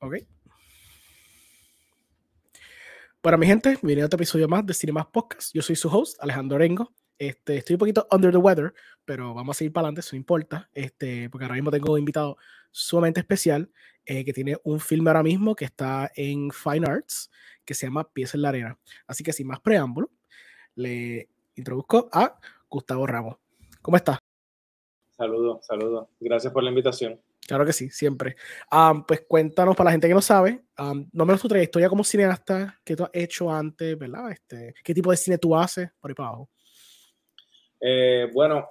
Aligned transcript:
Ok. 0.00 0.14
Para 3.20 3.36
mi 3.36 3.46
gente, 3.46 3.70
bienvenido 3.70 4.04
a 4.04 4.06
otro 4.06 4.16
episodio 4.16 4.46
más 4.46 4.64
de 4.64 4.72
Cinemas 4.72 5.06
Podcast. 5.06 5.52
Yo 5.52 5.60
soy 5.60 5.74
su 5.74 5.88
host, 5.88 6.16
Alejandro 6.22 6.54
Orengo. 6.54 6.92
Este, 7.18 7.56
estoy 7.56 7.74
un 7.74 7.80
poquito 7.80 8.06
under 8.12 8.30
the 8.30 8.36
weather, 8.36 8.72
pero 9.04 9.34
vamos 9.34 9.56
a 9.56 9.58
seguir 9.58 9.72
para 9.72 9.86
adelante, 9.86 10.02
eso 10.02 10.14
no 10.14 10.18
importa, 10.18 10.70
este, 10.72 11.28
porque 11.30 11.44
ahora 11.44 11.56
mismo 11.56 11.72
tengo 11.72 11.92
un 11.92 11.98
invitado 11.98 12.36
sumamente 12.70 13.18
especial 13.18 13.72
eh, 14.06 14.24
que 14.24 14.32
tiene 14.32 14.56
un 14.62 14.78
filme 14.78 15.10
ahora 15.10 15.24
mismo 15.24 15.56
que 15.56 15.64
está 15.64 16.12
en 16.14 16.52
Fine 16.52 16.86
Arts, 16.86 17.28
que 17.64 17.74
se 17.74 17.86
llama 17.86 18.08
Pies 18.08 18.36
en 18.36 18.42
la 18.42 18.50
Arena. 18.50 18.78
Así 19.08 19.24
que 19.24 19.32
sin 19.32 19.48
más 19.48 19.58
preámbulo, 19.58 20.12
le 20.76 21.28
introduzco 21.56 22.08
a 22.12 22.38
Gustavo 22.70 23.04
Ramos. 23.04 23.36
¿Cómo 23.82 23.96
estás? 23.96 24.18
Saludos, 25.16 25.66
saludos. 25.66 26.06
Gracias 26.20 26.52
por 26.52 26.62
la 26.62 26.68
invitación. 26.68 27.20
Claro 27.48 27.64
que 27.64 27.72
sí, 27.72 27.88
siempre. 27.88 28.36
pues 29.06 29.24
cuéntanos 29.26 29.74
para 29.74 29.86
la 29.86 29.92
gente 29.92 30.06
que 30.06 30.12
no 30.12 30.20
sabe, 30.20 30.64
no 30.76 31.24
menos 31.24 31.40
tu 31.40 31.48
trayectoria 31.48 31.88
como 31.88 32.04
cineasta, 32.04 32.78
qué 32.84 32.94
tú 32.94 33.04
has 33.04 33.10
hecho 33.14 33.50
antes, 33.50 33.98
¿verdad? 33.98 34.30
Este, 34.30 34.74
¿Qué 34.84 34.92
tipo 34.92 35.10
de 35.10 35.16
cine 35.16 35.38
tú 35.38 35.56
haces 35.56 35.90
por 35.98 36.10
ahí 36.10 36.14
para 36.14 36.28
abajo? 36.28 36.50
Eh, 37.80 38.28
bueno, 38.34 38.68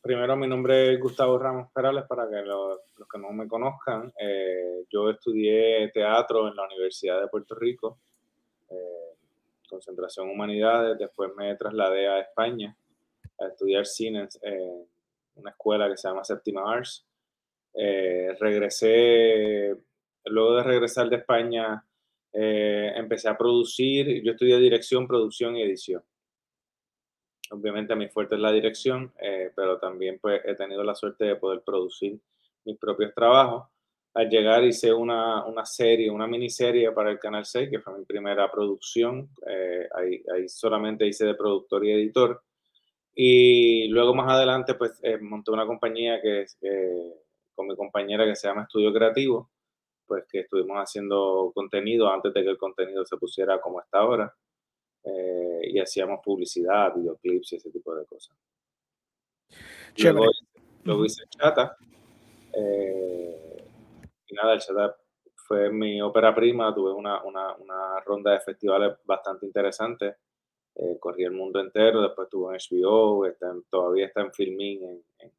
primero 0.00 0.36
mi 0.38 0.46
nombre 0.46 0.94
es 0.94 1.00
Gustavo 1.00 1.38
Ramos 1.38 1.70
Perales, 1.70 2.04
para 2.08 2.26
que 2.26 2.40
los 2.40 2.78
que 3.12 3.18
no 3.18 3.30
me 3.32 3.46
conozcan. 3.46 4.10
Eh, 4.18 4.86
yo 4.90 5.10
estudié 5.10 5.90
teatro 5.92 6.48
en 6.48 6.56
la 6.56 6.64
Universidad 6.64 7.20
de 7.20 7.28
Puerto 7.28 7.54
Rico, 7.54 7.98
eh, 8.70 9.18
concentración 9.68 10.30
humanidades, 10.30 10.96
después 10.96 11.30
me 11.36 11.54
trasladé 11.56 12.08
a 12.08 12.20
España 12.20 12.74
a 13.38 13.48
estudiar 13.48 13.84
cine 13.84 14.28
en 14.40 14.86
una 15.34 15.50
escuela 15.50 15.90
que 15.90 15.98
se 15.98 16.08
llama 16.08 16.24
Séptima 16.24 16.62
Arts 16.72 17.04
eh, 17.74 18.36
regresé, 18.38 19.74
luego 20.26 20.56
de 20.56 20.62
regresar 20.62 21.08
de 21.08 21.16
España, 21.16 21.84
eh, 22.32 22.92
empecé 22.96 23.28
a 23.28 23.36
producir, 23.36 24.22
yo 24.22 24.32
estudié 24.32 24.58
dirección, 24.58 25.06
producción 25.08 25.56
y 25.56 25.62
edición. 25.62 26.02
Obviamente 27.50 27.94
mi 27.94 28.08
fuerte 28.08 28.36
es 28.36 28.40
la 28.40 28.52
dirección, 28.52 29.12
eh, 29.20 29.50
pero 29.54 29.78
también 29.78 30.18
pues, 30.20 30.40
he 30.44 30.54
tenido 30.54 30.82
la 30.82 30.94
suerte 30.94 31.24
de 31.24 31.36
poder 31.36 31.62
producir 31.62 32.18
mis 32.64 32.78
propios 32.78 33.12
trabajos. 33.14 33.68
Al 34.14 34.30
llegar 34.30 34.62
hice 34.64 34.92
una, 34.92 35.44
una 35.44 35.66
serie, 35.66 36.10
una 36.10 36.26
miniserie 36.28 36.92
para 36.92 37.10
el 37.10 37.18
Canal 37.18 37.44
6, 37.44 37.68
que 37.68 37.80
fue 37.80 37.98
mi 37.98 38.04
primera 38.04 38.50
producción. 38.50 39.28
ahí, 39.96 40.22
ahí, 40.32 40.48
solamente 40.48 41.06
hice 41.06 41.26
de 41.26 41.34
productor 41.34 41.84
y 41.84 41.92
editor. 41.92 42.40
Y 43.16 43.88
luego 43.88 44.14
más 44.14 44.30
adelante 44.30 44.74
pues 44.74 45.00
monté 45.20 45.50
una 45.50 45.66
compañía 45.66 46.20
que 46.20 46.42
es 46.42 46.58
con 47.54 47.66
mi 47.66 47.76
compañera 47.76 48.24
que 48.24 48.36
se 48.36 48.48
llama 48.48 48.62
Estudio 48.62 48.92
Creativo, 48.92 49.50
pues 50.06 50.24
que 50.30 50.40
estuvimos 50.40 50.76
haciendo 50.76 51.50
contenido 51.54 52.08
antes 52.08 52.32
de 52.34 52.42
que 52.42 52.50
el 52.50 52.58
contenido 52.58 53.04
se 53.04 53.16
pusiera 53.16 53.60
como 53.60 53.80
está 53.80 53.98
ahora. 53.98 54.34
Eh, 55.04 55.60
y 55.70 55.80
hacíamos 55.80 56.20
publicidad, 56.24 56.94
videoclips 56.94 57.52
y 57.52 57.56
ese 57.56 57.70
tipo 57.70 57.94
de 57.94 58.06
cosas. 58.06 58.36
Luego, 59.98 60.26
luego, 60.82 61.04
hice 61.04 61.24
Chata. 61.28 61.76
Eh, 62.52 63.64
y 64.26 64.34
nada, 64.34 64.54
el 64.54 64.60
Chata 64.60 64.96
fue 65.34 65.70
mi 65.70 66.00
ópera 66.00 66.34
prima. 66.34 66.74
Tuve 66.74 66.92
una, 66.92 67.22
una, 67.22 67.54
una 67.56 68.00
ronda 68.00 68.32
de 68.32 68.40
festivales 68.40 68.96
bastante 69.04 69.46
interesante. 69.46 70.16
Eh, 70.74 70.98
corrí 70.98 71.24
el 71.24 71.32
mundo 71.32 71.60
entero. 71.60 72.00
Después 72.00 72.26
estuvo 72.26 72.50
en 72.52 72.58
HBO. 72.58 73.26
Está 73.26 73.54
todavía 73.68 74.06
está 74.06 74.22
en 74.22 74.32
filming 74.32 74.82
en, 74.84 75.04
en, 75.18 75.32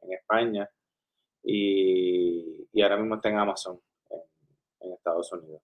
en 0.00 0.12
España 0.12 0.68
y, 1.42 2.68
y 2.72 2.82
ahora 2.82 2.96
mismo 2.96 3.16
está 3.16 3.28
en 3.28 3.38
Amazon, 3.38 3.80
en, 4.80 4.92
Estados 4.92 5.32
Unidos. 5.32 5.62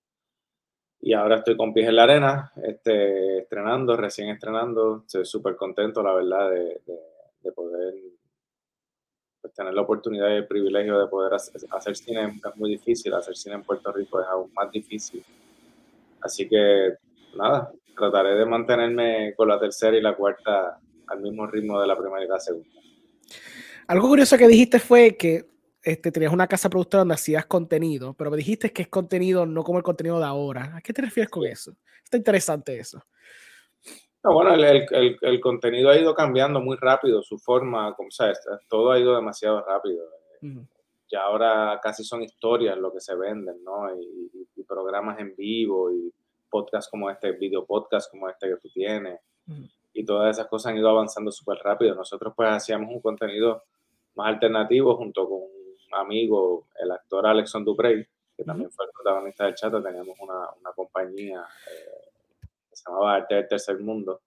Y 1.01 1.12
ahora 1.12 1.37
estoy 1.37 1.57
con 1.57 1.73
pies 1.73 1.89
en 1.89 1.97
la 1.97 2.03
arena, 2.05 2.53
este, 2.62 3.39
estrenando, 3.39 3.97
recién 3.97 4.31
estrenando. 4.31 5.05
Estoy 5.06 5.25
súper 5.25 5.56
contento, 5.56 6.03
la 6.03 6.12
verdad, 6.12 6.50
de, 6.50 6.81
de, 7.43 7.53
poder 7.53 7.94
pues, 9.41 9.55
tener 9.55 9.72
la 9.72 9.83
oportunidad 9.83 10.28
y 10.31 10.38
el 10.38 10.47
privilegio 10.47 10.99
de 10.99 11.06
poder 11.06 11.34
hacer, 11.34 11.61
hacer, 11.71 11.97
cine. 11.97 12.41
Es 12.44 12.56
muy 12.56 12.71
difícil, 12.71 13.15
hacer 13.15 13.37
cine 13.37 13.55
en 13.55 13.62
Puerto 13.62 13.93
Rico 13.93 14.21
es 14.21 14.27
aún 14.27 14.53
más 14.53 14.71
difícil. 14.72 15.25
Así 16.21 16.49
que, 16.49 16.94
nada, 17.37 17.72
trataré 17.97 18.34
de 18.34 18.44
mantenerme 18.44 19.34
con 19.37 19.49
la 19.49 19.61
tercera 19.61 19.97
y 19.97 20.00
la 20.00 20.17
cuarta 20.17 20.81
al 21.06 21.21
mismo 21.21 21.47
ritmo 21.47 21.81
de 21.81 21.87
la 21.87 21.97
primera 21.97 22.25
y 22.25 22.28
la 22.28 22.41
segunda. 22.41 22.69
Algo 23.87 24.09
curioso 24.09 24.37
que 24.37 24.49
dijiste 24.49 24.81
fue 24.81 25.17
que 25.17 25.47
este, 25.88 26.12
tenías 26.12 26.32
una 26.32 26.47
casa 26.47 26.69
productora 26.69 27.00
donde 27.00 27.15
hacías 27.15 27.47
contenido, 27.47 28.12
pero 28.12 28.31
me 28.31 28.37
dijiste 28.37 28.72
que 28.72 28.82
es 28.82 28.88
contenido 28.88 29.47
no 29.47 29.65
como 29.65 29.78
el 29.78 29.84
contenido 29.84 30.19
de 30.19 30.26
ahora. 30.26 30.76
¿A 30.76 30.82
qué 30.82 30.93
te 30.93 31.00
refieres 31.00 31.31
con 31.31 31.47
eso? 31.47 31.75
Está 32.04 32.19
interesante 32.19 32.78
eso. 32.78 33.03
bueno, 34.22 34.53
el, 34.53 34.65
el, 34.65 35.16
el, 35.19 35.41
contenido 35.41 35.88
ha 35.88 35.99
ido 35.99 36.15
cambiando 36.15 36.60
muy 36.60 36.76
rápido, 36.76 37.22
su 37.22 37.38
forma, 37.38 37.94
como 37.94 38.10
sabes, 38.10 38.38
todo 38.69 38.93
ha 38.93 38.99
ido 38.99 39.16
demasiado 39.16 39.65
rápido. 39.65 40.04
Ya 41.10 41.22
ahora 41.22 41.81
casi 41.82 42.05
son 42.05 42.22
historias 42.22 42.76
lo 42.76 42.93
que 42.93 43.00
se 43.00 43.15
venden, 43.16 43.65
¿no? 43.65 43.91
Y, 43.99 44.31
programas 44.69 45.19
en 45.19 45.34
vivo 45.34 45.91
y 45.91 46.12
podcasts 46.50 46.91
como 46.91 47.09
este, 47.09 47.32
video 47.32 47.65
podcast 47.65 48.10
como 48.10 48.28
este 48.28 48.49
que 48.49 48.56
tú 48.56 48.69
tienes. 48.69 49.19
Y 49.94 50.05
todas 50.05 50.37
esas 50.37 50.47
cosas 50.49 50.72
han 50.72 50.78
ido 50.78 50.91
avanzando 50.91 51.32
súper 51.32 51.56
rápido. 51.65 51.94
Nosotros 51.94 52.34
pues 52.37 52.50
hacíamos 52.50 52.91
un 52.91 53.00
contenido 53.00 53.62
más 54.15 54.34
alternativo 54.34 54.94
junto 54.94 55.26
con 55.26 55.57
amigo, 55.93 56.66
el 56.81 56.91
actor 56.91 57.26
Alexon 57.26 57.65
Duprey, 57.65 58.06
que 58.37 58.44
también 58.44 58.71
fue 58.71 58.87
el 58.87 58.93
protagonista 58.93 59.44
del 59.44 59.54
chat, 59.54 59.72
teníamos 59.82 60.16
una, 60.21 60.50
una 60.60 60.72
compañía 60.72 61.44
eh, 61.66 62.09
que 62.71 62.76
se 62.76 62.84
llamaba 62.87 63.16
Arte 63.16 63.34
del 63.34 63.49
Tercer 63.49 63.78
Mundo, 63.81 64.21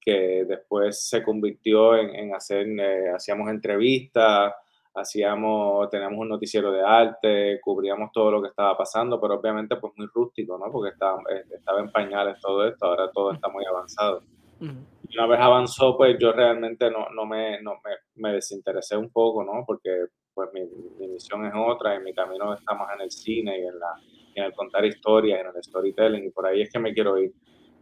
que 0.00 0.44
después 0.46 1.08
se 1.08 1.22
convirtió 1.22 1.96
en, 1.96 2.14
en 2.14 2.34
hacer, 2.34 2.66
eh, 2.66 3.10
hacíamos 3.14 3.48
entrevistas, 3.50 4.54
hacíamos, 4.94 5.88
teníamos 5.90 6.18
un 6.18 6.28
noticiero 6.28 6.72
de 6.72 6.82
arte, 6.82 7.60
cubríamos 7.60 8.10
todo 8.12 8.30
lo 8.30 8.42
que 8.42 8.48
estaba 8.48 8.76
pasando, 8.76 9.20
pero 9.20 9.34
obviamente 9.34 9.76
pues 9.76 9.92
muy 9.96 10.06
rústico, 10.12 10.58
¿no? 10.58 10.70
Porque 10.70 10.90
estaba, 10.90 11.20
eh, 11.30 11.44
estaba 11.54 11.80
en 11.80 11.92
pañales 11.92 12.40
todo 12.40 12.66
esto, 12.66 12.86
ahora 12.86 13.10
todo 13.12 13.32
está 13.32 13.48
muy 13.48 13.64
avanzado. 13.64 14.22
Y 14.60 15.16
una 15.16 15.26
vez 15.26 15.40
avanzó, 15.40 15.96
pues 15.96 16.18
yo 16.18 16.32
realmente 16.32 16.90
no, 16.90 17.08
no, 17.10 17.24
me, 17.24 17.62
no 17.62 17.80
me, 17.82 17.92
me, 18.16 18.34
desinteresé 18.34 18.96
un 18.96 19.08
poco, 19.10 19.42
¿no? 19.42 19.64
Porque 19.66 19.90
pues 20.34 20.48
mi, 20.52 20.62
mi, 20.98 21.08
misión 21.08 21.44
es 21.46 21.52
otra 21.56 21.94
y 21.94 22.00
mi 22.00 22.12
camino 22.14 22.54
está 22.54 22.74
más 22.74 22.94
en 22.94 23.02
el 23.02 23.10
cine 23.10 23.60
y 23.60 23.66
en, 23.66 23.78
la, 23.78 23.94
en 24.34 24.44
el 24.44 24.52
contar 24.52 24.84
historias, 24.84 25.40
en 25.40 25.46
el 25.54 25.62
storytelling 25.62 26.24
y 26.24 26.30
por 26.30 26.46
ahí 26.46 26.62
es 26.62 26.70
que 26.70 26.78
me 26.78 26.92
quiero 26.92 27.18
ir. 27.18 27.32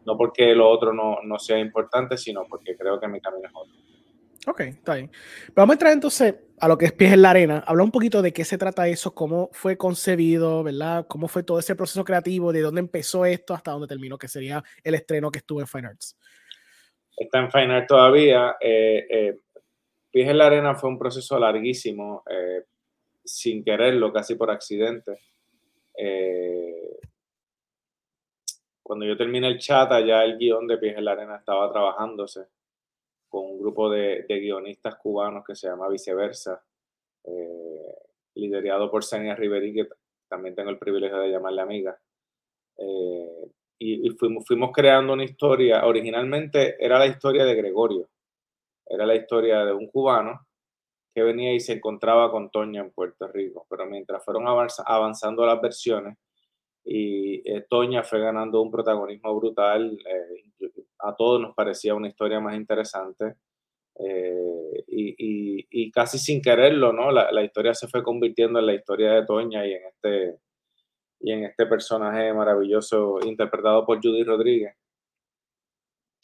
No 0.06 0.16
porque 0.16 0.54
lo 0.54 0.69
otro 0.69 0.92
no, 0.92 1.19
no 1.22 1.38
sea 1.38 1.59
importante, 1.59 2.16
sino 2.16 2.47
porque 2.48 2.76
creo 2.76 2.98
que 2.98 3.09
mi 3.09 3.20
camino 3.20 3.47
es 3.47 3.54
otro. 3.54 3.75
Ok, 4.47 4.60
está 4.60 4.94
bien. 4.94 5.10
vamos 5.54 5.72
a 5.72 5.75
entrar 5.75 5.92
entonces 5.92 6.34
a 6.60 6.69
lo 6.69 6.78
que 6.78 6.86
es 6.86 6.92
Pies 6.92 7.12
en 7.12 7.22
la 7.22 7.31
Arena. 7.31 7.62
Habla 7.66 7.84
un 7.84 7.91
poquito 7.91 8.22
de 8.22 8.32
qué 8.32 8.44
se 8.44 8.56
trata 8.56 8.88
eso, 8.88 9.15
cómo 9.15 9.50
fue 9.53 9.76
concebido, 9.76 10.62
¿verdad? 10.62 11.06
Cómo 11.06 11.28
fue 11.28 11.42
todo 11.42 11.59
ese 11.59 11.76
proceso 11.76 12.04
creativo, 12.04 12.53
de 12.53 12.62
dónde 12.62 12.80
empezó 12.80 13.26
esto 13.26 13.53
hasta 13.53 13.72
dónde 13.72 13.86
terminó, 13.86 14.16
que 14.16 14.28
sería 14.28 14.62
el 14.82 14.94
estreno 14.94 15.30
que 15.30 15.38
estuvo 15.38 15.60
en 15.60 15.66
Fine 15.66 15.88
Arts. 15.88 16.16
Está 17.16 17.41
en 17.41 17.50
Fine 17.50 17.75
Arts 17.75 17.88
todavía. 17.88 18.56
Eh, 18.60 19.06
eh, 19.10 19.41
Pies 20.18 20.30
en 20.30 20.38
la 20.38 20.46
arena 20.46 20.74
fue 20.74 20.90
un 20.90 20.98
proceso 20.98 21.38
larguísimo, 21.38 22.24
eh, 22.28 22.64
sin 23.24 23.62
quererlo, 23.62 24.12
casi 24.12 24.34
por 24.34 24.50
accidente. 24.50 25.20
Eh, 25.96 26.98
cuando 28.82 29.06
yo 29.06 29.16
terminé 29.16 29.46
el 29.46 29.58
chat, 29.60 29.88
ya 30.04 30.24
el 30.24 30.36
guion 30.36 30.66
de 30.66 30.76
Pies 30.78 30.98
en 30.98 31.04
la 31.04 31.12
arena 31.12 31.36
estaba 31.36 31.70
trabajándose 31.70 32.48
con 33.28 33.44
un 33.44 33.60
grupo 33.60 33.88
de, 33.88 34.26
guionistas 34.28 34.96
cubanos 34.96 35.44
que 35.46 35.54
se 35.54 35.68
llama 35.68 35.88
Viceversa, 35.88 36.64
eh, 37.22 37.94
liderado 38.34 38.90
por 38.90 39.04
Senia 39.04 39.36
Riveri, 39.36 39.72
que 39.72 39.88
también 40.26 40.56
tengo 40.56 40.70
el 40.70 40.80
privilegio 40.80 41.18
de 41.18 41.30
llamarle 41.30 41.62
amiga. 41.62 41.97
y, 43.78 44.10
fuimos, 44.18 44.44
fuimos 44.44 44.72
creando 44.72 45.12
una 45.12 45.22
historia, 45.22 45.86
originalmente 45.86 46.74
era 46.84 46.98
la 46.98 47.06
historia 47.06 47.44
de 47.44 47.54
Gregorio, 47.54 48.09
era 48.88 49.06
la 49.06 49.14
historia 49.14 49.64
de 49.64 49.72
un 49.72 49.86
cubano 49.88 50.46
que 51.14 51.22
venía 51.22 51.52
y 51.52 51.60
se 51.60 51.74
encontraba 51.74 52.30
con 52.30 52.50
Toña 52.50 52.80
en 52.80 52.92
Puerto 52.92 53.28
Rico, 53.28 53.66
pero 53.68 53.86
mientras 53.86 54.24
fueron 54.24 54.46
avanzando 54.46 55.44
las 55.44 55.60
versiones 55.60 56.16
y 56.84 57.42
eh, 57.50 57.66
Toña 57.68 58.02
fue 58.02 58.20
ganando 58.20 58.62
un 58.62 58.70
protagonismo 58.70 59.34
brutal, 59.34 59.98
eh, 60.06 60.66
a 61.00 61.14
todos 61.14 61.40
nos 61.40 61.54
parecía 61.54 61.94
una 61.94 62.08
historia 62.08 62.40
más 62.40 62.56
interesante 62.56 63.34
eh, 63.98 64.84
y, 64.86 65.90
casi 65.90 66.18
sin 66.18 66.40
quererlo, 66.40 66.92
¿no? 66.92 67.10
La, 67.10 67.32
la, 67.32 67.42
historia 67.42 67.74
se 67.74 67.88
fue 67.88 68.02
convirtiendo 68.02 68.58
en 68.58 68.66
la 68.66 68.74
historia 68.74 69.12
de 69.12 69.26
Toña 69.26 69.66
y 69.66 69.72
en 69.72 69.82
este, 69.86 70.38
y 71.20 71.32
en 71.32 71.44
este 71.44 71.66
personaje 71.66 72.32
maravilloso 72.32 73.18
interpretado 73.24 73.84
por 73.84 73.98
Judy 74.00 74.22
Rodríguez 74.22 74.78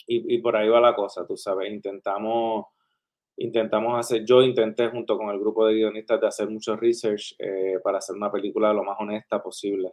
y, 0.07 0.39
por 0.39 0.57
ahí 0.57 0.69
va 0.69 0.81
la 0.81 0.95
cosa, 0.95 1.27
tú 1.27 1.37
sabes, 1.37 1.73
intentamos, 1.73 2.67
intentamos 3.37 3.99
hacer, 3.99 4.25
yo 4.25 4.43
intenté 4.43 4.89
junto 4.89 5.17
con 5.17 5.31
el 5.31 5.39
grupo 5.39 5.67
de 5.67 5.75
guionistas 5.75 6.21
de 6.21 6.27
hacer 6.27 6.49
mucho 6.49 6.77
research 6.77 7.35
eh, 7.39 7.79
para 7.83 7.99
hacer 7.99 8.17
una 8.17 8.31
película 8.31 8.73
lo 8.73 8.85
más 8.85 8.97
honesta 9.01 9.43
posible. 9.43 9.93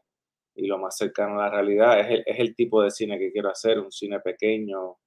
y 0.55 0.67
lo 0.67 0.77
más 0.77 0.97
cercano 0.97 1.39
a 1.39 1.45
la 1.45 1.49
realidad. 1.49 1.99
Es 2.01 2.09
el, 2.09 2.23
es 2.25 2.39
el 2.39 2.55
tipo 2.55 2.81
de 2.83 2.91
cine 2.91 3.17
que 3.17 3.31
quiero 3.31 3.49
hacer, 3.49 3.79
un 3.79 3.91
cine 3.91 4.19
pequeño, 4.19 4.97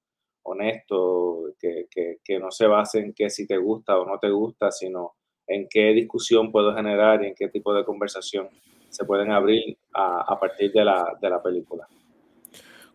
honesto, 0.43 1.53
que, 1.59 1.87
que, 1.91 2.19
que, 2.25 2.39
no 2.39 2.51
se 2.51 2.67
base 2.67 3.01
en 3.01 3.13
que 3.15 3.31
si 3.31 3.47
te 3.47 3.59
gusta 3.59 3.99
o 3.99 4.07
no 4.07 4.19
te 4.19 4.31
gusta, 4.31 4.71
sino 4.71 5.15
en 5.47 5.69
qué 5.69 5.93
discusión 5.93 6.51
puedo 6.51 6.75
generar 6.75 7.23
y 7.23 7.29
en 7.29 7.35
qué 7.35 7.49
tipo 7.49 7.75
de 7.75 7.85
conversación 7.85 8.49
se 8.89 9.05
pueden 9.05 9.31
abrir 9.33 9.77
a, 9.93 10.33
a 10.33 10.41
partir 10.41 10.73
de 10.73 10.85
la, 10.85 11.17
de 11.21 11.31
la 11.31 11.43
película. 11.43 11.87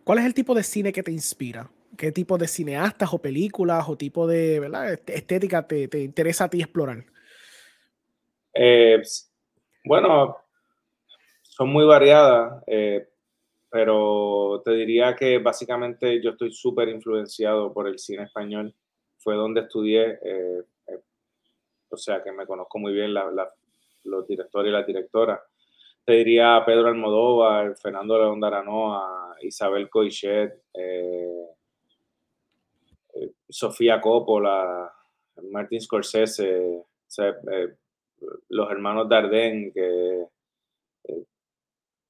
¿Cuál 0.04 0.18
es 0.18 0.24
el 0.24 0.34
tipo 0.34 0.54
de 0.54 0.62
cine 0.62 0.92
que 0.92 1.02
te 1.02 1.12
inspira? 1.12 1.70
¿Qué 1.96 2.12
tipo 2.12 2.38
de 2.38 2.48
cineastas 2.48 3.12
o 3.12 3.18
películas 3.18 3.88
o 3.88 3.96
tipo 3.96 4.26
de 4.26 4.60
¿verdad? 4.60 4.98
estética 5.06 5.66
te, 5.66 5.88
te 5.88 6.00
interesa 6.00 6.44
a 6.44 6.50
ti 6.50 6.60
explorar? 6.60 7.04
Eh, 8.54 9.02
bueno, 9.84 10.36
son 11.42 11.68
muy 11.68 11.84
variadas, 11.84 12.62
eh, 12.66 13.08
pero 13.70 14.62
te 14.64 14.72
diría 14.72 15.14
que 15.14 15.38
básicamente 15.38 16.20
yo 16.22 16.30
estoy 16.30 16.52
súper 16.52 16.88
influenciado 16.88 17.72
por 17.72 17.86
el 17.86 17.98
cine 17.98 18.24
español. 18.24 18.74
Fue 19.18 19.34
donde 19.34 19.60
estudié, 19.62 20.18
eh, 20.24 20.62
o 21.90 21.96
sea 21.96 22.22
que 22.22 22.32
me 22.32 22.46
conozco 22.46 22.78
muy 22.78 22.92
bien 22.92 23.12
la, 23.12 23.30
la, 23.30 23.52
los 24.04 24.26
directores 24.26 24.70
y 24.70 24.72
las 24.72 24.86
directoras. 24.86 25.40
Te 26.04 26.12
diría 26.14 26.62
Pedro 26.64 26.88
Almodóvar, 26.88 27.76
Fernando 27.76 28.18
León 28.18 28.40
de 28.40 28.46
Aranoa, 28.46 29.36
Isabel 29.42 29.88
Coixet, 29.90 30.62
eh, 30.74 31.46
Sofía 33.50 34.00
Coppola, 34.00 34.92
Martin 35.50 35.80
Scorsese, 35.80 36.84
sea, 37.06 37.34
los 38.48 38.70
hermanos 38.70 39.08
Dardenne, 39.08 39.72
que 39.72 40.26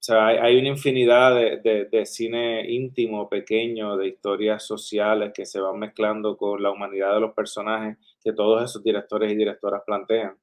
o 0.00 0.02
sea, 0.02 0.28
hay, 0.28 0.56
una 0.56 0.68
infinidad 0.68 1.36
de, 1.62 2.06
cine 2.06 2.64
íntimo, 2.70 3.28
pequeño, 3.28 3.98
de 3.98 4.08
historias 4.08 4.66
sociales 4.66 5.30
que 5.34 5.44
se 5.44 5.60
van 5.60 5.78
mezclando 5.78 6.38
con 6.38 6.62
la 6.62 6.70
humanidad 6.70 7.14
de 7.14 7.20
los 7.20 7.34
personajes 7.34 7.98
que 8.24 8.32
todos 8.32 8.64
esos 8.64 8.82
directores 8.82 9.30
y 9.30 9.36
directoras 9.36 9.82
plantean 9.84 10.38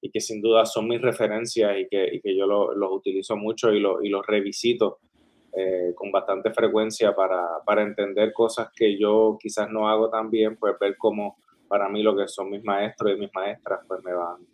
y 0.00 0.10
que 0.10 0.20
sin 0.20 0.40
duda 0.40 0.64
son 0.64 0.86
mis 0.86 1.02
referencias 1.02 1.76
y 1.76 1.88
que, 1.88 2.08
y 2.14 2.20
que 2.20 2.36
yo 2.36 2.46
lo, 2.46 2.72
los 2.72 2.92
utilizo 2.92 3.36
mucho 3.36 3.72
y, 3.72 3.80
lo, 3.80 4.00
y 4.00 4.10
los 4.10 4.24
revisito 4.24 5.00
eh, 5.56 5.92
con 5.94 6.10
bastante 6.10 6.50
frecuencia 6.52 7.14
para, 7.14 7.60
para, 7.64 7.82
entender 7.82 8.32
cosas 8.32 8.70
que 8.74 8.98
yo 8.98 9.38
quizás 9.40 9.70
no 9.70 9.88
hago 9.88 10.10
tan 10.10 10.28
bien, 10.28 10.56
pues 10.56 10.74
ver 10.80 10.96
cómo 10.96 11.36
para 11.68 11.88
mí 11.88 12.02
lo 12.02 12.16
que 12.16 12.26
son 12.26 12.50
mis 12.50 12.64
maestros 12.64 13.12
y 13.12 13.20
mis 13.20 13.32
maestras, 13.32 13.80
pues 13.86 14.02
me 14.02 14.12
van, 14.12 14.46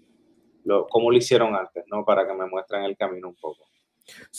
lo, 0.64 0.87
cómo 0.88 1.11
lo 1.11 1.17
hicieron 1.17 1.55
antes, 1.56 1.85
¿no? 1.91 2.05
Para 2.05 2.26
que 2.26 2.35
me 2.35 2.47
muestren 2.47 2.85
el 2.85 2.97
camino 2.97 3.29
un 3.29 3.37
poco. 3.37 3.64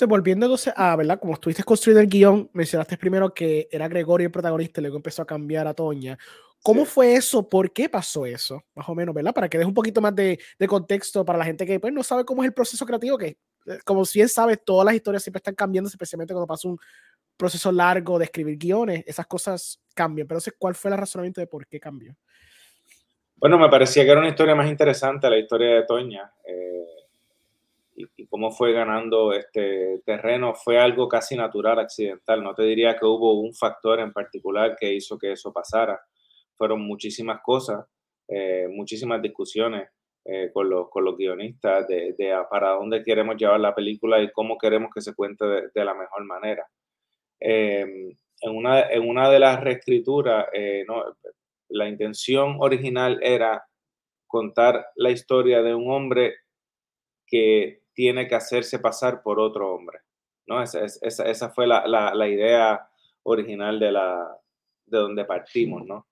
O 0.01 0.07
volviendo 0.07 0.45
entonces 0.45 0.73
a, 0.75 0.95
¿verdad? 0.95 1.19
Como 1.19 1.33
estuviste 1.33 1.63
construyendo 1.63 2.01
el 2.01 2.09
guion, 2.09 2.49
mencionaste 2.53 2.97
primero 2.97 3.33
que 3.33 3.67
era 3.71 3.87
Gregorio 3.87 4.27
el 4.27 4.31
protagonista 4.31 4.81
y 4.81 4.83
luego 4.83 4.97
empezó 4.97 5.21
a 5.21 5.25
cambiar 5.25 5.67
a 5.67 5.73
Toña. 5.73 6.17
¿Cómo 6.63 6.85
sí. 6.85 6.91
fue 6.91 7.15
eso? 7.15 7.49
¿Por 7.49 7.71
qué 7.71 7.89
pasó 7.89 8.25
eso? 8.25 8.61
Más 8.75 8.87
o 8.87 8.93
menos, 8.93 9.15
¿verdad? 9.15 9.33
Para 9.33 9.49
que 9.49 9.57
des 9.57 9.65
un 9.65 9.73
poquito 9.73 9.99
más 9.99 10.15
de, 10.15 10.39
de, 10.59 10.67
contexto 10.67 11.25
para 11.25 11.39
la 11.39 11.45
gente 11.45 11.65
que 11.65 11.79
pues, 11.79 11.91
no 11.91 12.03
sabe 12.03 12.23
cómo 12.23 12.43
es 12.43 12.47
el 12.47 12.53
proceso 12.53 12.85
creativo, 12.85 13.17
que 13.17 13.37
como 13.85 14.03
bien 14.13 14.29
sabes, 14.29 14.63
todas 14.63 14.85
las 14.85 14.95
historias 14.95 15.23
siempre 15.23 15.39
están 15.39 15.55
cambiando, 15.55 15.89
especialmente 15.89 16.33
cuando 16.33 16.47
pasa 16.47 16.67
un 16.67 16.79
proceso 17.37 17.71
largo 17.71 18.19
de 18.19 18.25
escribir 18.25 18.57
guiones, 18.57 19.03
esas 19.07 19.27
cosas 19.27 19.81
cambian. 19.95 20.27
Pero 20.27 20.37
entonces, 20.37 20.53
¿cuál 20.57 20.75
fue 20.75 20.91
el 20.91 20.97
razonamiento 20.97 21.41
de 21.41 21.47
por 21.47 21.67
qué 21.67 21.79
cambió? 21.79 22.15
Bueno, 23.35 23.57
me 23.57 23.69
parecía 23.69 24.03
que 24.03 24.11
era 24.11 24.19
una 24.19 24.29
historia 24.29 24.55
más 24.55 24.69
interesante, 24.69 25.29
la 25.29 25.37
historia 25.37 25.75
de 25.75 25.83
Toña. 25.83 26.31
Eh, 26.45 26.85
y, 27.95 28.05
y, 28.17 28.27
cómo 28.27 28.51
fue 28.51 28.71
ganando 28.71 29.33
este 29.33 30.01
terreno 30.05 30.53
fue 30.53 30.79
algo 30.79 31.07
casi 31.07 31.35
natural, 31.35 31.79
accidental. 31.79 32.43
No 32.43 32.53
te 32.53 32.63
diría 32.63 32.95
que 32.97 33.05
hubo 33.05 33.39
un 33.39 33.53
factor 33.53 33.99
en 33.99 34.13
particular 34.13 34.75
que 34.79 34.93
hizo 34.93 35.17
que 35.17 35.31
eso 35.31 35.51
pasara. 35.51 35.99
Fueron 36.55 36.81
muchísimas 36.81 37.41
cosas, 37.41 37.85
eh, 38.27 38.67
muchísimas 38.69 39.21
discusiones 39.21 39.89
eh, 40.25 40.51
con, 40.53 40.69
los, 40.69 40.89
con 40.89 41.03
los 41.03 41.17
guionistas 41.17 41.87
de, 41.87 42.13
de, 42.17 42.35
para 42.49 42.71
dónde 42.71 43.03
queremos 43.03 43.37
llevar 43.37 43.59
la 43.59 43.73
película 43.73 44.21
y 44.21 44.31
cómo 44.31 44.57
queremos 44.57 44.91
que 44.93 45.01
se 45.01 45.15
cuente 45.15 45.45
de, 45.45 45.69
de 45.73 45.85
la 45.85 45.93
mejor 45.93 46.23
manera. 46.25 46.67
Eh, 47.39 48.15
en, 48.41 48.55
una, 48.55 48.81
en 48.81 49.07
una 49.07 49.29
de 49.29 49.39
las 49.39 49.59
reescrituras, 49.61 50.45
eh, 50.53 50.85
la 51.69 51.87
intención 51.87 52.57
original 52.59 53.19
era 53.23 53.65
contar 54.27 54.85
la 54.95 55.09
historia 55.09 55.61
de 55.61 55.73
un 55.73 55.91
hombre 55.91 56.35
que 57.25 57.81
tiene 57.93 58.27
que 58.27 58.35
hacerse 58.35 58.79
pasar 58.79 59.23
por 59.23 59.39
otro 59.39 59.73
hombre. 59.73 59.99
¿no? 60.47 60.61
Esa, 60.61 60.85
esa, 60.85 61.29
esa 61.29 61.49
fue 61.49 61.65
la, 61.65 61.85
la, 61.87 62.13
la, 62.13 62.27
idea 62.27 62.89
original 63.23 63.79
de, 63.79 63.91
la, 63.91 64.37
de 64.85 64.97
donde 64.97 65.25
partimos. 65.25 65.85
¿no? 65.85 66.07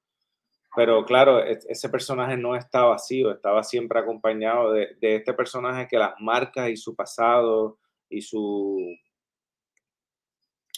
Pero 0.75 1.03
claro, 1.03 1.43
ese 1.43 1.89
personaje 1.89 2.37
no 2.37 2.55
está 2.55 2.83
vacío, 2.83 3.31
estaba 3.31 3.63
siempre 3.63 3.99
acompañado 3.99 4.71
de, 4.73 4.95
este 5.01 5.33
personaje 5.33 5.87
que 5.87 5.97
las 5.97 6.13
marcas 6.19 6.69
y 6.69 6.77
su 6.77 6.95
pasado 6.95 7.79
y 8.07 8.21
su, 8.21 8.77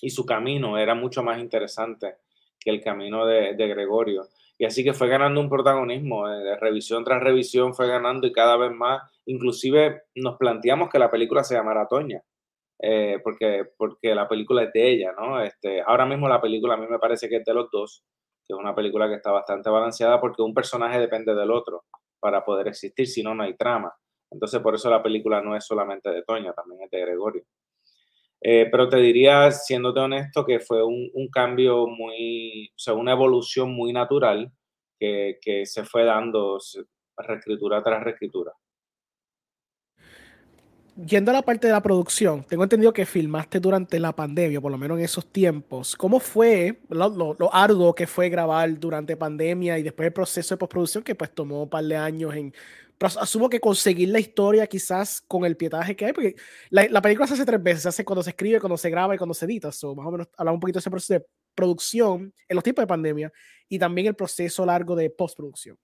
y 0.02 0.10
su 0.10 0.26
camino 0.26 0.78
era 0.78 0.96
mucho 0.96 1.24
más 1.24 1.40
interesante 1.40 2.16
que 2.60 2.70
el 2.70 2.82
camino 2.82 3.26
de, 3.26 3.54
Gregorio. 3.54 4.28
Y 4.58 4.66
así 4.66 4.84
que 4.84 4.94
fue 4.94 5.10
ganando 5.10 5.42
un 5.42 5.50
protagonismo, 5.50 6.30
eh, 6.30 6.56
revisión 6.58 7.04
tras 7.04 7.22
revisión 7.22 7.74
fue 7.74 7.88
ganando 7.88 8.28
y 8.28 8.32
cada 8.32 8.56
vez 8.58 8.72
más. 8.72 9.02
Inclusive 9.26 10.04
nos 10.16 10.38
planteamos 10.38 10.90
que 10.90 11.00
la 11.00 11.10
película 11.10 11.44
se 11.44 11.56
llamara 11.56 11.88
Toña, 11.88 12.22
eh, 12.80 13.20
porque, 13.24 13.66
porque 13.78 14.14
la 14.16 14.28
película 14.28 14.64
es 14.64 14.74
de 14.74 14.90
ella, 14.90 15.14
¿no? 15.14 15.42
Este, 15.42 15.82
ahora 15.82 16.06
mismo 16.06 16.30
la 16.30 16.40
película 16.40 16.76
a 16.76 16.78
mí 16.78 16.86
me 16.88 17.00
parece 17.00 17.28
que 17.28 17.38
es 17.38 17.46
de 17.46 17.54
los 17.54 17.70
dos, 17.72 18.04
que 18.48 18.54
es 18.54 18.60
una 18.60 18.76
película 18.76 19.08
que 19.08 19.16
está 19.16 19.32
bastante 19.32 19.70
balanceada 19.70 20.20
porque 20.20 20.42
un 20.42 20.54
personaje 20.54 21.00
depende 21.00 21.34
del 21.34 21.52
otro 21.52 21.86
para 22.20 22.44
poder 22.44 22.68
existir, 22.68 23.08
si 23.08 23.24
no, 23.24 23.34
no 23.34 23.44
hay 23.44 23.56
trama. 23.56 23.94
Entonces 24.30 24.62
por 24.62 24.76
eso 24.76 24.90
la 24.90 25.04
película 25.04 25.42
no 25.42 25.56
es 25.56 25.66
solamente 25.66 26.10
de 26.10 26.24
Toña, 26.24 26.54
también 26.54 26.84
es 26.84 26.92
de 26.92 27.02
Gregorio. 27.02 27.44
Eh, 28.44 28.68
pero 28.72 28.90
te 28.90 28.98
diría, 28.98 29.52
siéndote 29.52 30.00
honesto, 30.00 30.46
que 30.46 30.60
fue 30.60 30.84
un, 30.84 31.12
un, 31.14 31.30
cambio 31.30 31.86
muy, 31.86 32.70
o 32.70 32.80
sea, 32.80 32.96
una 32.96 33.12
evolución 33.12 33.72
muy 33.72 33.94
natural 33.94 34.52
que, 35.00 35.38
que 35.42 35.66
se 35.68 35.84
fue 35.84 36.06
dando 36.06 36.58
reescritura 37.18 37.84
tras 37.84 38.04
reescritura. 38.04 38.52
Yendo 40.96 41.32
a 41.32 41.34
la 41.34 41.42
parte 41.42 41.68
de 41.68 41.74
la 41.74 41.82
producción, 41.82 42.44
tengo 42.44 42.64
entendido 42.64 42.92
que 42.92 43.06
filmaste 43.06 43.60
durante 43.60 44.00
la 44.00 44.14
pandemia, 44.14 44.60
por 44.60 44.72
lo 44.72 44.78
menos 44.78 44.98
en 44.98 45.06
esos 45.06 45.26
tiempos. 45.26 45.96
¿Cómo 45.96 46.20
fue 46.20 46.82
lo, 46.90 47.10
lo, 47.10 47.36
lo 47.40 47.54
arduo 47.54 47.96
que 47.96 48.08
fue 48.08 48.30
grabar 48.30 48.78
durante 48.78 49.16
pandemia 49.16 49.80
y 49.80 49.84
después 49.84 50.08
el 50.08 50.14
proceso 50.14 50.54
de 50.54 50.60
postproducción 50.60 51.04
que 51.04 51.16
pues 51.16 51.34
tomó 51.34 51.64
un 51.64 51.70
par 51.70 51.86
de 51.86 51.96
años 51.96 52.36
en 52.36 52.54
pero 53.02 53.20
asumo 53.20 53.50
que 53.50 53.60
conseguir 53.60 54.10
la 54.10 54.20
historia 54.20 54.68
quizás 54.68 55.22
con 55.22 55.44
el 55.44 55.58
pietaje 55.58 55.96
que 55.96 56.06
hay, 56.06 56.14
porque 56.14 56.36
la, 56.70 56.88
la, 56.88 57.02
película 57.02 57.26
se 57.26 57.34
hace 57.34 57.46
tres 57.46 57.64
veces, 57.64 57.82
se 57.82 57.90
hace 57.90 58.06
cuando 58.06 58.22
se 58.22 58.30
escribe, 58.30 58.60
cuando 58.60 58.78
se 58.78 58.92
graba 58.92 59.16
y 59.16 59.18
cuando 59.18 59.34
se 59.34 59.46
edita, 59.46 59.72
so, 59.72 59.96
más 59.96 60.06
o 60.06 60.12
menos 60.12 60.28
hablar 60.38 60.54
un 60.54 60.60
poquito 60.60 60.78
de 60.78 60.82
ese 60.82 60.92
proceso 60.92 61.14
de 61.16 61.26
producción 61.56 62.32
en 62.48 62.56
los 62.56 62.64
tiempos 62.64 62.84
de 62.84 62.88
pandemia 62.88 63.34
y 63.68 63.80
también 63.80 64.06
el 64.06 64.14
proceso 64.14 64.68
largo 64.68 64.96
de 64.96 65.10
postproducción. 65.10 65.80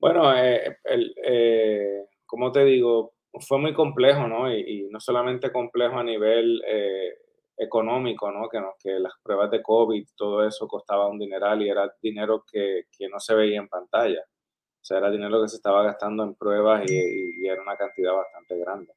Bueno, 0.00 0.36
eh, 0.36 0.78
el, 0.82 1.14
eh, 1.24 2.06
como 2.26 2.50
te 2.50 2.64
digo, 2.64 3.14
fue 3.40 3.58
muy 3.58 3.74
complejo, 3.74 4.26
¿no? 4.26 4.52
Y, 4.52 4.60
y 4.60 4.82
no 4.90 5.00
solamente 5.00 5.52
complejo 5.52 5.98
a 5.98 6.04
nivel 6.04 6.62
eh, 6.66 7.14
económico, 7.56 8.30
¿no? 8.30 8.48
Que, 8.48 8.98
las 8.98 9.14
pruebas 9.22 9.50
de 9.50 9.62
COVID, 9.62 10.06
todo 10.16 10.46
eso 10.46 10.66
costaba 10.68 11.08
un 11.08 11.18
dineral 11.18 11.62
y 11.62 11.68
era 11.68 11.92
dinero 12.02 12.44
que, 12.50 12.84
que 12.96 13.08
no 13.08 13.20
se 13.20 13.34
veía 13.34 13.58
en 13.58 13.68
pantalla 13.68 14.22
sea, 14.88 14.98
era 14.98 15.10
dinero 15.10 15.42
que 15.42 15.48
se 15.48 15.56
estaba 15.56 15.82
gastando 15.82 16.22
en 16.24 16.34
pruebas 16.34 16.90
y 16.90 17.46
era 17.46 17.60
una 17.60 17.76
cantidad 17.76 18.14
bastante 18.14 18.58
grande. 18.58 18.92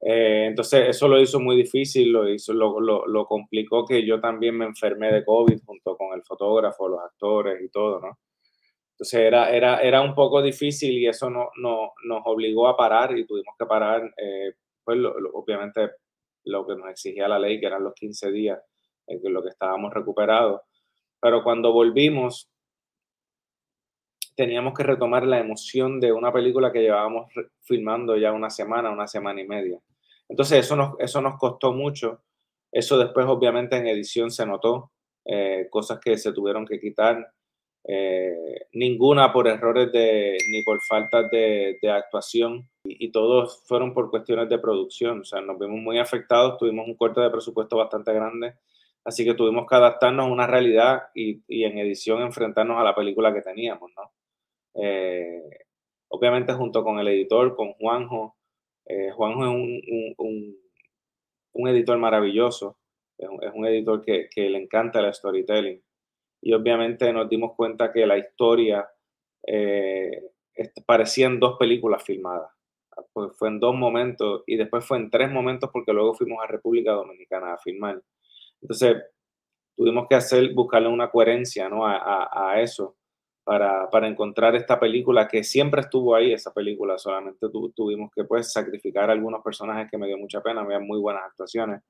Eh, 0.00 0.46
entonces, 0.46 0.90
eso 0.90 1.08
lo 1.08 1.20
hizo 1.20 1.40
muy 1.40 1.56
difícil, 1.56 2.12
lo, 2.12 2.28
hizo, 2.28 2.52
lo, 2.52 2.78
lo, 2.78 3.06
lo, 3.06 3.26
complicó 3.26 3.84
que 3.84 4.06
yo 4.06 4.20
también 4.20 4.56
me 4.56 4.64
enfermé 4.64 5.12
de 5.12 5.24
COVID 5.24 5.60
junto 5.64 5.96
con 5.96 6.14
el 6.14 6.22
fotógrafo, 6.22 6.88
los 6.88 7.00
actores 7.00 7.60
y 7.60 7.68
todo, 7.68 8.00
¿no? 8.00 8.18
Entonces, 8.98 9.20
era, 9.20 9.50
era, 9.50 9.80
era 9.80 10.00
un 10.00 10.12
poco 10.12 10.42
difícil 10.42 10.98
y 10.98 11.06
eso 11.06 11.30
no, 11.30 11.50
no, 11.62 11.92
nos 12.04 12.22
obligó 12.24 12.66
a 12.66 12.76
parar 12.76 13.16
y 13.16 13.24
tuvimos 13.24 13.54
que 13.56 13.64
parar, 13.64 14.12
eh, 14.16 14.54
pues 14.82 14.98
obviamente 15.34 15.92
lo 16.44 16.66
que 16.66 16.74
nos 16.74 16.90
exigía 16.90 17.28
la 17.28 17.38
ley, 17.38 17.60
que 17.60 17.66
eran 17.66 17.84
los 17.84 17.94
15 17.94 18.32
días, 18.32 18.60
en 19.06 19.18
eh, 19.18 19.30
lo 19.30 19.40
que 19.42 19.50
estábamos 19.50 19.94
recuperados. 19.94 20.62
Pero 21.20 21.44
cuando 21.44 21.72
volvimos, 21.72 22.50
teníamos 24.34 24.74
que 24.74 24.82
retomar 24.82 25.24
la 25.24 25.38
emoción 25.38 26.00
de 26.00 26.12
una 26.12 26.32
película 26.32 26.72
que 26.72 26.80
llevábamos 26.80 27.30
filmando 27.62 28.16
ya 28.16 28.32
una 28.32 28.50
semana, 28.50 28.90
una 28.90 29.06
semana 29.06 29.40
y 29.40 29.46
media. 29.46 29.78
Entonces 30.28 30.58
eso 30.58 30.74
nos, 30.74 30.98
eso 30.98 31.20
nos 31.20 31.36
costó 31.38 31.72
mucho. 31.72 32.22
Eso 32.72 32.98
después 32.98 33.26
obviamente 33.26 33.76
en 33.76 33.86
edición 33.86 34.30
se 34.30 34.44
notó, 34.44 34.90
eh, 35.24 35.68
cosas 35.70 36.00
que 36.00 36.16
se 36.18 36.32
tuvieron 36.32 36.66
que 36.66 36.80
quitar. 36.80 37.32
Eh, 37.84 38.66
ninguna 38.72 39.32
por 39.32 39.48
errores 39.48 39.90
de, 39.92 40.36
ni 40.50 40.62
por 40.62 40.78
falta 40.82 41.22
de, 41.22 41.78
actuación 41.90 42.68
y, 42.84 43.10
todos 43.10 43.62
fueron 43.66 43.94
por 43.94 44.10
cuestiones 44.10 44.48
de 44.48 44.58
producción. 44.58 45.20
O 45.20 45.24
sea, 45.24 45.40
nos 45.40 45.58
vimos 45.58 45.80
muy 45.80 45.98
afectados, 45.98 46.58
tuvimos 46.58 46.86
un 46.86 46.96
corte 46.96 47.20
de 47.20 47.30
presupuesto 47.30 47.76
bastante 47.76 48.12
grande, 48.12 48.54
así 49.04 49.24
que 49.24 49.34
tuvimos 49.34 49.66
que 49.66 49.76
adaptarnos 49.76 50.26
a 50.26 50.30
una 50.30 50.46
realidad 50.46 51.04
y, 51.14 51.42
en 51.48 51.78
edición 51.78 52.22
enfrentarnos 52.22 52.78
a 52.78 52.84
la 52.84 52.94
película 52.94 53.32
que 53.32 53.42
teníamos, 53.42 53.90
¿no? 53.96 54.12
Eh, 54.74 55.42
obviamente 56.08 56.52
junto 56.52 56.84
con 56.84 56.98
el 56.98 57.08
editor, 57.08 57.56
con 57.56 57.72
Juanjo. 57.74 58.36
Eh, 58.86 59.10
Juanjo 59.12 59.44
es 59.44 59.50
un, 59.50 60.58
un, 61.52 61.68
editor 61.68 61.98
maravilloso, 61.98 62.78
es 63.18 63.28
un, 63.54 63.66
editor 63.66 64.02
que, 64.02 64.28
que 64.30 64.48
le 64.48 64.58
encanta 64.58 65.00
el 65.00 65.12
storytelling 65.12 65.82
y 66.40 66.52
obviamente 66.52 67.12
nos 67.12 67.28
dimos 67.28 67.54
cuenta 67.56 67.92
que 67.92 68.06
la 68.06 68.18
historia 68.18 68.88
eh, 69.46 70.22
parecían 70.86 71.38
dos 71.40 71.58
películas 71.58 72.02
filmadas. 72.02 72.50
Pues 73.12 73.36
fue 73.36 73.48
en 73.48 73.60
dos 73.60 73.74
momentos 73.74 74.42
y 74.46 74.56
después 74.56 74.84
fue 74.84 74.98
en 74.98 75.10
tres 75.10 75.30
momentos 75.30 75.70
porque 75.72 75.92
luego 75.92 76.14
fuimos 76.14 76.42
a 76.42 76.48
República 76.48 76.92
Dominicana 76.92 77.54
a 77.54 77.58
filmar. 77.58 78.02
Entonces, 78.60 78.96
tuvimos 79.76 80.08
que 80.08 80.16
hacer, 80.16 80.52
buscarle 80.52 80.88
una 80.88 81.10
coherencia 81.10 81.68
¿no? 81.68 81.86
a, 81.86 82.28
a, 82.32 82.60
eso 82.60 82.96
para, 83.44 83.88
para, 83.90 84.08
encontrar 84.08 84.56
esta 84.56 84.80
película 84.80 85.28
que 85.28 85.44
siempre 85.44 85.82
estuvo 85.82 86.16
ahí, 86.16 86.32
esa 86.32 86.52
película, 86.52 86.98
solamente 86.98 87.46
tuvimos 87.74 88.10
que 88.14 88.24
pues 88.24 88.52
sacrificar 88.52 89.08
algunos 89.10 89.42
personajes 89.42 89.88
que 89.88 89.96
me 89.96 90.08
dio 90.08 90.18
mucha 90.18 90.42
pena, 90.42 90.62
había 90.62 90.80
muy 90.80 90.98
buenas 90.98 91.22
actuaciones 91.24 91.82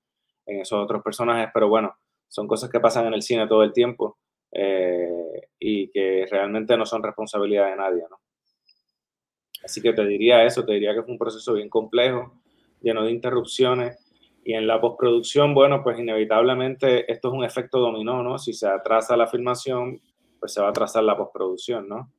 en 0.45 0.61
esos 0.61 0.79
otros 0.79 1.03
personajes, 1.03 1.51
pero 1.53 1.69
bueno, 1.69 1.97
son 2.29 2.47
cosas 2.47 2.71
que 2.71 2.79
pasan 2.79 3.07
en 3.07 3.15
el 3.15 3.23
cine 3.23 3.49
todo 3.49 3.63
el 3.63 3.73
tiempo 3.73 4.19
eh, 4.53 5.49
y 5.59 5.91
que 5.91 6.27
realmente 6.31 6.77
no 6.77 6.87
son 6.87 7.03
responsabilidad 7.03 7.71
de 7.71 7.77
nadie, 7.77 8.03
¿no? 8.09 8.19
Así 9.65 9.83
que 9.83 9.93
te 9.93 10.07
diría 10.07 10.45
eso, 10.45 10.65
te 10.65 10.73
diría 10.73 10.95
que 10.95 11.03
fue 11.03 11.13
un 11.13 11.19
proceso 11.19 11.55
bien 11.55 11.69
complejo, 11.69 12.41
lleno 12.81 13.05
de 13.05 13.11
interrupciones. 13.11 13.99
Y 14.45 14.55
en 14.55 14.67
la 14.67 14.81
postproducción, 14.81 15.53
bueno, 15.53 15.83
pues 15.83 15.99
inevitablemente 15.99 17.11
esto 17.13 17.29
es 17.29 17.35
un 17.35 17.45
efecto 17.45 17.79
dominó, 17.79 18.23
¿no? 18.23 18.39
Si 18.39 18.55
se 18.55 18.69
atrasa 18.69 19.17
la 19.17 19.27
filmación, 19.27 20.01
pues 20.39 20.55
se 20.55 20.61
va 20.61 20.69
a 20.69 20.71
atrasar 20.71 21.03
la 21.03 21.17
postproducción, 21.17 21.89
¿no? 21.89 22.13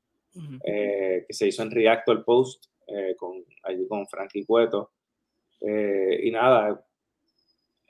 Eh, 0.64 1.26
que 1.28 1.34
se 1.34 1.48
hizo 1.48 1.64
en 1.64 1.72
React 1.72 2.10
el 2.10 2.24
post, 2.24 2.66
eh, 2.88 3.16
con, 3.18 3.44
allí 3.64 3.88
con 3.88 4.08
Frankie 4.08 4.46
Cueto. 4.46 4.92
y 5.62 6.32
nada, 6.32 6.86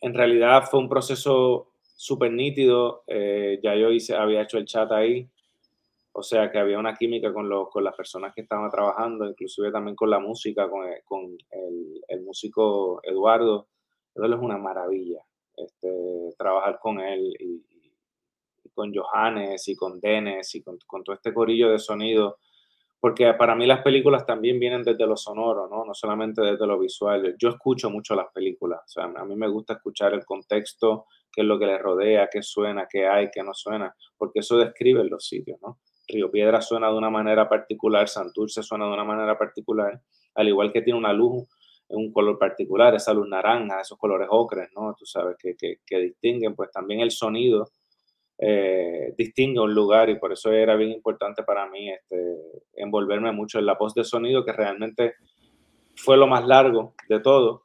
en 0.01 0.13
realidad 0.13 0.63
fue 0.69 0.79
un 0.79 0.89
proceso 0.89 1.68
súper 2.00 2.32
nítido. 2.32 3.03
Eh, 3.08 3.60
ya 3.62 3.75
yo 3.75 3.91
hice, 3.91 4.15
había 4.15 4.44
hecho 4.44 4.58
el 4.58 4.65
chat 4.65 4.89
ahí. 4.91 5.29
O 6.13 6.24
sea 6.24 6.50
que 6.50 6.58
había 6.58 6.79
una 6.79 6.96
química 6.96 7.32
con, 7.34 7.50
los, 7.50 7.70
con 7.70 7.84
las 7.84 7.96
personas 7.96 8.34
que 8.34 8.41
estaban 8.41 8.72
trabajando, 8.72 9.27
inclusive 9.27 9.72
también 9.72 9.96
con 9.96 10.10
la 10.10 10.20
música, 10.20 10.70
con, 10.70 10.88
eh, 10.88 11.01
con 11.03 11.38
el, 12.08 12.22
músico 12.22 13.01
Eduardo. 13.03 13.68
Él 14.15 14.34
es 14.34 14.39
una 14.39 14.58
maravilla. 14.58 15.22
Este, 15.58 16.34
trabajar 16.38 16.79
con 16.79 17.01
él 17.01 17.36
y, 17.38 17.65
con 18.74 18.94
Johannes 18.96 19.68
y 19.68 19.75
con 19.75 20.00
Dennis 20.00 20.56
y 20.56 20.63
con, 20.63 20.79
todo 21.03 21.13
este 21.13 21.34
corillo 21.34 21.70
de 21.70 21.79
sonido. 21.79 22.38
Porque 23.01 23.34
para 23.34 23.56
mí 23.56 23.65
las 23.65 23.82
películas 23.82 24.25
también 24.25 24.58
vienen 24.58 24.84
desde 24.84 25.06
lo 25.06 25.18
sonoro, 25.18 25.68
¿no? 25.68 25.84
No 25.84 25.94
solamente 25.94 26.41
desde 26.41 26.65
lo 26.65 26.79
visual. 26.79 27.36
Yo 27.38 27.50
escucho 27.50 27.89
mucho 27.89 28.15
las 28.15 28.32
películas. 28.34 28.82
A 28.98 29.25
mí 29.25 29.36
me 29.36 29.50
gusta 29.50 29.74
escuchar 29.74 30.13
el 30.13 30.25
contexto, 30.25 31.06
qué 31.31 31.41
es 31.41 31.48
lo 31.48 31.59
que 31.59 31.65
le 31.65 31.77
rodea, 31.77 32.29
qué 32.31 32.41
suena, 32.41 32.88
qué 32.89 33.07
hay, 33.07 33.29
qué 33.31 33.43
no 33.43 33.53
suena, 33.53 33.95
porque 34.17 34.39
eso 34.39 34.57
describe 34.57 35.03
los 35.03 35.27
sitios, 35.27 35.59
¿no? 35.62 35.79
Río 36.07 36.31
Piedra 36.31 36.62
suena 36.62 36.89
de 36.89 36.98
una 36.98 37.09
manera 37.09 37.48
particular, 37.48 38.07
Santurce 38.07 38.63
suena 38.63 38.86
de 38.86 38.93
una 38.93 39.03
manera 39.03 39.38
particular, 39.38 40.01
al 40.36 40.48
igual 40.48 40.71
que 40.74 40.81
tiene 40.81 40.98
una 40.98 41.13
luz, 41.13 41.48
un 41.89 42.12
color 42.12 42.38
particular, 42.38 42.93
esa 42.95 43.13
luz 43.13 43.27
naranja, 43.27 43.81
esos 43.81 43.98
colores 43.98 44.27
ocres, 44.29 44.69
¿no? 44.75 44.95
Tú 44.98 45.05
sabes 45.05 45.36
que, 45.38 45.55
que, 45.55 46.00
distinguen, 46.00 46.55
pues 46.55 46.71
también 46.71 47.01
el 47.01 47.12
sonido 47.12 47.71
eh, 48.38 49.13
distingue 49.17 49.59
un 49.59 49.74
lugar 49.74 50.09
y 50.09 50.19
por 50.19 50.31
eso 50.31 50.51
era 50.51 50.75
bien 50.75 50.91
importante 50.91 51.43
para 51.43 51.67
mí 51.67 51.89
este, 51.89 52.38
envolverme 52.74 53.31
mucho 53.31 53.59
en 53.59 53.65
la 53.65 53.74
voz 53.74 53.93
de 53.93 54.03
sonido, 54.03 54.45
que 54.45 54.53
realmente 54.53 55.15
fue 55.95 56.15
lo 56.15 56.27
más 56.27 56.45
largo 56.45 56.93
de 57.07 57.19
todo, 57.19 57.63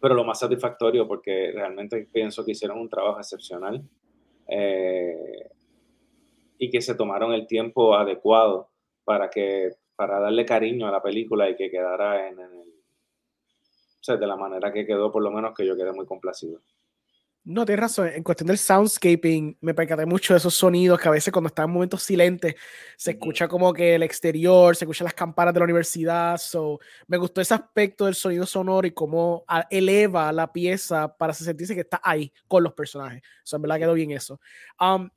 pero 0.00 0.14
lo 0.14 0.24
más 0.24 0.38
satisfactorio 0.38 1.06
porque 1.06 1.52
realmente 1.52 2.08
pienso 2.12 2.44
que 2.44 2.52
hicieron 2.52 2.78
un 2.78 2.88
trabajo 2.88 3.18
excepcional 3.18 3.82
eh, 4.48 5.50
y 6.58 6.70
que 6.70 6.80
se 6.80 6.94
tomaron 6.94 7.32
el 7.32 7.46
tiempo 7.46 7.94
adecuado 7.94 8.70
para 9.04 9.28
que 9.28 9.70
para 10.00 10.18
darle 10.18 10.46
cariño 10.46 10.86
a 10.86 10.90
la 10.90 11.02
película 11.02 11.50
y 11.50 11.56
que 11.56 11.70
quedara 11.70 12.26
en, 12.26 12.40
el, 12.40 14.18
de 14.18 14.26
la 14.26 14.36
manera 14.36 14.72
que 14.72 14.86
quedó, 14.86 15.12
por 15.12 15.22
lo 15.22 15.30
menos 15.30 15.52
que 15.54 15.66
yo 15.66 15.76
quedé 15.76 15.92
muy 15.92 16.06
complacido. 16.06 16.62
No, 17.42 17.64
tienes 17.64 17.80
razón. 17.80 18.08
En 18.08 18.22
cuestión 18.22 18.48
del 18.48 18.58
soundscaping, 18.58 19.56
me 19.62 19.72
percaté 19.72 20.04
mucho 20.04 20.34
de 20.34 20.38
esos 20.38 20.54
sonidos 20.54 21.00
que 21.00 21.08
a 21.08 21.12
veces 21.12 21.32
cuando 21.32 21.48
están 21.48 21.64
en 21.64 21.72
momentos 21.72 22.02
silentes 22.02 22.54
se 22.98 23.12
escucha 23.12 23.48
como 23.48 23.72
que 23.72 23.94
el 23.94 24.02
exterior, 24.02 24.76
se 24.76 24.84
escuchan 24.84 25.06
las 25.06 25.14
campanas 25.14 25.54
de 25.54 25.60
la 25.60 25.64
universidad. 25.64 26.36
So, 26.36 26.78
me 27.06 27.16
gustó 27.16 27.40
ese 27.40 27.54
aspecto 27.54 28.04
del 28.04 28.14
sonido 28.14 28.44
sonoro 28.44 28.86
y 28.86 28.90
cómo 28.90 29.44
eleva 29.70 30.30
la 30.32 30.52
pieza 30.52 31.16
para 31.16 31.32
sentirse 31.32 31.74
que 31.74 31.80
está 31.80 32.00
ahí 32.04 32.30
con 32.46 32.62
los 32.62 32.74
personajes. 32.74 33.22
O 33.22 33.46
sea, 33.46 33.56
en 33.56 33.62
verdad 33.62 33.78
quedó 33.78 33.94
bien 33.94 34.10
eso. 34.10 34.38
Um, 34.78 35.08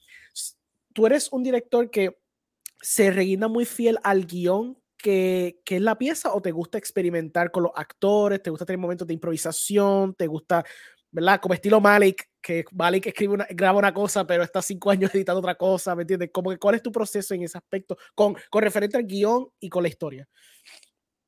tú 0.94 1.06
eres 1.06 1.30
un 1.30 1.44
director 1.44 1.92
que 1.92 2.18
se 2.82 3.12
reguinda 3.12 3.50
muy 3.50 3.66
fiel 3.66 4.00
al 4.02 4.26
guion 4.26 4.78
que, 4.98 5.60
que, 5.66 5.76
es 5.76 5.82
la 5.82 5.98
pieza 5.98 6.34
o 6.34 6.42
te 6.42 6.52
gusta 6.52 6.78
experimentar 6.78 7.52
con 7.52 7.64
los 7.64 7.74
actores, 7.76 8.42
te 8.42 8.50
gusta 8.50 8.66
tener 8.66 8.80
momentos 8.80 9.06
de 9.06 9.14
improvisación, 9.14 10.14
te 10.14 10.28
gusta 10.28 10.64
¿verdad? 11.14 11.40
Como 11.40 11.54
estilo 11.54 11.80
Malik, 11.80 12.28
que 12.42 12.66
Malik 12.72 13.08
escribe 13.08 13.36
una, 13.36 13.48
graba 13.52 13.78
una 13.78 13.94
cosa, 13.94 14.26
pero 14.26 14.44
está 14.44 14.62
cinco 14.62 14.90
años 14.90 15.14
editando 15.16 15.40
otra 15.40 15.56
cosa, 15.56 15.96
¿me 15.96 16.02
entiendes? 16.02 16.32
Como 16.34 16.50
que, 16.50 16.58
¿Cuál 16.58 16.76
es 16.76 16.84
tu 16.84 16.92
proceso 16.92 17.34
en 17.34 17.44
ese 17.44 17.58
aspecto 17.58 17.96
con, 18.16 18.36
con 18.50 18.64
referente 18.64 18.98
al 18.98 19.06
guion 19.06 19.48
y 19.60 19.70
con 19.70 19.84
la 19.84 19.90
historia? 19.90 20.28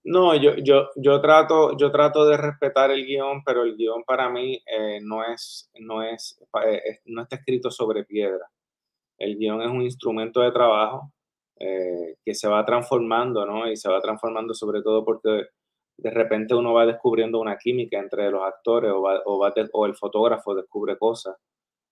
No, 0.04 0.36
yo, 0.36 0.56
yo, 0.58 0.90
yo, 0.96 1.22
trato, 1.22 1.76
yo 1.78 1.92
trato 1.92 2.28
de 2.28 2.38
respetar 2.38 2.92
el 2.92 3.06
guion, 3.06 3.44
pero 3.44 3.64
el 3.64 3.76
guion 3.76 4.04
para 4.04 4.30
mí 4.30 4.62
eh, 4.66 5.00
no, 5.02 5.24
es, 5.24 5.72
no, 5.80 6.04
es, 6.04 6.40
eh, 6.64 7.00
no 7.06 7.24
está 7.24 7.38
escrito 7.38 7.72
sobre 7.72 8.04
piedra. 8.04 8.46
El 9.18 9.38
guion 9.38 9.62
es 9.62 9.70
un 9.70 9.82
instrumento 9.82 10.42
de 10.42 10.52
trabajo 10.52 11.12
eh, 11.60 12.18
que 12.24 12.36
se 12.36 12.48
va 12.48 12.66
transformando, 12.66 13.46
¿no? 13.46 13.72
Y 13.72 13.78
se 13.78 13.90
va 13.90 14.00
transformando 14.02 14.54
sobre 14.54 14.84
todo 14.84 15.04
porque 15.04 15.48
de 15.98 16.12
repente 16.12 16.54
uno 16.54 16.74
va 16.74 16.86
descubriendo 16.86 17.40
una 17.40 17.58
química 17.58 18.00
entre 18.00 18.30
los 18.30 18.44
actores 18.44 18.92
o, 18.94 19.86
el 19.86 19.96
fotógrafo 19.96 20.56
descubre 20.56 20.98
cosas 20.98 21.36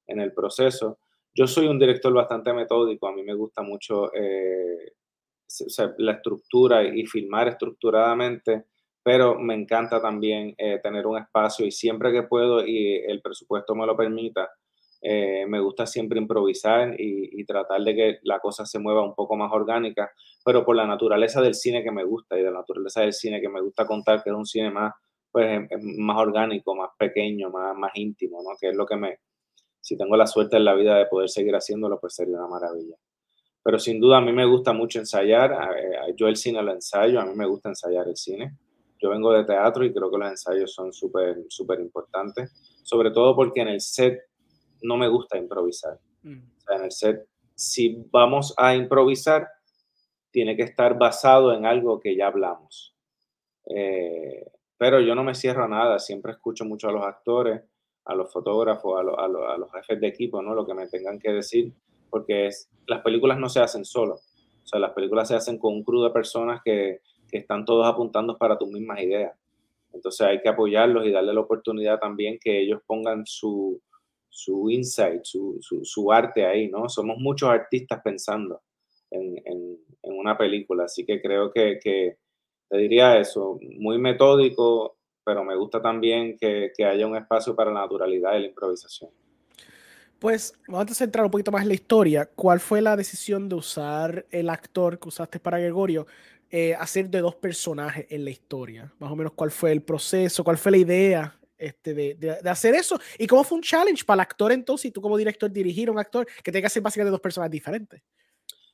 en 0.08 0.20
el 0.20 0.34
proceso. 0.34 1.00
Yo 1.34 1.48
soy 1.48 1.68
un 1.68 1.80
director 1.80 2.14
bastante 2.14 2.54
metódico, 2.54 3.08
a 3.08 3.14
mí 3.14 3.24
me 3.24 3.34
gusta 3.34 3.62
mucho 3.62 4.14
eh, 4.14 4.94
la 5.98 6.14
estructura 6.14 6.84
y 6.84 7.06
filmar 7.06 7.48
estructuradamente, 7.48 8.66
pero 9.02 9.40
me 9.40 9.54
encanta 9.56 10.02
también 10.02 10.54
eh, 10.58 10.80
tener 10.82 11.08
un 11.08 11.18
espacio 11.18 11.66
y 11.66 11.72
siempre 11.72 12.12
que 12.12 12.24
puedo 12.24 12.66
y 12.66 12.96
el 13.08 13.22
presupuesto 13.22 13.76
me 13.76 13.86
lo 13.86 13.96
permita, 13.96 14.50
eh, 15.06 15.46
me 15.48 15.60
gusta 15.60 15.86
siempre 15.86 16.18
improvisar 16.18 16.96
y, 16.98 17.44
tratar 17.44 17.82
de 17.82 17.94
que 17.94 18.20
la 18.24 18.40
cosa 18.40 18.66
se 18.66 18.80
mueva 18.80 19.04
un 19.04 19.14
poco 19.14 19.36
más 19.36 19.52
orgánica, 19.52 20.10
pero 20.46 20.64
por 20.64 20.78
la 20.78 20.88
naturaleza 20.88 21.42
del 21.42 21.56
cine 21.56 21.84
que 21.84 21.92
me 21.92 22.06
gusta 22.06 22.40
y 22.40 22.42
de 22.42 22.50
la 22.50 22.60
naturaleza 22.60 23.02
del 23.02 23.12
cine 23.12 23.42
que 23.42 23.50
me 23.50 23.60
gusta 23.60 23.86
contar, 23.86 24.24
que 24.24 24.30
es 24.30 24.36
un 24.36 24.46
cine 24.46 24.72
más, 24.72 24.94
pues, 25.30 25.68
más 25.98 26.18
orgánico, 26.18 26.74
más 26.74 26.92
pequeño, 26.98 27.50
más, 27.50 27.76
más 27.76 27.92
íntimo, 27.96 28.42
¿no? 28.42 28.52
Que 28.58 28.70
es 28.70 28.76
lo 28.78 28.86
que 28.86 28.96
me, 28.96 29.20
si 29.82 29.98
tengo 29.98 30.16
la 30.16 30.26
suerte 30.26 30.56
en 30.56 30.64
la 30.64 30.74
vida 30.74 30.98
de 30.98 31.08
poder 31.08 31.30
seguir 31.30 31.54
haciéndolo, 31.54 32.00
pues 32.00 32.16
sería 32.16 32.38
una 32.38 32.48
maravilla. 32.48 32.96
Pero 33.62 33.80
sin 33.80 34.00
duda 34.00 34.20
a 34.20 34.22
mí 34.22 34.32
me 34.32 34.46
gusta 34.46 34.72
mucho 34.72 35.00
ensayar, 35.00 35.52
eh, 35.78 36.14
yo 36.16 36.30
el 36.30 36.38
cine 36.38 36.64
lo 36.64 36.72
ensayo, 36.72 37.20
a 37.20 37.26
mí 37.26 37.34
me 37.36 37.46
gusta 37.46 37.68
ensayar 37.68 38.08
el 38.08 38.16
cine. 38.16 38.58
Yo 39.00 39.10
vengo 39.10 39.34
de 39.34 39.44
teatro 39.44 39.84
y 39.84 39.94
creo 39.94 40.10
que 40.10 40.18
los 40.18 40.30
ensayos 40.30 40.74
son 40.74 40.94
súper, 40.94 41.44
súper 41.50 41.82
importantes, 41.82 42.54
sobre 42.84 43.12
todo 43.12 43.36
porque 43.36 43.60
en 43.60 43.68
el 43.68 43.82
set 43.82 44.22
no 44.84 44.98
me 44.98 45.08
gusta 45.08 45.38
improvisar. 45.38 46.00
Mm. 46.22 46.40
O 46.58 46.62
sea, 46.62 46.78
en 46.78 46.84
el 46.84 46.92
set, 46.92 47.28
si 47.56 48.06
vamos 48.12 48.54
a 48.58 48.76
improvisar, 48.76 49.48
tiene 50.32 50.56
que 50.56 50.64
estar 50.64 50.98
basado 50.98 51.54
en 51.54 51.66
algo 51.66 52.00
que 52.00 52.16
ya 52.16 52.28
hablamos. 52.28 52.96
Eh, 53.68 54.46
pero 54.78 55.00
yo 55.00 55.16
no 55.16 55.24
me 55.24 55.36
cierro 55.36 55.64
a 55.64 55.68
nada, 55.68 56.00
siempre 56.00 56.34
escucho 56.34 56.66
mucho 56.66 56.90
a 56.90 56.92
los 56.92 57.04
actores, 57.04 57.62
a 58.06 58.16
los 58.16 58.32
fotógrafos, 58.32 59.00
a, 59.00 59.24
a, 59.24 59.58
los 59.58 59.72
jefes 59.72 60.02
de 60.02 60.08
equipo, 60.08 60.42
¿no? 60.42 60.54
Lo 60.54 60.66
que 60.66 60.74
me 60.74 60.88
tengan 60.88 61.20
que 61.20 61.32
decir, 61.32 61.72
porque 62.10 62.48
es, 62.48 62.70
las 62.88 63.02
películas 63.02 63.38
no 63.40 63.48
se 63.48 63.62
hacen 63.62 63.86
solo. 63.86 64.16
O 64.16 64.68
sea, 64.68 64.80
las 64.80 64.92
películas 64.92 65.28
se 65.28 65.36
hacen 65.36 65.58
con 65.58 65.74
un 65.74 65.84
crew 65.84 66.04
de 66.04 66.10
personas 66.10 66.62
que, 66.64 67.00
que 67.30 67.38
están 67.38 67.64
todos 67.64 67.86
apuntando 67.86 68.38
para 68.38 68.58
tus 68.58 68.70
mismas 68.70 69.02
ideas. 69.02 69.38
Entonces 69.94 70.26
hay 70.26 70.42
que 70.42 70.50
apoyarlos 70.50 71.06
y 71.06 71.12
darle 71.12 71.34
la 71.34 71.42
oportunidad 71.42 72.00
también 72.00 72.40
que 72.42 72.62
ellos 72.62 72.82
pongan 72.86 73.26
su, 73.26 73.80
su 74.34 74.68
insight, 74.72 75.24
su, 75.24 75.60
su, 75.62 76.12
arte 76.12 76.44
ahí, 76.44 76.68
¿no? 76.68 76.90
Somos 76.90 77.18
muchos 77.20 77.50
artistas 77.50 78.02
pensando 78.04 78.64
en, 79.12 79.38
en, 79.46 79.78
una 80.02 80.36
película, 80.36 80.86
así 80.86 81.06
que 81.06 81.22
creo 81.22 81.52
que, 81.52 81.80
que, 81.82 82.18
te 82.70 82.78
diría 82.78 83.20
eso, 83.20 83.60
muy 83.78 84.00
metódico, 84.00 84.98
pero 85.24 85.44
me 85.44 85.56
gusta 85.56 85.82
también 85.82 86.36
que, 86.38 86.72
que 86.76 86.84
haya 86.84 87.06
un 87.06 87.16
espacio 87.16 87.56
para 87.56 87.72
la 87.72 87.82
naturalidad 87.82 88.36
y 88.36 88.42
la 88.42 88.48
improvisación. 88.48 89.12
Pues 90.18 90.58
vamos 90.68 90.90
a 90.92 90.96
centrar 90.96 91.26
un 91.26 91.32
poquito 91.32 91.52
más 91.52 91.62
en 91.62 91.68
la 91.68 91.74
historia. 91.76 92.26
¿Cuál 92.26 92.60
fue 92.60 92.82
la 92.82 92.96
decisión 92.96 93.48
de 93.50 93.56
usar 93.56 94.26
el 94.32 94.50
actor 94.50 94.98
que 94.98 95.10
usaste 95.10 95.40
para 95.40 95.60
Gregorio, 95.60 96.08
eh, 96.50 96.74
hacer 96.74 97.10
de 97.10 97.20
dos 97.20 97.36
personajes 97.36 98.08
en 98.10 98.26
la 98.26 98.32
historia? 98.32 98.92
Más 98.98 99.12
o 99.12 99.16
menos, 99.16 99.34
¿cuál 99.34 99.52
fue 99.52 99.72
el 99.72 99.84
proceso? 99.84 100.44
¿Cuál 100.44 100.58
fue 100.58 100.72
la 100.72 100.78
idea 100.78 101.40
este, 101.66 101.94
de, 101.94 102.16
de, 102.16 102.50
hacer 102.50 102.76
eso? 102.76 103.00
¿Y 103.18 103.28
cómo 103.28 103.44
fue 103.44 103.58
un 103.58 103.62
challenge 103.62 104.04
para 104.06 104.16
el 104.16 104.22
actor 104.22 104.52
entonces 104.52 104.86
y 104.86 104.92
tú 104.92 105.02
como 105.02 105.18
director 105.18 105.52
dirigir 105.52 105.90
a 105.90 105.92
un 105.92 106.00
actor 106.00 106.26
que 106.44 106.52
tenga 106.52 106.64
que 106.64 106.68
hacer 106.68 106.82
básicamente 106.82 107.12
dos 107.12 107.22
personas 107.22 107.50
diferentes? 107.50 108.02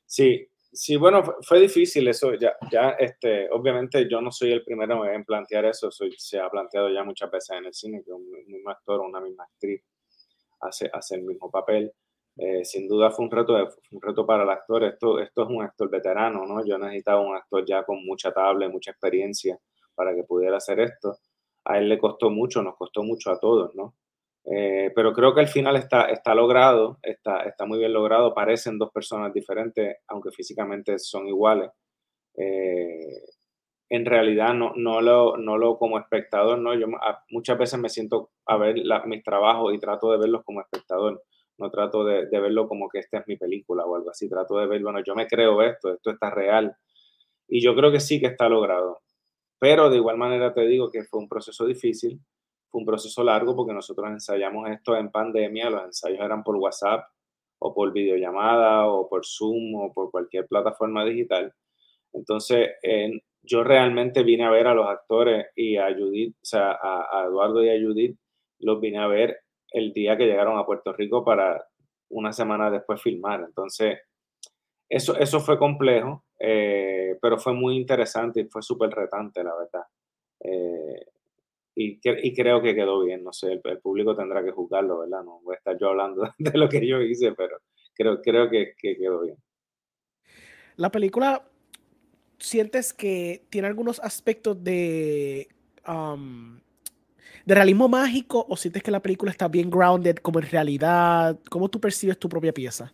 Sí, 0.05 0.47
sí, 0.71 0.95
bueno, 0.95 1.23
fue, 1.41 1.59
difícil 1.59 2.07
eso. 2.07 2.33
Ya, 2.33 2.55
ya 2.71 2.91
este, 2.91 3.49
obviamente 3.51 4.07
yo 4.09 4.21
no 4.21 4.31
soy 4.31 4.51
el 4.51 4.63
primero 4.63 5.05
en 5.05 5.23
plantear 5.23 5.65
eso. 5.65 5.91
Soy, 5.91 6.13
se 6.17 6.39
ha 6.39 6.49
planteado 6.49 6.89
ya 6.89 7.03
muchas 7.03 7.29
veces 7.29 7.57
en 7.57 7.65
el 7.65 7.73
cine 7.73 8.01
que 8.03 8.11
un 8.11 8.29
mismo 8.47 8.69
actor 8.69 8.99
o 8.99 9.03
una 9.03 9.21
misma 9.21 9.43
actriz 9.43 9.83
hace, 10.61 10.89
hace 10.91 11.15
el 11.15 11.23
mismo 11.23 11.51
papel. 11.51 11.93
Eh, 12.37 12.63
sin 12.63 12.87
duda 12.87 13.11
fue 13.11 13.25
un 13.25 13.31
reto, 13.31 13.53
un 13.91 14.01
reto 14.01 14.25
para 14.25 14.43
el 14.43 14.49
actor. 14.49 14.83
Esto, 14.83 15.19
esto 15.19 15.43
es 15.43 15.49
un 15.49 15.61
actor 15.61 15.89
veterano, 15.89 16.45
¿no? 16.45 16.65
Yo 16.65 16.77
necesitaba 16.77 17.21
un 17.21 17.35
actor 17.35 17.65
ya 17.65 17.83
con 17.83 18.03
mucha 18.05 18.31
tabla, 18.31 18.69
mucha 18.69 18.91
experiencia 18.91 19.59
para 19.93 20.15
que 20.15 20.23
pudiera 20.23 20.57
hacer 20.57 20.79
esto. 20.79 21.17
A 21.69 21.77
él 21.77 21.87
le 21.87 21.99
costó 21.99 22.31
mucho, 22.31 22.63
nos 22.63 22.75
costó 22.75 23.03
mucho 23.03 23.31
a 23.31 23.39
todos, 23.39 23.75
¿no? 23.75 23.95
Eh, 24.51 24.91
pero 24.95 25.13
creo 25.13 25.35
que 25.35 25.41
al 25.41 25.47
final 25.47 25.75
está, 25.75 26.05
está 26.05 26.33
logrado, 26.33 26.97
está, 27.03 27.43
está 27.43 27.65
muy 27.65 27.77
bien 27.77 27.93
logrado. 27.93 28.33
Parecen 28.33 28.79
dos 28.79 28.91
personas 28.91 29.31
diferentes, 29.33 29.97
aunque 30.07 30.31
físicamente 30.31 30.97
son 30.97 31.27
iguales. 31.27 31.69
Eh, 32.35 33.21
en 33.89 34.05
realidad 34.05 34.53
no, 34.55 34.73
no, 34.75 34.99
lo, 35.01 35.37
no 35.37 35.57
lo 35.57 35.77
como 35.77 35.99
espectador, 35.99 36.57
¿no? 36.57 36.73
Yo 36.73 36.87
muchas 37.29 37.57
veces 37.57 37.79
me 37.79 37.89
siento 37.89 38.31
a 38.47 38.57
ver 38.57 38.75
mis 39.05 39.23
trabajos 39.23 39.73
y 39.73 39.79
trato 39.79 40.11
de 40.11 40.17
verlos 40.17 40.43
como 40.43 40.61
espectador, 40.61 41.23
no 41.59 41.69
trato 41.69 42.03
de, 42.03 42.27
de, 42.27 42.39
verlo 42.39 42.67
como 42.67 42.87
que 42.89 42.99
esta 42.99 43.19
es 43.19 43.27
mi 43.27 43.35
película 43.35 43.85
o 43.85 43.95
algo 43.95 44.11
así, 44.11 44.29
trato 44.29 44.57
de 44.57 44.67
ver, 44.67 44.81
bueno, 44.81 45.01
yo 45.05 45.15
me 45.15 45.27
creo 45.27 45.61
esto, 45.61 45.93
esto 45.93 46.11
está 46.11 46.29
real. 46.31 46.75
Y 47.47 47.61
yo 47.63 47.75
creo 47.75 47.91
que 47.91 47.99
sí 47.99 48.19
que 48.19 48.27
está 48.27 48.47
logrado. 48.47 49.01
Pero 49.59 49.89
de 49.89 49.97
igual 49.97 50.17
manera 50.17 50.53
te 50.53 50.65
digo 50.65 50.89
que 50.89 51.03
fue 51.03 51.19
un 51.19 51.27
proceso 51.27 51.65
difícil, 51.65 52.19
fue 52.69 52.79
un 52.79 52.85
proceso 52.85 53.23
largo 53.23 53.55
porque 53.55 53.73
nosotros 53.73 54.09
ensayamos 54.09 54.69
esto 54.69 54.95
en 54.95 55.11
pandemia, 55.11 55.69
los 55.69 55.83
ensayos 55.83 56.21
eran 56.21 56.43
por 56.43 56.55
WhatsApp 56.55 57.05
o 57.59 57.73
por 57.73 57.91
videollamada 57.91 58.87
o 58.87 59.09
por 59.09 59.25
Zoom 59.25 59.75
o 59.75 59.93
por 59.93 60.11
cualquier 60.11 60.47
plataforma 60.47 61.03
digital. 61.03 61.53
Entonces, 62.13 62.69
en, 62.81 63.21
yo 63.43 63.63
realmente 63.63 64.23
vine 64.23 64.45
a 64.45 64.49
ver 64.49 64.67
a 64.67 64.73
los 64.73 64.87
actores 64.87 65.47
y 65.55 65.77
a 65.77 65.93
Judith, 65.93 66.35
o 66.35 66.45
sea, 66.45 66.77
a, 66.81 67.25
Eduardo 67.27 67.63
y 67.63 67.69
a 67.69 67.79
Judith, 67.79 68.17
los 68.59 68.79
vine 68.79 68.99
a 68.99 69.07
ver 69.07 69.39
el 69.71 69.93
día 69.93 70.17
que 70.17 70.25
llegaron 70.25 70.57
a 70.57 70.65
Puerto 70.65 70.93
Rico 70.93 71.23
para 71.23 71.65
una 72.09 72.31
semana 72.33 72.71
después 72.71 73.01
filmar. 73.01 73.41
Entonces, 73.41 73.99
eso, 74.89 75.17
eso 75.17 75.39
fue 75.39 75.57
complejo, 75.57 76.23
eh, 76.39 77.17
pero 77.21 77.37
fue 77.37 77.53
muy 77.53 77.75
interesante 77.75 78.41
y 78.41 78.45
fue 78.45 78.61
súper 78.61 78.89
retante, 78.91 79.43
la 79.43 79.55
verdad. 79.55 79.85
Eh, 80.39 81.05
y, 81.75 81.99
creo 82.33 82.61
que 82.61 82.75
quedó 82.75 83.03
bien, 83.03 83.23
no 83.23 83.31
sé, 83.31 83.53
el, 83.53 83.79
público 83.79 84.15
tendrá 84.15 84.43
que 84.43 84.51
juzgarlo, 84.51 84.99
¿verdad? 84.99 85.23
No 85.23 85.39
voy 85.43 85.55
a 85.55 85.57
estar 85.57 85.77
yo 85.77 85.89
hablando 85.89 86.23
de 86.37 86.57
lo 86.57 86.67
que 86.67 86.85
yo 86.85 87.01
hice, 87.01 87.31
pero 87.33 87.57
creo, 87.93 88.21
creo 88.21 88.49
que, 88.49 88.73
que 88.77 88.97
quedó 88.97 89.21
bien. 89.21 89.37
La 90.75 90.91
película 90.91 91.45
sientes 92.37 92.93
que 92.93 93.45
tiene 93.49 93.67
algunos 93.67 93.99
aspectos 93.99 94.63
de, 94.63 95.49
de 97.45 97.55
realismo 97.55 97.87
mágico 97.87 98.45
o 98.47 98.55
sientes 98.55 98.83
que 98.83 98.91
la 98.91 99.01
película 99.01 99.31
está 99.31 99.47
bien 99.47 99.69
grounded 99.69 100.17
como 100.17 100.39
en 100.39 100.49
realidad? 100.49 101.39
¿Cómo 101.49 101.69
tú 101.69 101.79
percibes 101.79 102.17
tu 102.17 102.29
propia 102.29 102.53
pieza? 102.53 102.93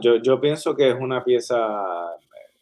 Yo, 0.00 0.16
yo 0.16 0.40
pienso 0.40 0.74
que 0.74 0.90
es 0.90 0.96
una 0.98 1.24
pieza 1.24 2.16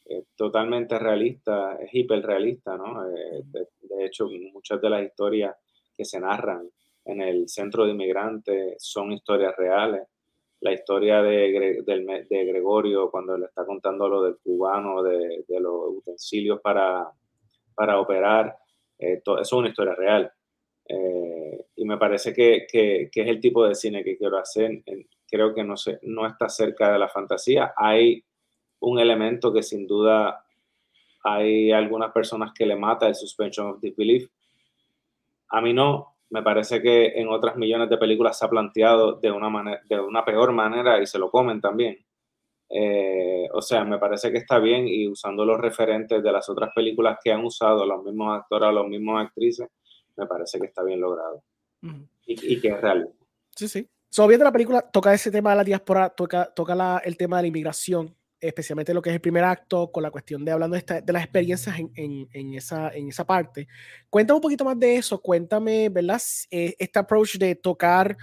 eh, 0.07 0.25
totalmente 0.37 0.99
realista, 0.99 1.77
es 1.81 1.91
hiperrealista, 1.93 2.77
¿no? 2.77 3.07
Eh, 3.09 3.43
de, 3.45 4.07
hecho, 4.07 4.29
muchas 4.53 4.81
de 4.81 4.91
las 4.91 5.03
historias 5.03 5.55
que 5.97 6.05
se 6.05 6.21
narran 6.21 6.69
en 7.05 7.21
el 7.21 7.49
centro 7.49 7.85
de 7.85 7.93
inmigrantes 7.93 8.75
son 8.79 9.13
historias 9.13 9.55
reales 9.57 10.03
la 10.65 10.73
historia 10.73 11.21
de, 11.21 11.83
de, 11.85 12.45
Gregorio 12.47 13.11
cuando 13.11 13.37
le 13.37 13.45
está 13.45 13.67
contando 13.67 14.09
lo 14.09 14.23
del 14.23 14.39
cubano, 14.39 15.03
de, 15.03 15.45
los 15.61 15.99
utensilios 15.99 16.59
para, 16.63 17.07
para 17.75 18.01
operar, 18.01 18.57
eh, 18.99 19.21
todo, 19.23 19.37
eso 19.37 19.57
es 19.57 19.59
una 19.59 19.69
historia 19.69 19.95
real. 19.95 20.33
Eh, 20.89 21.67
y 21.77 21.85
me 21.85 21.99
parece 21.99 22.33
que, 22.33 22.67
que, 22.67 23.11
es 23.13 23.29
el 23.29 23.41
tipo 23.41 23.67
de 23.67 23.75
cine 23.75 24.03
que 24.03 24.17
quiero 24.17 24.39
hacer. 24.39 24.83
Creo 25.35 25.53
que 25.53 25.65
no, 25.65 25.77
sé, 25.77 25.99
no 26.03 26.29
está 26.29 26.49
cerca 26.49 26.93
de 26.93 26.99
la 27.01 27.09
fantasía. 27.09 27.75
Hay 27.77 28.25
un 28.79 29.01
elemento 29.01 29.53
que 29.53 29.65
sin 29.65 29.85
duda 29.85 30.45
hay 31.25 31.73
algunas 31.73 32.13
personas 32.13 32.53
que 32.57 32.65
le 32.65 32.77
mata 32.77 33.09
el 33.09 33.17
suspension 33.17 33.67
of 33.67 33.81
disbelief. 33.81 34.31
A 35.49 35.61
mí 35.61 35.73
no, 35.73 36.19
me 36.31 36.45
parece 36.45 36.81
que 36.81 37.07
en 37.17 37.29
otras 37.29 37.57
millones 37.57 37.91
de 37.91 37.97
películas 37.97 38.39
se 38.39 38.45
ha 38.45 38.49
planteado 38.49 39.15
de 39.15 39.33
una, 39.33 39.49
manera, 39.51 39.81
de 39.89 39.99
una 39.99 40.25
peor 40.25 40.53
manera 40.53 41.03
y 41.03 41.07
se 41.07 41.19
lo 41.19 41.33
comen 41.33 41.61
también. 41.61 41.99
Eh, 42.71 43.49
o 43.53 43.61
sea, 43.61 43.85
me 43.85 43.99
parece 43.99 44.31
que 44.31 44.39
está 44.39 44.61
bien 44.61 44.87
y 44.87 45.09
usando 45.09 45.45
los 45.45 45.59
referentes 45.59 46.23
de 46.23 46.31
las 46.31 46.49
otras 46.49 46.71
películas 46.73 47.19
que 47.21 47.33
han 47.33 47.45
usado 47.45 47.85
los 47.85 48.05
mismos 48.05 48.39
actores, 48.39 48.73
los 48.73 48.87
mismos 48.87 49.21
actrices, 49.21 49.69
me 50.15 50.29
parece 50.29 50.61
que 50.61 50.67
está 50.67 50.85
bien 50.85 51.01
logrado 51.01 51.43
y, 52.25 52.61
que 52.61 52.69
es 52.69 52.81
real. 52.81 53.11
Sí, 53.57 53.67
sí. 53.67 53.89
So, 54.15 54.23
obviamente 54.23 54.45
la 54.45 54.53
película 54.53 54.81
toca 54.81 55.13
ese 55.13 55.29
tema 55.33 55.51
de 55.51 55.57
la 55.57 55.65
diáspora, 55.65 56.09
toca, 56.09 56.45
toca 56.55 56.77
la, 56.77 57.03
el 57.05 57.17
tema 57.17 57.39
de 57.39 57.43
la 57.43 57.47
inmigración, 57.49 58.17
especialmente 58.39 58.95
lo 58.95 59.03
que 59.03 59.11
es 59.11 59.15
el 59.15 59.21
primer 59.21 59.43
acto, 59.43 59.91
con 59.91 60.05
la 60.05 60.13
cuestión 60.13 60.45
de 60.45 60.53
hablando 60.53 60.77
de, 60.77 61.03
de 61.03 61.13
las 61.13 61.25
experiencias 61.25 61.77
en, 61.81 61.91
en, 61.97 62.29
en, 62.33 62.55
esa, 62.55 62.91
en 62.91 63.09
esa 63.09 63.27
parte. 63.27 63.67
Cuéntame 64.09 64.37
un 64.37 64.41
poquito 64.41 64.65
más 64.65 64.79
de 64.79 64.99
eso, 64.99 65.21
cuéntame, 65.21 65.89
¿verdad? 65.89 66.23
Eh, 66.53 66.77
este 66.79 67.01
approach 67.01 67.39
de 67.39 67.57
tocar, 67.57 68.17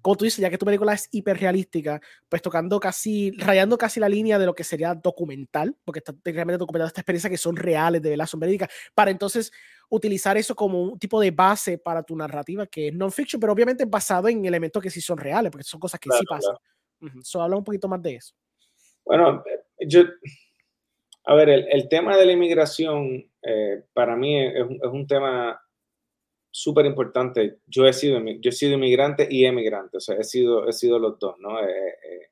como 0.00 0.14
tú 0.14 0.26
dices, 0.26 0.38
ya 0.38 0.48
que 0.48 0.58
tu 0.58 0.64
película 0.64 0.92
es 0.92 1.08
hiperrealística, 1.10 2.00
pues 2.28 2.40
tocando 2.40 2.78
casi, 2.78 3.32
rayando 3.32 3.76
casi 3.76 3.98
la 3.98 4.08
línea 4.08 4.38
de 4.38 4.46
lo 4.46 4.54
que 4.54 4.62
sería 4.62 4.94
documental, 4.94 5.76
porque 5.84 5.98
está 5.98 6.14
realmente 6.24 6.58
documentando 6.58 6.86
esta 6.86 7.00
experiencia 7.00 7.28
que 7.28 7.36
son 7.36 7.56
reales, 7.56 8.00
de 8.00 8.10
verdad, 8.10 8.26
son 8.26 8.38
verídicas, 8.38 8.68
para 8.94 9.10
entonces 9.10 9.50
utilizar 9.92 10.38
eso 10.38 10.54
como 10.54 10.82
un 10.82 10.98
tipo 10.98 11.20
de 11.20 11.30
base 11.30 11.76
para 11.76 12.02
tu 12.02 12.16
narrativa, 12.16 12.66
que 12.66 12.88
es 12.88 12.94
non-fiction, 12.94 13.38
pero 13.38 13.52
obviamente 13.52 13.84
basado 13.84 14.26
en 14.28 14.42
elementos 14.46 14.82
que 14.82 14.88
sí 14.88 15.02
son 15.02 15.18
reales, 15.18 15.52
porque 15.52 15.64
son 15.64 15.78
cosas 15.78 16.00
que 16.00 16.08
sí 16.10 16.24
pasan. 16.26 16.56
Claro. 16.98 17.44
habla 17.44 17.56
un 17.58 17.64
poquito 17.64 17.88
más 17.88 18.00
de 18.00 18.14
eso. 18.14 18.34
Bueno, 19.04 19.44
yo, 19.80 20.04
a 21.26 21.34
ver, 21.34 21.50
el, 21.50 21.88
tema 21.90 22.16
de 22.16 22.24
la 22.24 22.32
inmigración 22.32 23.30
eh, 23.42 23.84
para 23.92 24.16
mí 24.16 24.42
es, 24.42 24.64
un 24.64 25.06
tema 25.06 25.60
súper 26.50 26.86
importante. 26.86 27.58
Yo 27.66 27.86
he 27.86 27.92
sido 27.92 28.18
yo 28.40 28.48
he 28.48 28.52
sido 28.52 28.72
inmigrante 28.72 29.28
y 29.30 29.44
emigrante, 29.44 29.98
o 29.98 30.00
sea, 30.00 30.16
he 30.16 30.24
sido, 30.24 30.66
he 30.66 30.72
sido 30.72 30.98
los 30.98 31.18
dos, 31.18 31.38
¿no? 31.38 31.60
Eh, 31.60 31.68
eh, 31.68 32.30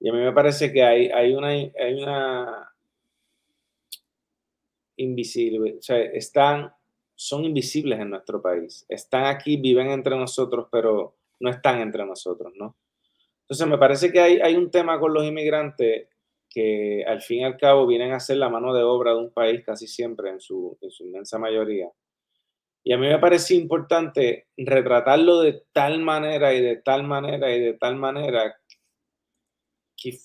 y 0.00 0.08
a 0.08 0.12
mí 0.12 0.18
me 0.18 0.32
parece 0.32 0.72
que 0.72 0.82
hay, 0.82 1.10
hay 1.10 1.32
una, 1.32 1.48
hay 1.48 2.02
una 2.02 2.69
invisible, 5.00 5.76
o 5.78 5.82
sea, 5.82 5.98
están, 5.98 6.72
son 7.14 7.44
invisibles 7.44 7.98
en 8.00 8.10
nuestro 8.10 8.40
país. 8.40 8.84
Están 8.88 9.24
aquí, 9.24 9.56
viven 9.56 9.90
entre 9.90 10.16
nosotros, 10.16 10.68
pero 10.70 11.16
no 11.40 11.50
están 11.50 11.80
entre 11.80 12.04
nosotros, 12.04 12.52
¿no? 12.56 12.76
Entonces, 13.42 13.66
me 13.66 13.78
parece 13.78 14.12
que 14.12 14.20
hay, 14.20 14.40
hay 14.40 14.54
un 14.54 14.70
tema 14.70 15.00
con 15.00 15.12
los 15.12 15.24
inmigrantes 15.24 16.08
que 16.48 17.04
al 17.06 17.22
fin 17.22 17.40
y 17.40 17.44
al 17.44 17.56
cabo 17.56 17.86
vienen 17.86 18.12
a 18.12 18.20
ser 18.20 18.36
la 18.36 18.48
mano 18.48 18.74
de 18.74 18.82
obra 18.82 19.12
de 19.12 19.18
un 19.18 19.32
país 19.32 19.64
casi 19.64 19.86
siempre 19.86 20.30
en 20.30 20.40
su, 20.40 20.76
en 20.80 20.90
su 20.90 21.04
inmensa 21.04 21.38
mayoría. 21.38 21.88
Y 22.82 22.92
a 22.92 22.98
mí 22.98 23.06
me 23.06 23.18
parece 23.18 23.54
importante 23.54 24.48
retratarlo 24.56 25.40
de 25.40 25.64
tal 25.72 26.00
manera 26.00 26.52
y 26.52 26.60
de 26.60 26.76
tal 26.76 27.04
manera 27.04 27.54
y 27.54 27.60
de 27.60 27.74
tal 27.74 27.96
manera 27.96 28.56
que, 29.96 30.18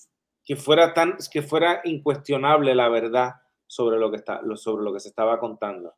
que, 0.44 0.56
fuera, 0.56 0.94
tan, 0.94 1.16
que 1.30 1.42
fuera 1.42 1.80
incuestionable 1.84 2.74
la 2.74 2.88
verdad 2.88 3.32
sobre 3.66 3.98
lo 3.98 4.10
que, 4.10 4.16
está, 4.16 4.40
sobre 4.56 4.84
lo 4.84 4.92
que 4.92 5.00
se 5.00 5.08
estaba 5.08 5.38
contando. 5.38 5.94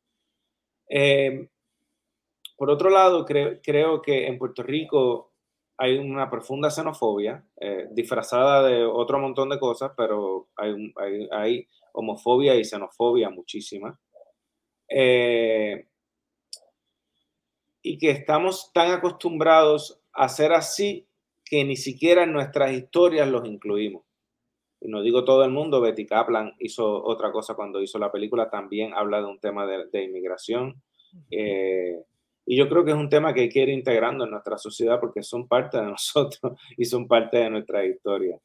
Eh, 0.88 1.48
por 2.56 2.70
otro 2.70 2.90
lado, 2.90 3.24
creo, 3.24 3.60
creo 3.62 4.02
que 4.02 4.26
en 4.26 4.38
Puerto 4.38 4.62
Rico 4.62 5.32
hay 5.76 5.96
una 5.96 6.28
profunda 6.28 6.70
xenofobia, 6.70 7.44
eh, 7.56 7.86
disfrazada 7.92 8.66
de 8.66 8.84
otro 8.84 9.20
montón 9.20 9.48
de 9.48 9.60
cosas, 9.60 9.92
pero 9.96 10.48
hay, 10.56 10.92
hay, 11.30 11.68
homofobia 11.92 12.56
y 12.56 12.64
xenofobia 12.64 13.30
muchísima. 13.30 13.98
Eh, 14.88 15.86
y 17.82 17.96
que 17.96 18.10
estamos 18.10 18.72
tan 18.72 18.90
acostumbrados 18.90 20.00
a 20.12 20.28
ser 20.28 20.52
así 20.52 21.06
que 21.44 21.64
ni 21.64 21.76
siquiera 21.76 22.24
en 22.24 22.32
nuestras 22.32 22.72
historias 22.72 23.28
los 23.28 23.46
incluimos. 23.46 24.07
No 24.80 25.02
digo 25.02 25.24
todo 25.24 25.44
el 25.44 25.50
mundo, 25.50 25.80
Betty 25.80 26.06
Kaplan 26.06 26.54
hizo 26.58 27.02
otra 27.04 27.32
cosa 27.32 27.54
cuando 27.54 27.82
hizo 27.82 27.98
la 27.98 28.12
película, 28.12 28.48
también 28.48 28.94
habla 28.94 29.18
de 29.18 29.26
un 29.26 29.40
tema 29.40 29.66
de, 29.66 30.04
inmigración. 30.04 30.80
Eh, 31.30 32.00
y 32.46 32.56
yo 32.56 32.68
creo 32.68 32.84
que 32.84 32.92
es 32.92 32.96
un 32.96 33.08
tema 33.08 33.34
que 33.34 33.42
hay 33.42 33.48
que 33.48 33.62
ir 33.62 33.68
integrando 33.68 34.24
en 34.24 34.30
nuestra 34.30 34.56
sociedad 34.56 35.00
porque 35.00 35.22
son 35.22 35.48
parte 35.48 35.78
de 35.78 35.84
nosotros 35.90 36.58
y 36.76 36.84
son 36.84 37.06
parte 37.06 37.38
de 37.38 37.50
nuestra 37.50 37.84
historia. 37.84 38.38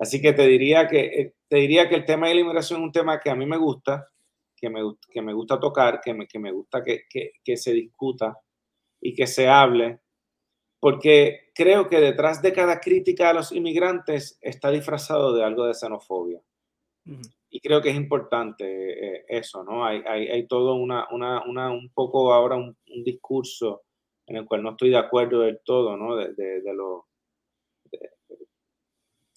Así 0.00 0.20
que 0.20 0.32
te 0.32 0.46
diría 0.46 0.86
que, 0.86 1.00
eh, 1.00 1.34
te 1.48 1.56
diría 1.56 1.88
que 1.88 1.96
el 1.96 2.04
tema 2.04 2.28
de 2.28 2.34
la 2.34 2.40
inmigración 2.40 2.80
es 2.80 2.84
un 2.84 2.92
tema 2.92 3.20
que 3.20 3.30
a 3.30 3.34
mí 3.34 3.46
me 3.46 3.56
gusta, 3.56 4.08
que 4.56 4.68
me, 4.68 4.80
que 5.10 5.22
me 5.22 5.32
gusta 5.32 5.58
tocar, 5.58 6.00
que 6.00 6.12
me, 6.12 6.26
que 6.26 6.38
me 6.38 6.52
gusta 6.52 6.82
que, 6.82 7.02
que, 7.08 7.32
que 7.42 7.56
se 7.56 7.72
discuta 7.72 8.36
y 9.00 9.14
que 9.14 9.26
se 9.26 9.48
hable, 9.48 10.00
porque 10.80 11.50
creo 11.54 11.88
que 11.88 12.00
detrás 12.00 12.40
de 12.42 12.52
cada 12.52 12.80
crítica 12.80 13.30
a 13.30 13.32
los 13.32 13.52
inmigrantes 13.52 14.38
está 14.40 14.70
disfrazado 14.70 15.34
de 15.34 15.44
algo 15.44 15.66
de 15.66 15.74
xenofobia. 15.74 16.40
Y 17.50 17.60
creo 17.60 17.80
que 17.80 17.88
es 17.88 17.96
importante 17.96 18.64
eh, 18.66 19.24
eso, 19.28 19.64
¿no? 19.64 19.84
Hay, 19.84 20.02
hay, 20.06 20.28
hay 20.28 20.46
todo 20.46 20.74
una, 20.74 21.06
una, 21.10 21.42
una, 21.46 21.70
un 21.70 21.90
poco 21.94 22.32
ahora 22.32 22.56
un, 22.56 22.76
discurso 23.02 23.84
en 24.26 24.36
el 24.36 24.44
cual 24.44 24.62
no 24.62 24.70
estoy 24.70 24.90
de 24.90 24.98
acuerdo 24.98 25.40
del 25.40 25.60
todo, 25.64 25.96
¿no? 25.96 26.14
De, 26.14 26.34
de, 26.34 26.60
de, 26.60 26.74
lo, 26.74 27.06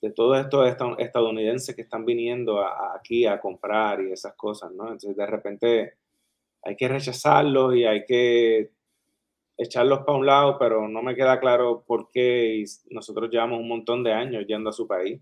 de, 0.02 0.12
todos 0.12 0.38
estos 0.38 0.68
estadounidenses 1.00 1.74
que 1.74 1.84
están 1.84 2.04
viniendo 2.04 2.62
aquí 2.62 3.26
a 3.26 3.40
comprar 3.40 4.02
y 4.02 4.12
esas 4.12 4.36
cosas, 4.36 4.74
¿no? 4.74 4.84
Entonces, 4.84 5.16
de 5.16 5.26
repente 5.26 5.94
hay 6.64 6.76
que 6.76 6.90
rechazarlos 6.90 7.76
y 7.76 7.86
hay 7.86 8.04
que 8.06 8.72
echarlos 9.62 10.00
para 10.00 10.18
un 10.18 10.26
lado, 10.26 10.58
pero 10.58 10.88
no 10.88 11.04
me 11.04 11.16
queda 11.16 11.40
claro 11.40 11.84
por 11.86 12.10
qué 12.10 12.64
nosotros 12.90 13.30
llevamos 13.30 13.60
un 13.60 13.68
montón 13.68 14.04
de 14.04 14.12
años 14.12 14.46
yendo 14.48 14.72
a 14.72 14.74
su 14.74 14.88
país 14.88 15.22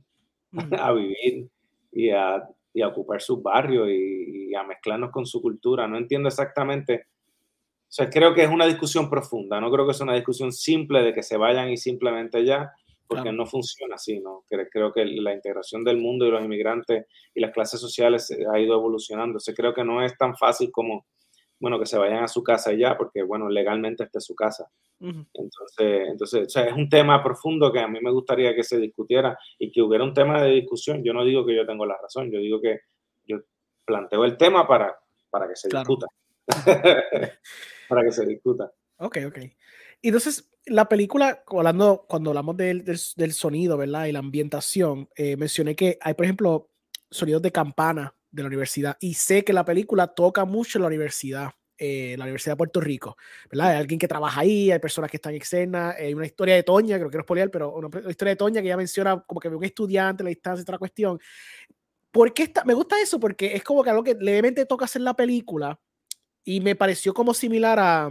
a 0.79 0.93
vivir 0.93 1.49
y 1.91 2.09
a, 2.11 2.47
y 2.73 2.81
a 2.81 2.87
ocupar 2.87 3.21
sus 3.21 3.43
barrios 3.43 3.89
y, 3.89 4.55
a 4.55 4.63
mezclarnos 4.63 5.11
con 5.11 5.25
su 5.25 5.41
cultura. 5.41 5.87
No 5.87 5.97
entiendo 5.97 6.27
exactamente. 6.27 7.05
O 7.05 7.91
sea, 7.91 8.09
creo 8.09 8.33
que 8.33 8.43
es 8.43 8.49
una 8.49 8.65
discusión 8.65 9.09
profunda, 9.09 9.59
no 9.59 9.71
creo 9.71 9.85
que 9.85 9.91
es 9.91 10.01
una 10.01 10.15
discusión 10.15 10.51
simple 10.51 11.03
de 11.03 11.13
que 11.13 11.23
se 11.23 11.37
vayan 11.37 11.69
y 11.69 11.77
simplemente 11.77 12.43
ya, 12.45 12.71
porque 13.07 13.31
no 13.31 13.45
funciona 13.45 13.95
así, 13.95 14.19
¿no? 14.19 14.43
Creo 14.47 14.91
que 14.93 15.05
la 15.05 15.33
integración 15.33 15.83
del 15.83 15.97
mundo 15.97 16.25
y 16.25 16.31
los 16.31 16.43
inmigrantes 16.43 17.05
y 17.33 17.41
las 17.41 17.51
clases 17.51 17.79
sociales 17.79 18.31
ha 18.51 18.59
ido 18.59 18.75
evolucionando. 18.75 19.37
O 19.37 19.53
creo 19.53 19.73
que 19.73 19.83
no 19.83 20.03
es 20.03 20.17
tan 20.17 20.35
fácil 20.35 20.71
como 20.71 21.05
bueno, 21.59 21.79
que 21.79 21.85
se 21.85 21.97
vayan 21.97 22.23
a 22.23 22.27
su 22.27 22.43
casa 22.43 22.73
ya, 22.73 22.97
porque, 22.97 23.21
bueno, 23.23 23.49
legalmente 23.49 24.03
esta 24.03 24.19
es 24.19 24.25
su 24.25 24.35
casa. 24.35 24.69
Entonces, 24.99 26.09
entonces 26.09 26.47
o 26.47 26.49
sea, 26.49 26.65
es 26.65 26.73
un 26.73 26.89
tema 26.89 27.23
profundo 27.23 27.71
que 27.71 27.79
a 27.79 27.87
mí 27.87 27.99
me 28.01 28.11
gustaría 28.11 28.53
que 28.53 28.63
se 28.63 28.77
discutiera 28.77 29.37
y 29.57 29.71
que 29.71 29.81
hubiera 29.81 30.03
un 30.03 30.13
tema 30.13 30.41
de 30.41 30.51
discusión. 30.51 31.03
Yo 31.03 31.13
no 31.13 31.23
digo 31.23 31.45
que 31.45 31.55
yo 31.55 31.65
tengo 31.65 31.85
la 31.85 31.97
razón, 32.01 32.31
yo 32.31 32.39
digo 32.39 32.59
que 32.61 32.81
yo 33.25 33.37
planteo 33.85 34.25
el 34.25 34.37
tema 34.37 34.67
para, 34.67 34.97
para 35.29 35.47
que 35.47 35.55
se 35.55 35.69
discuta. 35.69 36.07
para 37.89 38.03
que 38.03 38.11
se 38.11 38.25
discuta. 38.25 38.71
Ok, 38.97 39.17
ok. 39.27 39.37
Y 40.01 40.07
entonces, 40.07 40.49
la 40.65 40.87
película, 40.87 41.43
hablando, 41.47 42.05
cuando 42.07 42.31
hablamos 42.31 42.57
del, 42.57 42.83
del, 42.83 43.33
sonido, 43.33 43.77
¿verdad? 43.77 44.05
Y 44.05 44.11
la 44.11 44.19
ambientación, 44.19 45.09
eh, 45.15 45.35
mencioné 45.37 45.75
que 45.75 45.97
hay, 46.01 46.13
por 46.13 46.25
ejemplo, 46.25 46.69
sonidos 47.09 47.41
de 47.41 47.51
campana 47.51 48.13
de 48.31 48.43
la 48.43 48.47
universidad. 48.47 48.97
Y 48.99 49.15
sé 49.15 49.43
que 49.43 49.53
la 49.53 49.65
película 49.65 50.07
toca 50.07 50.45
mucho 50.45 50.79
la 50.79 50.87
universidad, 50.87 51.51
eh, 51.77 52.15
la 52.17 52.25
Universidad 52.25 52.53
de 52.53 52.57
Puerto 52.57 52.81
Rico, 52.81 53.17
¿verdad? 53.49 53.71
Hay 53.71 53.77
alguien 53.77 53.99
que 53.99 54.07
trabaja 54.07 54.41
ahí, 54.41 54.71
hay 54.71 54.79
personas 54.79 55.09
que 55.09 55.17
están 55.17 55.33
escena, 55.35 55.91
hay 55.91 56.13
una 56.13 56.25
historia 56.25 56.55
de 56.55 56.63
Toña, 56.63 56.97
creo 56.97 57.09
que 57.09 57.17
no 57.17 57.21
es 57.21 57.27
poliar, 57.27 57.49
pero 57.49 57.73
una, 57.73 57.87
historia 58.09 58.31
de 58.31 58.35
Toña 58.35 58.61
que 58.61 58.67
ya 58.67 58.77
menciona 58.77 59.23
como 59.25 59.39
que 59.39 59.47
un 59.47 59.63
estudiante, 59.63 60.23
la 60.23 60.29
distancia, 60.29 60.61
otra 60.61 60.77
cuestión. 60.77 61.19
¿Por 62.11 62.33
qué? 62.33 62.51
Me 62.65 62.73
gusta 62.73 62.99
eso 63.01 63.19
porque 63.19 63.55
es 63.55 63.63
como 63.63 63.83
que 63.83 63.89
algo 63.91 64.03
que 64.03 64.15
levemente 64.15 64.65
toca 64.65 64.85
hacer 64.85 65.01
la 65.01 65.13
película 65.13 65.79
y 66.43 66.59
me 66.59 66.75
pareció 66.75 67.13
como 67.13 67.33
similar 67.33 67.79
a 67.79 68.09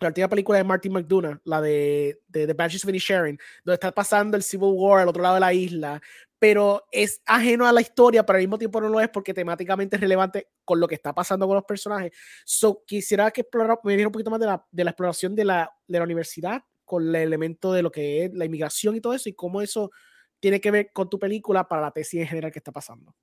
la 0.00 0.08
última 0.08 0.28
película 0.28 0.58
de 0.58 0.64
Martin 0.64 0.92
McDonough, 0.92 1.40
la 1.44 1.60
de, 1.60 2.20
de 2.28 2.46
The 2.46 2.52
Banshees 2.52 2.84
of 2.84 2.90
Sharing, 2.90 3.38
donde 3.64 3.74
está 3.74 3.92
pasando 3.92 4.36
el 4.36 4.42
Civil 4.42 4.70
War 4.72 5.00
al 5.00 5.08
otro 5.08 5.22
lado 5.22 5.34
de 5.34 5.40
la 5.40 5.52
isla, 5.52 6.00
pero 6.44 6.84
es 6.92 7.22
ajeno 7.24 7.66
a 7.66 7.72
la 7.72 7.80
historia, 7.80 8.26
pero 8.26 8.36
al 8.36 8.42
mismo 8.42 8.58
tiempo 8.58 8.78
no 8.78 8.90
lo 8.90 9.00
es 9.00 9.08
porque 9.08 9.32
temáticamente 9.32 9.96
es 9.96 10.02
relevante 10.02 10.48
con 10.62 10.78
lo 10.78 10.86
que 10.86 10.94
está 10.94 11.14
pasando 11.14 11.46
con 11.46 11.54
los 11.54 11.64
personajes. 11.64 12.12
So, 12.44 12.82
quisiera 12.86 13.30
que 13.30 13.40
explorara, 13.40 13.78
me 13.82 14.04
un 14.04 14.12
poquito 14.12 14.30
más 14.30 14.40
de 14.40 14.44
la, 14.44 14.66
de 14.70 14.84
la 14.84 14.90
exploración 14.90 15.34
de 15.34 15.46
la, 15.46 15.72
de 15.88 15.98
la 15.98 16.04
universidad 16.04 16.62
con 16.84 17.08
el 17.08 17.14
elemento 17.14 17.72
de 17.72 17.82
lo 17.82 17.90
que 17.90 18.26
es 18.26 18.34
la 18.34 18.44
inmigración 18.44 18.94
y 18.94 19.00
todo 19.00 19.14
eso 19.14 19.30
y 19.30 19.32
cómo 19.32 19.62
eso 19.62 19.90
tiene 20.38 20.60
que 20.60 20.70
ver 20.70 20.90
con 20.92 21.08
tu 21.08 21.18
película 21.18 21.66
para 21.66 21.80
la 21.80 21.92
tesis 21.92 22.20
en 22.20 22.26
general 22.26 22.52
que 22.52 22.58
está 22.58 22.72
pasando. 22.72 23.14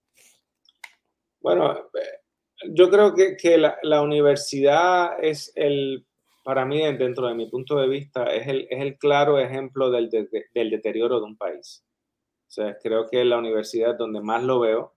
Bueno, 1.42 1.74
eh, 1.74 2.72
yo 2.72 2.90
creo 2.90 3.14
que, 3.14 3.38
que 3.38 3.60
la, 3.60 3.78
la, 3.84 4.02
universidad 4.02 5.24
es 5.24 5.52
el, 5.54 6.08
para 6.44 6.66
mí, 6.66 6.82
dentro 6.98 7.28
de 7.28 7.36
mi 7.36 7.48
punto 7.52 7.78
de 7.78 7.88
vista, 7.88 8.34
es 8.34 8.48
el, 8.48 8.66
es 8.68 8.82
el 8.82 8.98
claro 8.98 9.38
ejemplo 9.38 9.92
del, 9.92 10.10
del 10.10 10.70
deterioro 10.72 11.20
de 11.20 11.26
un 11.26 11.38
país. 11.38 11.86
O 12.52 12.54
sea, 12.54 12.78
creo 12.84 13.08
que 13.08 13.24
la 13.24 13.38
universidad 13.38 13.96
donde 13.98 14.20
más 14.20 14.44
lo 14.44 14.60
veo. 14.60 14.94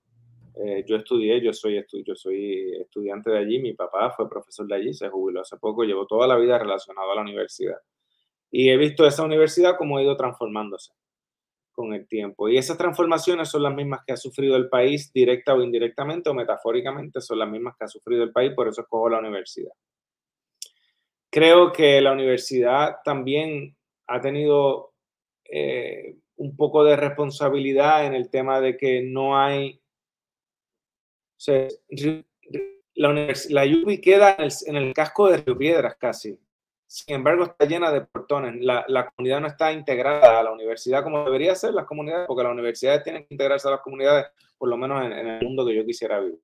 Eh, 0.57 0.85
yo 0.89 0.97
estudié, 0.97 1.41
yo 1.41 1.53
soy, 1.53 1.85
yo 2.05 2.17
soy 2.17 2.73
estudiante 2.81 3.31
de 3.31 3.39
allí, 3.39 3.61
mi 3.61 3.75
papá 3.75 4.11
fue 4.11 4.29
profesor 4.29 4.67
de 4.67 4.75
allí, 4.75 4.93
se 4.93 5.09
jubiló 5.09 5.41
hace 5.41 5.57
poco, 5.59 5.85
llevo 5.85 6.05
toda 6.05 6.27
la 6.27 6.37
vida 6.37 6.59
relacionado 6.59 7.13
a 7.13 7.15
la 7.15 7.21
universidad. 7.21 7.79
Y 8.51 8.71
he 8.71 8.77
visto 8.77 9.07
esa 9.07 9.23
universidad 9.23 9.77
como 9.79 9.99
ha 9.99 10.03
ido 10.03 10.17
transformándose 10.17 10.93
con 11.71 11.95
el 11.95 12.09
tiempo. 12.09 12.49
Y 12.49 12.59
esas 12.59 12.77
transformaciones 12.77 13.51
son 13.51 13.63
las 13.63 13.75
mismas 13.75 14.01
que 14.05 14.15
ha 14.15 14.17
sufrido 14.17 14.57
el 14.57 14.69
país 14.69 15.13
directa 15.13 15.55
o 15.55 15.63
indirectamente 15.63 16.31
o 16.31 16.35
metafóricamente, 16.35 17.21
son 17.21 17.39
las 17.39 17.49
mismas 17.49 17.77
que 17.79 17.85
ha 17.85 17.89
sufrido 17.89 18.25
el 18.25 18.33
país, 18.33 18.53
por 18.53 18.67
eso 18.67 18.81
escojo 18.81 19.11
la 19.11 19.21
universidad. 19.21 19.73
Creo 21.31 21.71
que 21.71 22.01
la 22.01 22.11
universidad 22.11 22.97
también 23.05 23.77
ha 24.09 24.21
tenido 24.21 24.93
eh, 25.45 26.17
un 26.37 26.57
poco 26.57 26.85
de 26.85 26.97
responsabilidad 26.97 28.07
en 28.07 28.15
el 28.15 28.31
tema 28.31 28.61
de 28.61 28.77
que 28.77 29.03
no 29.03 29.39
hay... 29.39 29.81
la, 32.95 33.35
la 33.49 33.65
UBI 33.65 34.01
queda 34.01 34.37
en 34.39 34.77
el, 34.77 34.95
casco 34.95 35.29
de 35.29 35.39
Río 35.39 35.57
Piedras 35.57 35.97
casi. 35.97 36.39
Sin 36.87 37.17
embargo, 37.17 37.45
está 37.45 37.65
llena 37.65 37.91
de 37.91 38.03
portones. 38.03 38.63
La, 38.65 38.85
la, 38.89 39.09
comunidad 39.11 39.41
no 39.41 39.49
está 39.49 39.73
integrada 39.73 40.39
a 40.39 40.43
la 40.43 40.53
universidad 40.53 41.03
como 41.03 41.25
debería 41.25 41.55
ser 41.55 41.75
las 41.75 41.87
comunidades, 41.87 42.27
porque 42.27 42.45
las 42.45 42.53
universidades 42.53 43.03
tienen 43.03 43.27
que 43.27 43.35
integrarse 43.35 43.67
a 43.69 43.73
las 43.73 43.81
comunidades, 43.81 44.27
por 44.57 44.69
lo 44.69 44.77
menos 44.77 45.05
en, 45.05 45.13
el 45.13 45.45
mundo 45.45 45.67
que 45.67 45.75
yo 45.75 45.85
quisiera 45.85 46.21
vivir. 46.21 46.41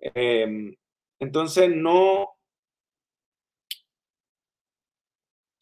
Em, 0.00 0.74
entonces, 1.20 1.70
no, 1.70 2.36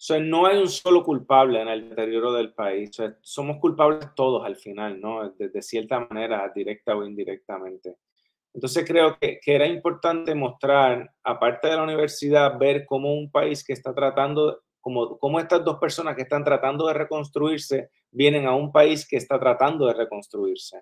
sea, 0.02 0.18
no 0.18 0.46
hay 0.46 0.56
un 0.56 0.68
solo 0.68 1.04
culpable 1.04 1.60
en 1.60 1.68
el 1.68 1.90
deterioro 1.90 2.32
del 2.32 2.54
país. 2.54 2.90
somos 3.20 3.58
culpables 3.58 4.14
todos 4.16 4.46
al 4.46 4.56
final, 4.56 4.98
¿no? 4.98 5.28
De, 5.30 5.60
cierta 5.60 6.00
manera, 6.00 6.50
directa 6.54 6.96
o 6.96 7.04
indirectamente. 7.04 7.98
Entonces 8.54 8.84
creo 8.86 9.18
que, 9.20 9.38
que, 9.42 9.54
era 9.54 9.66
importante 9.66 10.34
mostrar, 10.34 11.12
aparte 11.22 11.68
de 11.68 11.76
la 11.76 11.82
universidad, 11.82 12.58
ver 12.58 12.86
cómo 12.86 13.12
un 13.12 13.30
país 13.30 13.62
que 13.62 13.74
está 13.74 13.94
tratando, 13.94 14.62
como, 14.80 15.18
cómo 15.18 15.38
estas 15.38 15.62
dos 15.66 15.78
personas 15.78 16.16
que 16.16 16.22
están 16.22 16.44
tratando 16.44 16.86
de 16.86 16.94
reconstruirse 16.94 17.90
vienen 18.10 18.46
a 18.46 18.54
un 18.54 18.72
país 18.72 19.06
que 19.06 19.18
está 19.18 19.38
tratando 19.38 19.86
de 19.86 19.92
reconstruirse, 19.92 20.80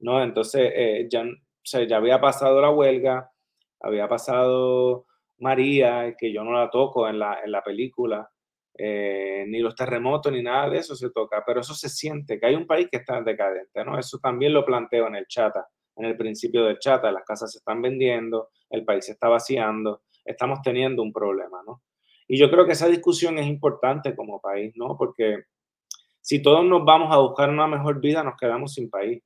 ¿no? 0.00 0.22
Entonces 0.22 0.70
eh, 0.74 1.08
ya, 1.10 1.24
ya 1.64 1.96
había 1.96 2.20
pasado 2.20 2.60
la 2.60 2.70
huelga, 2.70 3.30
había 3.80 4.06
pasado 4.08 5.06
María, 5.38 6.14
que 6.18 6.32
yo 6.34 6.44
no 6.44 6.52
la 6.52 6.68
toco 6.68 7.08
en 7.08 7.18
la, 7.18 7.40
en 7.42 7.50
la 7.50 7.62
película, 7.62 8.30
eh, 8.80 9.44
ni 9.48 9.58
los 9.58 9.74
terremotos, 9.74 10.32
ni 10.32 10.40
nada 10.40 10.70
de 10.70 10.78
eso 10.78 10.94
se 10.94 11.10
toca, 11.10 11.42
pero 11.44 11.60
eso 11.60 11.74
se 11.74 11.88
siente, 11.88 12.38
que 12.38 12.46
hay 12.46 12.54
un 12.54 12.64
país 12.64 12.86
que 12.88 12.98
está 12.98 13.20
decadente, 13.22 13.84
¿no? 13.84 13.98
Eso 13.98 14.18
también 14.18 14.52
lo 14.52 14.64
planteo 14.64 15.08
en 15.08 15.16
el 15.16 15.26
chat, 15.26 15.52
en 15.96 16.04
el 16.04 16.16
principio 16.16 16.64
del 16.64 16.78
chat, 16.78 17.02
las 17.02 17.24
casas 17.24 17.50
se 17.50 17.58
están 17.58 17.82
vendiendo, 17.82 18.50
el 18.70 18.84
país 18.84 19.06
se 19.06 19.12
está 19.12 19.28
vaciando, 19.28 20.02
estamos 20.24 20.62
teniendo 20.62 21.02
un 21.02 21.12
problema, 21.12 21.60
¿no? 21.66 21.82
Y 22.28 22.38
yo 22.38 22.48
creo 22.50 22.66
que 22.66 22.72
esa 22.72 22.86
discusión 22.86 23.36
es 23.38 23.48
importante 23.48 24.14
como 24.14 24.40
país, 24.40 24.72
¿no? 24.76 24.96
Porque 24.96 25.44
si 26.20 26.40
todos 26.40 26.64
nos 26.64 26.84
vamos 26.84 27.12
a 27.12 27.18
buscar 27.18 27.50
una 27.50 27.66
mejor 27.66 28.00
vida, 28.00 28.22
nos 28.22 28.36
quedamos 28.38 28.74
sin 28.74 28.88
país. 28.90 29.20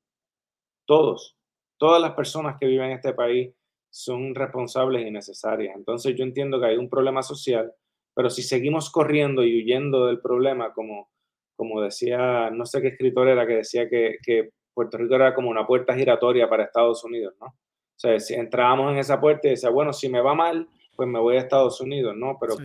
Todos, 0.86 1.36
todas 1.76 2.00
las 2.00 2.12
personas 2.12 2.56
que 2.58 2.66
viven 2.66 2.86
en 2.86 2.92
este 2.92 3.12
país 3.12 3.52
son 3.90 4.34
responsables 4.34 5.06
y 5.06 5.10
necesarias. 5.10 5.74
Entonces 5.76 6.14
yo 6.16 6.24
entiendo 6.24 6.58
que 6.58 6.66
hay 6.68 6.76
un 6.78 6.88
problema 6.88 7.22
social 7.22 7.74
pero 8.14 8.30
si 8.30 8.42
seguimos 8.42 8.90
corriendo 8.90 9.42
y 9.44 9.62
huyendo 9.62 10.06
del 10.06 10.20
problema, 10.20 10.72
como, 10.72 11.10
como 11.56 11.80
decía, 11.80 12.50
no 12.50 12.66
sé 12.66 12.80
qué 12.82 12.88
escritor 12.88 13.28
era 13.28 13.46
que 13.46 13.56
decía 13.56 13.88
que, 13.88 14.18
que 14.22 14.50
Puerto 14.74 14.98
Rico 14.98 15.14
era 15.14 15.34
como 15.34 15.50
una 15.50 15.66
puerta 15.66 15.94
giratoria 15.94 16.48
para 16.48 16.64
Estados 16.64 17.04
Unidos, 17.04 17.34
¿no? 17.40 17.46
O 17.46 18.02
sea, 18.02 18.18
si 18.18 18.34
entrábamos 18.34 18.92
en 18.92 18.98
esa 18.98 19.20
puerta 19.20 19.46
y 19.46 19.52
decía, 19.52 19.70
bueno, 19.70 19.92
si 19.92 20.08
me 20.08 20.20
va 20.20 20.34
mal, 20.34 20.68
pues 20.96 21.08
me 21.08 21.20
voy 21.20 21.36
a 21.36 21.40
Estados 21.40 21.80
Unidos, 21.80 22.16
¿no? 22.16 22.36
Pero 22.40 22.56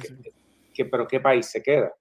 ¿qué, 0.73 0.85
pero 0.85 1.07
¿qué 1.07 1.19
país 1.19 1.45
se 1.45 1.61
queda? 1.61 1.93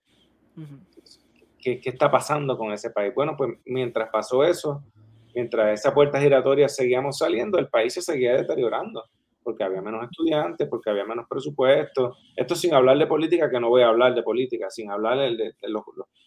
¿Qué, 1.59 1.81
¿Qué 1.81 1.91
está 1.91 2.11
pasando 2.11 2.57
con 2.57 2.73
ese 2.73 2.91
país? 2.91 3.15
Bueno, 3.15 3.37
pues 3.37 3.59
mientras 3.67 4.09
pasó 4.11 4.43
eso, 4.45 4.83
mientras 5.35 5.81
esa 5.81 5.93
puerta 5.93 6.21
giratoria 6.21 6.69
seguíamos 6.69 7.19
saliendo, 7.19 7.59
el 7.59 7.69
país 7.69 7.93
se 7.95 8.03
seguía 8.03 8.35
deteriorando 8.35 9.05
porque 9.47 9.63
había 9.63 9.81
menos 9.81 10.03
estudiantes, 10.03 10.67
porque 10.69 10.91
había 10.91 11.05
menos 11.05 11.29
presupuesto. 11.31 12.17
Esto 12.35 12.57
sin 12.57 12.75
hablar 12.75 12.99
de 12.99 13.07
política, 13.07 13.49
que 13.49 13.61
no 13.61 13.69
voy 13.69 13.83
a 13.83 13.87
hablar 13.87 14.13
de 14.13 14.25
política, 14.25 14.69
sin 14.71 14.91
hablar 14.91 15.19
de, 15.19 15.55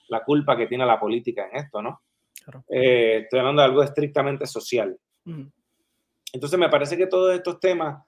la 0.08 0.24
culpa 0.24 0.56
que 0.56 0.68
tiene 0.68 0.86
la 0.86 0.98
política 0.98 1.50
en 1.52 1.58
esto, 1.58 1.82
¿no? 1.82 2.02
Eh, 2.70 3.24
estoy 3.24 3.40
hablando 3.40 3.62
de 3.62 3.68
algo 3.68 3.84
estrictamente 3.84 4.48
social. 4.48 4.98
Entonces 6.32 6.58
me 6.58 6.70
parece 6.70 6.96
que 6.96 7.08
todos 7.08 7.36
estos 7.36 7.60
temas 7.60 8.02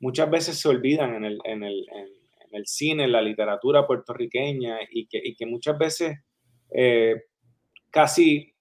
muchas 0.00 0.30
veces 0.30 0.60
se 0.60 0.68
olvidan 0.68 1.14
en 1.14 1.24
el, 1.24 1.38
en 1.44 1.64
el, 1.64 1.86
en, 1.90 2.08
el 2.52 2.66
cine, 2.66 3.04
en 3.04 3.12
la 3.12 3.22
literatura 3.22 3.86
puertorriqueña 3.86 4.80
y 4.90 5.06
que, 5.06 5.18
y 5.24 5.34
que 5.34 5.46
muchas 5.46 5.78
veces 5.78 6.18
eh, 6.70 7.22
casi 7.90 8.54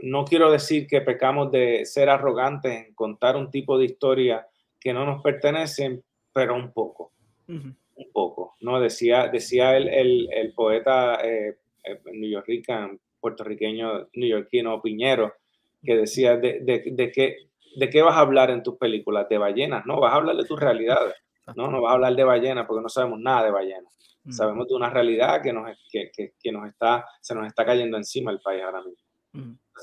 no 0.00 0.24
quiero 0.24 0.50
decir 0.50 0.86
que 0.86 1.02
pecamos 1.02 1.52
de 1.52 1.84
ser 1.84 2.08
arrogantes 2.08 2.86
en 2.86 2.94
contar 2.94 3.36
un 3.36 3.50
tipo 3.50 3.76
de 3.78 3.84
historia 3.84 4.46
que 4.80 4.92
no 4.92 5.04
nos 5.04 5.22
pertenecen, 5.22 6.02
pero 6.32 6.54
un 6.54 6.72
poco. 6.72 7.12
Un 7.46 8.12
poco, 8.12 8.56
¿no? 8.60 8.78
Decía, 8.80 9.28
decía 9.28 9.76
el, 9.76 9.88
el, 9.88 10.28
el 10.32 10.52
poeta 10.52 11.16
eh, 11.24 11.58
eh 11.84 12.98
puertorriqueño, 13.20 14.08
neoyorquino 14.12 14.80
Piñero, 14.82 15.34
que 15.82 15.96
decía 15.96 16.36
de, 16.36 16.60
de, 16.60 16.84
de, 16.92 17.10
qué, 17.10 17.36
de 17.76 17.90
qué 17.90 18.02
vas 18.02 18.16
a 18.16 18.20
hablar 18.20 18.50
en 18.50 18.62
tus 18.62 18.76
películas, 18.76 19.28
de 19.28 19.38
ballenas, 19.38 19.86
¿no? 19.86 19.98
Vas 19.98 20.12
a 20.12 20.16
hablar 20.16 20.36
de 20.36 20.44
tus 20.44 20.60
realidades, 20.60 21.14
¿no? 21.56 21.68
No 21.68 21.80
vas 21.80 21.92
a 21.92 21.94
hablar 21.94 22.14
de 22.14 22.24
ballenas 22.24 22.66
porque 22.66 22.82
no 22.82 22.88
sabemos 22.88 23.18
nada 23.20 23.44
de 23.44 23.50
ballenas. 23.50 23.94
Sabemos 24.30 24.68
de 24.68 24.74
una 24.74 24.90
realidad 24.90 25.40
que 25.42 25.54
nos, 25.54 25.66
que, 25.90 26.10
que, 26.14 26.34
que, 26.38 26.52
nos 26.52 26.68
está, 26.68 27.06
se 27.22 27.34
nos 27.34 27.46
está 27.46 27.64
cayendo 27.64 27.96
encima 27.96 28.30
el 28.30 28.40
país 28.40 28.62
ahora 28.62 28.82
mismo 28.82 29.07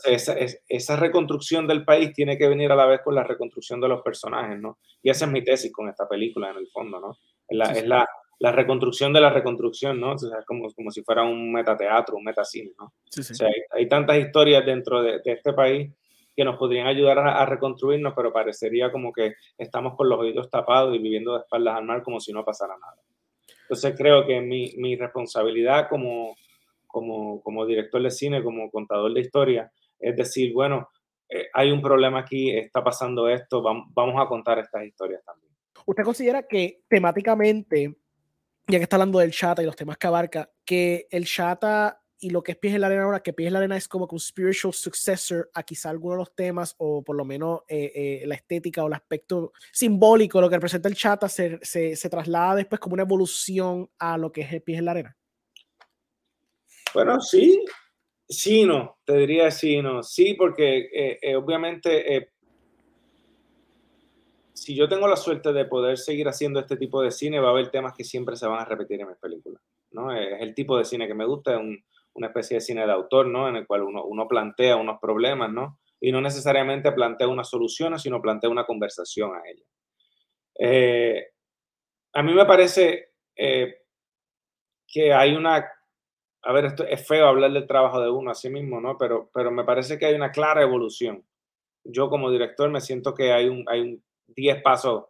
esa, 0.05 0.35
esa, 0.67 0.95
reconstrucción 0.95 1.67
del 1.67 1.85
país 1.85 2.13
tiene 2.13 2.37
que 2.37 2.47
venir 2.47 2.71
a 2.71 2.75
la 2.75 2.85
vez 2.85 3.01
con 3.03 3.15
la 3.15 3.23
reconstrucción 3.23 3.79
de 3.79 3.87
los 3.87 4.01
personajes, 4.01 4.59
¿no? 4.59 4.79
Y 5.01 5.09
esa 5.09 5.25
es 5.25 5.31
mi 5.31 5.43
tesis 5.43 5.71
con 5.71 5.87
esta 5.89 6.07
película, 6.07 6.51
en 6.51 6.57
el 6.57 6.67
fondo, 6.67 6.99
¿no? 6.99 7.17
Es 7.47 7.57
la, 7.57 7.65
es 7.65 7.87
la, 7.87 8.07
la 8.39 8.51
reconstrucción 8.51 9.13
de 9.13 9.21
la 9.21 9.29
reconstrucción, 9.29 9.99
¿no? 9.99 10.13
O 10.13 10.17
sea, 10.17 10.39
es 10.39 10.45
como, 10.45 10.71
como 10.73 10.91
si 10.91 11.01
fuera 11.03 11.23
un 11.23 11.51
metateatro, 11.51 12.17
un 12.17 12.23
metacine, 12.23 12.71
¿no? 12.77 12.93
Sí. 13.09 13.21
O 13.21 13.23
sea, 13.23 13.47
hay, 13.47 13.61
hay, 13.71 13.87
tantas 13.87 14.17
historias 14.17 14.65
dentro 14.65 15.01
de, 15.01 15.19
de, 15.23 15.31
este 15.33 15.53
país 15.53 15.91
que 16.35 16.43
nos 16.43 16.57
podrían 16.57 16.87
ayudar 16.87 17.19
a, 17.19 17.41
a, 17.41 17.45
reconstruirnos, 17.45 18.13
pero 18.15 18.33
parecería 18.33 18.91
como 18.91 19.13
que 19.13 19.35
estamos 19.57 19.95
con 19.95 20.09
los 20.09 20.19
oídos 20.19 20.49
tapados 20.49 20.93
y 20.95 20.99
viviendo 20.99 21.33
de 21.33 21.39
espaldas 21.39 21.77
al 21.77 21.85
mar 21.85 22.03
como 22.03 22.19
si 22.19 22.33
no 22.33 22.43
pasara 22.43 22.75
nada. 22.77 23.01
Entonces 23.61 23.95
creo 23.97 24.25
que 24.27 24.41
mi, 24.41 24.73
mi 24.77 24.95
responsabilidad 24.95 25.87
como, 25.89 26.35
como, 26.95 27.41
como 27.41 27.65
director 27.65 28.01
de 28.01 28.09
cine, 28.09 28.41
como 28.41 28.71
contador 28.71 29.13
de 29.13 29.19
historia, 29.19 29.69
es 29.99 30.15
decir, 30.15 30.53
bueno, 30.53 30.87
eh, 31.27 31.47
hay 31.53 31.69
un 31.69 31.81
problema 31.81 32.19
aquí, 32.19 32.51
está 32.51 32.81
pasando 32.81 33.27
esto, 33.27 33.61
vamos, 33.61 33.87
vamos 33.93 34.15
a 34.17 34.29
contar 34.29 34.59
estas 34.59 34.85
historias 34.85 35.21
también. 35.25 35.51
¿Usted 35.85 36.03
considera 36.05 36.43
que 36.43 36.83
temáticamente, 36.87 37.97
ya 38.65 38.77
que 38.77 38.83
está 38.83 38.95
hablando 38.95 39.19
del 39.19 39.31
chata 39.31 39.61
y 39.61 39.65
los 39.65 39.75
temas 39.75 39.97
que 39.97 40.07
abarca, 40.07 40.49
que 40.63 41.05
el 41.11 41.25
chata 41.25 42.01
y 42.17 42.29
lo 42.29 42.41
que 42.41 42.53
es 42.53 42.57
Pies 42.57 42.75
en 42.75 42.79
la 42.79 42.87
Arena 42.87 43.03
ahora, 43.03 43.19
que 43.19 43.33
Pies 43.33 43.47
en 43.47 43.53
la 43.53 43.59
Arena 43.59 43.75
es 43.75 43.89
como 43.89 44.07
un 44.09 44.19
spiritual 44.19 44.73
successor 44.73 45.49
a 45.53 45.63
quizá 45.63 45.89
alguno 45.89 46.13
de 46.13 46.19
los 46.19 46.33
temas, 46.33 46.75
o 46.77 47.03
por 47.03 47.17
lo 47.17 47.25
menos 47.25 47.63
eh, 47.67 47.91
eh, 47.93 48.23
la 48.25 48.35
estética 48.35 48.85
o 48.85 48.87
el 48.87 48.93
aspecto 48.93 49.51
simbólico, 49.73 50.39
lo 50.39 50.49
que 50.49 50.55
representa 50.55 50.87
el 50.87 50.95
chata, 50.95 51.27
se, 51.27 51.59
se, 51.61 51.97
se, 51.97 52.09
traslada 52.09 52.55
después 52.55 52.79
como 52.79 52.93
una 52.93 53.03
evolución 53.03 53.89
a 53.99 54.17
lo 54.17 54.31
que 54.31 54.41
es 54.41 54.53
el 54.53 54.61
Pies 54.61 54.79
en 54.79 54.85
la 54.85 54.91
Arena? 54.91 55.17
Bueno, 56.95 57.19
sí, 57.19 57.63
Sí, 58.27 58.65
no, 58.65 58.97
te 59.05 59.17
diría 59.17 59.51
sí, 59.51 59.81
no. 59.81 60.01
Sí, 60.01 60.33
porque 60.33 60.89
eh, 60.91 61.19
eh, 61.21 61.35
obviamente 61.35 62.15
eh, 62.15 62.29
si 64.53 64.75
yo 64.75 64.89
tengo 64.89 65.07
la 65.07 65.15
suerte 65.15 65.53
de 65.53 65.65
poder 65.65 65.97
seguir 65.99 66.27
haciendo 66.27 66.59
este 66.59 66.75
tipo 66.75 67.03
de 67.03 67.11
cine, 67.11 67.39
va 67.39 67.49
a 67.49 67.51
haber 67.51 67.69
temas 67.69 67.93
que 67.93 68.03
siempre 68.03 68.35
se 68.35 68.47
van 68.47 68.59
a 68.59 68.65
repetir 68.65 68.99
en 68.99 69.09
mis 69.09 69.17
películas. 69.17 69.61
¿no? 69.91 70.11
Es 70.11 70.41
el 70.41 70.55
tipo 70.55 70.77
de 70.77 70.85
cine 70.85 71.07
que 71.07 71.13
me 71.13 71.25
gusta, 71.25 71.53
es 71.53 71.59
un, 71.59 71.77
una 72.13 72.27
especie 72.27 72.55
de 72.55 72.61
cine 72.61 72.85
de 72.85 72.91
autor, 72.91 73.27
¿no? 73.27 73.47
En 73.47 73.57
el 73.57 73.67
cual 73.67 73.83
uno, 73.83 74.03
uno, 74.03 74.27
plantea 74.27 74.75
unos 74.75 74.99
problemas, 74.99 75.51
¿no? 75.51 75.79
Y 76.01 76.11
no 76.11 76.19
necesariamente 76.19 76.91
plantea 76.91 77.27
una 77.27 77.43
solución, 77.43 77.97
sino 77.99 78.21
plantea 78.21 78.49
una 78.49 78.65
conversación 78.65 79.31
a 79.35 79.41
ella. 79.47 79.63
Eh, 80.59 81.27
a 82.13 82.23
mí 82.23 82.33
me 82.33 82.45
parece 82.45 83.11
que 83.35 85.13
hay 85.13 85.35
una 85.35 85.74
a 86.45 86.53
ver, 86.53 86.65
esto 86.65 86.85
es 86.85 87.07
feo 87.07 87.27
hablar 87.27 87.51
del 87.51 87.67
trabajo 87.67 87.99
de 87.99 88.09
uno 88.09 88.31
a 88.31 88.35
sí 88.35 88.49
mismo, 88.49 88.79
¿no? 88.79 88.97
Pero, 88.97 89.29
pero 89.33 89.51
me 89.51 89.63
parece 89.63 89.97
que 89.97 90.05
hay 90.05 90.15
una 90.15 90.31
clara 90.31 90.61
evolución. 90.61 91.25
Yo 91.83 92.09
como 92.09 92.31
director 92.31 92.69
me 92.69 92.81
siento 92.81 93.13
que 93.13 93.31
hay 93.33 93.47
un, 93.49 93.65
hay 93.67 93.81
un 93.81 94.03
10 94.27 94.61
pasos 94.61 95.05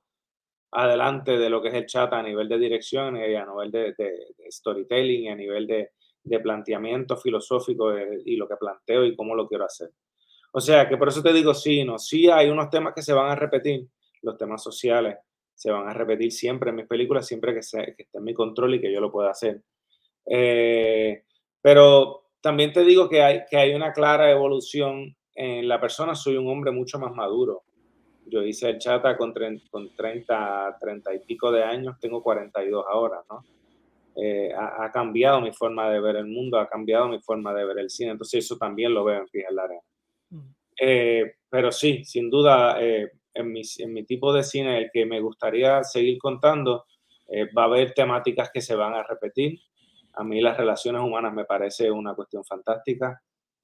adelante 0.71 1.37
de 1.37 1.49
lo 1.49 1.61
que 1.61 1.69
es 1.69 1.73
el 1.73 1.85
chat 1.85 2.11
a 2.13 2.23
nivel 2.23 2.49
de 2.49 2.57
dirección 2.57 3.17
y 3.17 3.35
a 3.35 3.45
nivel 3.45 3.71
de, 3.71 3.93
de, 3.97 4.11
de 4.37 4.51
storytelling 4.51 5.23
y 5.23 5.29
a 5.29 5.35
nivel 5.35 5.67
de, 5.67 5.91
de 6.23 6.39
planteamiento 6.39 7.15
filosófico 7.17 7.93
y 7.97 8.35
lo 8.35 8.47
que 8.47 8.55
planteo 8.57 9.05
y 9.05 9.15
cómo 9.15 9.35
lo 9.35 9.47
quiero 9.47 9.65
hacer. 9.65 9.91
O 10.53 10.59
sea, 10.59 10.87
que 10.87 10.97
por 10.97 11.09
eso 11.09 11.21
te 11.21 11.33
digo 11.33 11.53
sí, 11.53 11.83
no, 11.83 11.99
sí 11.99 12.29
hay 12.29 12.49
unos 12.49 12.69
temas 12.69 12.93
que 12.93 13.01
se 13.01 13.13
van 13.13 13.29
a 13.29 13.35
repetir, 13.35 13.87
los 14.21 14.37
temas 14.37 14.63
sociales 14.63 15.17
se 15.53 15.71
van 15.71 15.87
a 15.87 15.93
repetir 15.93 16.31
siempre 16.31 16.69
en 16.69 16.75
mis 16.75 16.87
películas, 16.87 17.27
siempre 17.27 17.53
que, 17.53 17.61
sea, 17.61 17.85
que 17.85 18.03
esté 18.03 18.17
en 18.17 18.23
mi 18.23 18.33
control 18.33 18.75
y 18.75 18.81
que 18.81 18.91
yo 18.91 18.99
lo 18.99 19.11
pueda 19.11 19.31
hacer. 19.31 19.61
Eh, 20.25 21.23
pero 21.61 22.29
también 22.41 22.73
te 22.73 22.83
digo 22.83 23.09
que 23.09 23.21
hay, 23.21 23.41
que 23.49 23.57
hay 23.57 23.73
una 23.73 23.93
clara 23.93 24.29
evolución 24.31 25.15
en 25.33 25.67
la 25.67 25.79
persona. 25.79 26.15
Soy 26.15 26.37
un 26.37 26.47
hombre 26.47 26.71
mucho 26.71 26.99
más 26.99 27.13
maduro. 27.13 27.63
Yo 28.27 28.41
hice 28.43 28.69
el 28.69 28.79
chata 28.79 29.17
con, 29.17 29.33
con 29.69 29.95
30, 29.95 30.77
30 30.79 31.13
y 31.13 31.19
pico 31.19 31.51
de 31.51 31.63
años, 31.63 31.99
tengo 31.99 32.23
42 32.23 32.85
ahora, 32.89 33.23
¿no? 33.29 33.43
Eh, 34.17 34.51
ha, 34.53 34.85
ha, 34.85 34.91
cambiado 34.91 35.41
mi 35.41 35.51
forma 35.51 35.89
de 35.89 35.99
ver 35.99 36.15
el 36.15 36.25
mundo, 36.25 36.57
ha 36.57 36.69
cambiado 36.69 37.09
mi 37.09 37.19
forma 37.19 37.53
de 37.53 37.65
ver 37.65 37.79
el 37.79 37.89
cine, 37.89 38.11
entonces 38.11 38.45
eso 38.45 38.57
también 38.57 38.93
lo 38.93 39.03
veo 39.03 39.19
en 39.19 39.27
Fija 39.27 39.51
la 39.51 39.63
Arena. 39.63 39.81
Mm. 40.29 40.55
Eh, 40.79 41.35
pero 41.49 41.71
sí, 41.71 42.03
sin 42.05 42.29
duda, 42.29 42.81
eh, 42.81 43.11
en, 43.33 43.51
mi, 43.51 43.61
en, 43.79 43.93
mi, 43.93 44.03
tipo 44.05 44.33
de 44.33 44.43
cine, 44.43 44.77
el 44.77 44.89
que 44.91 45.05
me 45.05 45.19
gustaría 45.19 45.83
seguir 45.83 46.17
contando, 46.17 46.85
eh, 47.27 47.49
va 47.53 47.63
a 47.63 47.65
haber 47.65 47.93
temáticas 47.93 48.51
que 48.53 48.61
se 48.61 48.75
van 48.75 48.93
a 48.93 49.03
repetir, 49.03 49.59
a 50.15 50.23
mí 50.23 50.41
las 50.41 50.57
relaciones 50.57 51.01
humanas 51.01 51.33
me 51.33 51.45
parece 51.45 51.91
una 51.91 52.13
cuestión 52.15 52.43
fantástica, 52.43 53.21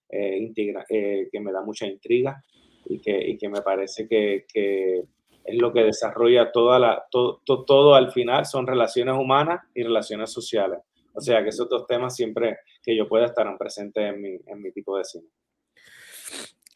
eh, 0.09 0.37
integra, 0.37 0.85
eh, 0.89 1.29
que 1.31 1.39
me 1.39 1.51
da 1.51 1.61
mucha 1.61 1.85
intriga 1.85 2.43
y 2.85 2.99
que, 2.99 3.29
y 3.29 3.37
que 3.37 3.49
me 3.49 3.61
parece 3.61 4.07
que, 4.07 4.45
que, 4.51 5.03
es 5.43 5.61
lo 5.61 5.73
que 5.73 5.83
desarrolla 5.83 6.51
toda 6.51 6.79
la, 6.79 7.05
todo, 7.09 7.41
todo, 7.45 7.65
todo 7.65 7.95
al 7.95 8.11
final 8.11 8.45
son 8.45 8.67
relaciones 8.67 9.15
humanas 9.17 9.61
y 9.73 9.83
relaciones 9.83 10.31
sociales. 10.31 10.79
O 11.13 11.21
sea 11.21 11.43
que 11.43 11.49
esos 11.49 11.67
dos 11.67 11.87
temas 11.87 12.15
siempre 12.15 12.59
que 12.83 12.95
yo 12.95 13.07
pueda 13.07 13.25
estar 13.25 13.47
presentes 13.57 14.13
en 14.13 14.21
mi, 14.21 14.39
en 14.45 14.61
mi 14.61 14.71
tipo 14.71 14.97
de 14.97 15.05
cine. 15.05 15.27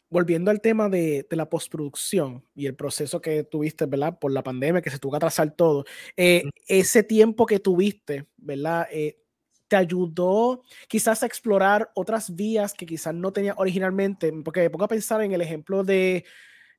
Volviendo 0.08 0.50
al 0.50 0.60
tema 0.60 0.88
de, 0.88 1.26
de, 1.28 1.36
la 1.36 1.48
postproducción 1.48 2.44
y 2.54 2.66
el 2.66 2.76
proceso 2.76 3.20
que 3.20 3.42
tuviste, 3.42 3.86
¿verdad? 3.86 4.18
Por 4.18 4.32
la 4.32 4.42
pandemia, 4.42 4.80
que 4.80 4.90
se 4.90 5.00
tuvo 5.00 5.12
que 5.12 5.16
atrasar 5.16 5.56
todo. 5.56 5.84
Eh, 6.16 6.42
ese 6.68 7.02
tiempo 7.02 7.44
que 7.44 7.58
tuviste, 7.58 8.26
¿verdad? 8.36 8.86
Eh, 8.92 9.18
te 9.68 9.76
ayudó 9.76 10.62
quizás 10.88 11.22
a 11.22 11.26
explorar 11.26 11.90
otras 11.94 12.34
vías 12.34 12.74
que 12.74 12.86
quizás 12.86 13.14
no 13.14 13.32
tenía 13.32 13.54
originalmente, 13.58 14.32
porque 14.44 14.60
me 14.60 14.70
pongo 14.70 14.84
a 14.84 14.88
pensar 14.88 15.20
en 15.22 15.32
el 15.32 15.40
ejemplo 15.40 15.84
de, 15.84 16.24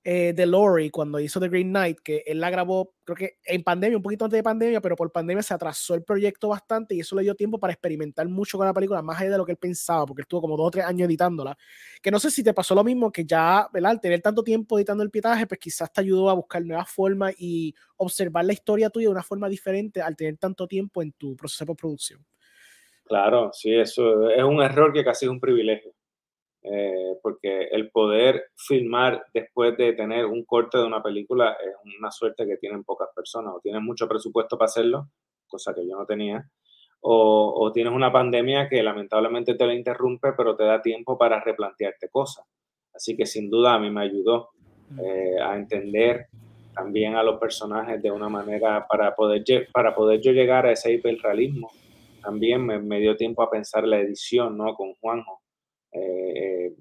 eh, 0.10 0.32
de 0.34 0.46
Lori 0.46 0.90
cuando 0.90 1.20
hizo 1.20 1.38
The 1.38 1.50
Green 1.50 1.68
Knight, 1.70 2.00
que 2.02 2.24
él 2.26 2.40
la 2.40 2.50
grabó, 2.50 2.94
creo 3.04 3.16
que 3.18 3.40
en 3.44 3.62
pandemia, 3.62 3.98
un 3.98 4.04
poquito 4.04 4.24
antes 4.24 4.38
de 4.38 4.44
pandemia, 4.44 4.80
pero 4.80 4.96
por 4.96 5.12
pandemia 5.12 5.44
se 5.44 5.54
atrasó 5.54 5.96
el 5.96 6.04
proyecto 6.04 6.48
bastante 6.48 6.96
y 6.96 7.02
eso 7.02 7.14
le 7.18 7.24
dio 7.24 7.36
tiempo 7.36 7.60
para 7.60 7.74
experimentar 7.74 8.26
mucho 8.30 8.58
con 8.58 8.66
la 8.66 8.74
película, 8.74 9.02
más 9.02 9.20
allá 9.20 9.32
de 9.32 9.38
lo 9.38 9.46
que 9.46 9.52
él 9.52 9.58
pensaba, 9.58 10.06
porque 10.06 10.22
él 10.22 10.24
estuvo 10.24 10.40
como 10.40 10.56
dos 10.56 10.68
o 10.68 10.72
tres 10.72 10.86
años 10.86 11.08
editándola, 11.08 11.58
que 12.02 12.10
no 12.10 12.20
sé 12.20 12.32
si 12.32 12.42
te 12.42 12.54
pasó 12.54 12.74
lo 12.74 12.86
mismo, 12.86 13.12
que 13.12 13.26
ya, 13.26 13.68
¿verdad? 13.74 13.92
Al 13.92 14.00
tener 14.00 14.22
tanto 14.22 14.44
tiempo 14.44 14.78
editando 14.78 15.04
el 15.04 15.12
pietaje, 15.12 15.46
pues 15.46 15.60
quizás 15.60 15.92
te 15.92 16.00
ayudó 16.00 16.30
a 16.30 16.34
buscar 16.36 16.64
nuevas 16.64 16.90
formas 16.90 17.34
y 17.38 17.76
observar 17.98 18.46
la 18.46 18.54
historia 18.54 18.90
tuya 18.90 19.08
de 19.08 19.12
una 19.12 19.24
forma 19.24 19.50
diferente 19.50 20.02
al 20.02 20.16
tener 20.16 20.38
tanto 20.38 20.68
tiempo 20.68 21.02
en 21.02 21.12
tu 21.12 21.36
proceso 21.36 21.66
de 21.66 21.68
postproducción. 21.68 22.26
Claro, 23.08 23.52
sí, 23.54 23.74
eso 23.74 24.30
es 24.30 24.44
un 24.44 24.62
error 24.62 24.92
que 24.92 25.04
casi 25.04 25.26
es 25.26 25.32
un 25.32 25.40
privilegio, 25.40 25.94
eh, 26.64 27.16
porque 27.22 27.70
el 27.72 27.90
poder 27.90 28.50
filmar 28.56 29.26
después 29.34 29.78
de 29.78 29.94
tener 29.94 30.26
un 30.26 30.44
corte 30.44 30.78
de 30.78 30.84
una 30.84 31.02
película 31.02 31.56
es 31.64 31.74
una 31.98 32.12
suerte 32.12 32.46
que 32.46 32.58
tienen 32.58 32.84
pocas 32.84 33.08
personas, 33.16 33.54
o 33.56 33.62
tienen 33.62 33.84
mucho 33.84 34.08
presupuesto 34.10 34.58
para 34.58 34.66
hacerlo, 34.66 35.08
cosa 35.48 35.74
que 35.74 35.88
yo 35.88 35.98
no 35.98 36.06
tenía, 36.06 36.50
o, 37.00 37.54
o 37.56 37.72
tienes 37.72 37.94
una 37.94 38.12
pandemia 38.12 38.68
que 38.68 38.84
lamentablemente 38.84 39.56
te 39.56 39.66
la 39.66 39.74
interrumpe, 39.74 40.34
pero 40.34 40.58
te 40.58 40.66
da 40.66 40.82
tiempo 40.82 41.18
para 41.18 41.40
replantearte 41.40 42.10
cosas. 42.10 42.46
Así 42.94 43.16
que 43.16 43.26
sin 43.26 43.50
duda 43.50 43.76
a 43.76 43.80
mí 43.80 43.90
me 43.90 44.02
ayudó 44.02 44.50
eh, 45.00 45.40
a 45.42 45.56
entender 45.56 46.28
también 46.74 47.16
a 47.16 47.24
los 47.24 47.40
personajes 47.40 48.02
de 48.02 48.12
una 48.12 48.28
manera 48.28 48.86
para 48.88 49.16
poder, 49.16 49.44
para 49.72 49.96
poder 49.96 50.20
yo 50.20 50.32
llegar 50.32 50.66
a 50.66 50.72
ese 50.72 50.92
hiperrealismo 50.92 51.72
también 52.22 52.66
me, 52.66 53.00
dio 53.00 53.16
tiempo 53.16 53.42
a 53.44 53.50
pensar 53.50 53.88
la 53.88 54.00
edición, 54.00 54.58
¿no? 54.58 54.76
Con 54.76 54.94
Juanjo. 54.96 55.42
Eh, 55.92 56.76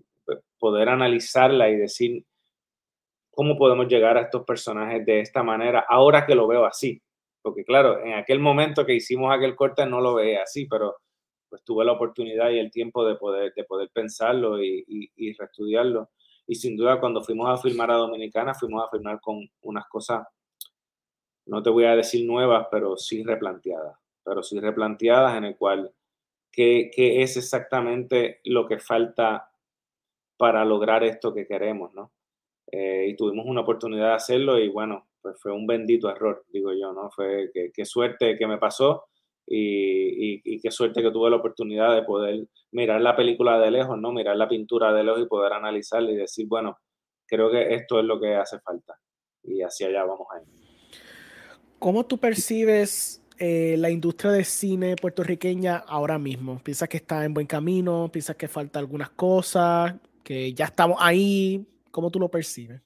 poder 0.59 0.89
analizarla 0.89 1.69
y 1.71 1.77
decir 1.77 2.25
cómo 3.31 3.57
podemos 3.57 3.87
llegar 3.87 4.17
a 4.17 4.23
estos 4.23 4.45
personajes 4.45 5.05
de 5.05 5.21
esta 5.21 5.43
manera, 5.43 5.85
ahora 5.89 6.27
que 6.27 6.35
lo 6.35 6.47
veo 6.47 6.65
así. 6.65 7.03
Porque 7.43 7.65
claro, 7.65 8.03
en 8.03 8.15
aquel 8.15 8.41
momento 8.41 8.87
que 8.87 8.95
hicimos 8.95 9.33
aquel 9.33 9.55
corte 9.55 9.87
no 9.87 10.01
lo 10.01 10.15
veía 10.15 10.43
así, 10.43 10.67
pero 10.67 10.97
pues 11.49 11.63
tuve 11.63 11.85
la 11.85 11.93
oportunidad 11.93 12.51
y 12.51 12.59
el 12.59 12.71
tiempo 12.71 13.07
de 13.07 13.15
poder, 13.17 13.53
de 13.55 13.65
poder 13.65 13.91
pensarlo 13.93 14.61
y, 14.63 14.85
y, 14.89 15.33
reestudiarlo. 15.35 16.11
Y 16.47 16.57
sin 16.57 16.77
duda 16.77 16.99
cuando 16.99 17.23
fuimos 17.23 17.49
a 17.49 17.63
filmar 17.63 17.91
a 17.91 17.97
Dominicana, 17.97 18.55
fuimos 18.55 18.85
a 18.85 18.91
filmar 18.91 19.21
con 19.21 19.49
unas 19.63 19.87
cosas, 19.87 20.27
no 21.45 21.63
te 21.63 21.71
voy 21.71 21.85
a 21.85 21.95
decir 21.95 22.27
nuevas, 22.27 22.67
pero 22.71 22.97
sí 22.97 23.23
replanteadas, 23.23 23.97
pero 24.27 24.43
sí 24.43 24.59
replanteadas 24.59 25.37
en 25.37 25.45
el 25.45 25.57
cual, 25.57 25.93
¿qué, 26.51 26.91
qué 26.93 27.23
es 27.23 27.37
exactamente 27.37 28.41
lo 28.45 28.67
que 28.67 28.81
falta 28.81 29.49
para 30.37 30.65
lograr 30.65 31.05
esto 31.05 31.33
que 31.33 31.47
queremos, 31.47 31.95
¿no? 31.95 32.13
Eh, 32.73 33.07
y 33.09 33.17
tuvimos 33.17 33.47
una 33.47 33.61
oportunidad 33.61 34.09
de 34.09 34.15
hacerlo 34.15 34.59
y 34.59 34.69
bueno, 34.69 35.09
pues 35.23 35.41
fue 35.41 35.53
un 35.53 35.67
bendito 35.67 36.11
error, 36.11 36.45
digo 36.49 36.73
yo, 36.73 36.93
¿no? 36.93 37.11
Fue 37.11 37.51
qué 37.73 37.85
suerte 37.85 38.37
que 38.37 38.47
me 38.47 38.59
pasó 38.59 39.05
y, 39.47 40.61
qué 40.61 40.71
suerte 40.71 41.03
que 41.03 41.13
tuve 41.13 41.31
la 41.31 41.37
oportunidad 41.37 41.95
de 41.95 42.03
poder 42.03 42.49
mirar 42.73 43.01
la 43.01 43.15
película 43.15 43.59
de 43.61 43.71
lejos, 43.71 43.99
¿no? 43.99 44.13
Mirar 44.13 44.37
la 44.37 44.49
pintura 44.49 44.93
de 44.93 45.05
lejos 45.05 45.23
y 45.23 45.27
poder 45.27 45.53
analizarla 45.53 46.11
y 46.11 46.17
decir, 46.17 46.47
bueno, 46.49 46.79
creo 47.27 47.51
que 47.51 47.75
esto 47.75 48.01
es 48.01 48.05
lo 48.05 48.21
que 48.21 48.35
hace 48.35 48.59
falta 48.61 48.99
y 49.45 49.63
hacia 49.63 49.87
allá 49.87 50.05
vamos 50.05 50.27
a 50.35 50.41
ir. 50.41 50.49
¿Cómo 51.79 52.07
tú 52.07 52.19
percibes 52.19 53.26
eh, 53.39 53.77
la 53.79 53.91
industria 53.91 54.33
de 54.33 54.45
cine 54.45 54.97
puertorriqueña 54.97 55.77
ahora 55.77 56.19
mismo? 56.19 56.59
¿Piensas 56.63 56.89
que 56.89 56.97
está 56.97 57.25
en 57.25 57.35
buen 57.35 57.47
camino? 57.47 58.09
¿Piensas 58.13 58.37
que 58.37 58.49
falta 58.49 58.79
algunas 58.79 59.11
cosas? 59.11 59.95
¿Que 60.23 60.53
ya 60.53 60.67
estamos 60.67 60.99
ahí? 61.01 61.65
¿Cómo 61.91 62.11
tú 62.11 62.19
lo 62.19 62.29
percibes? 62.29 62.81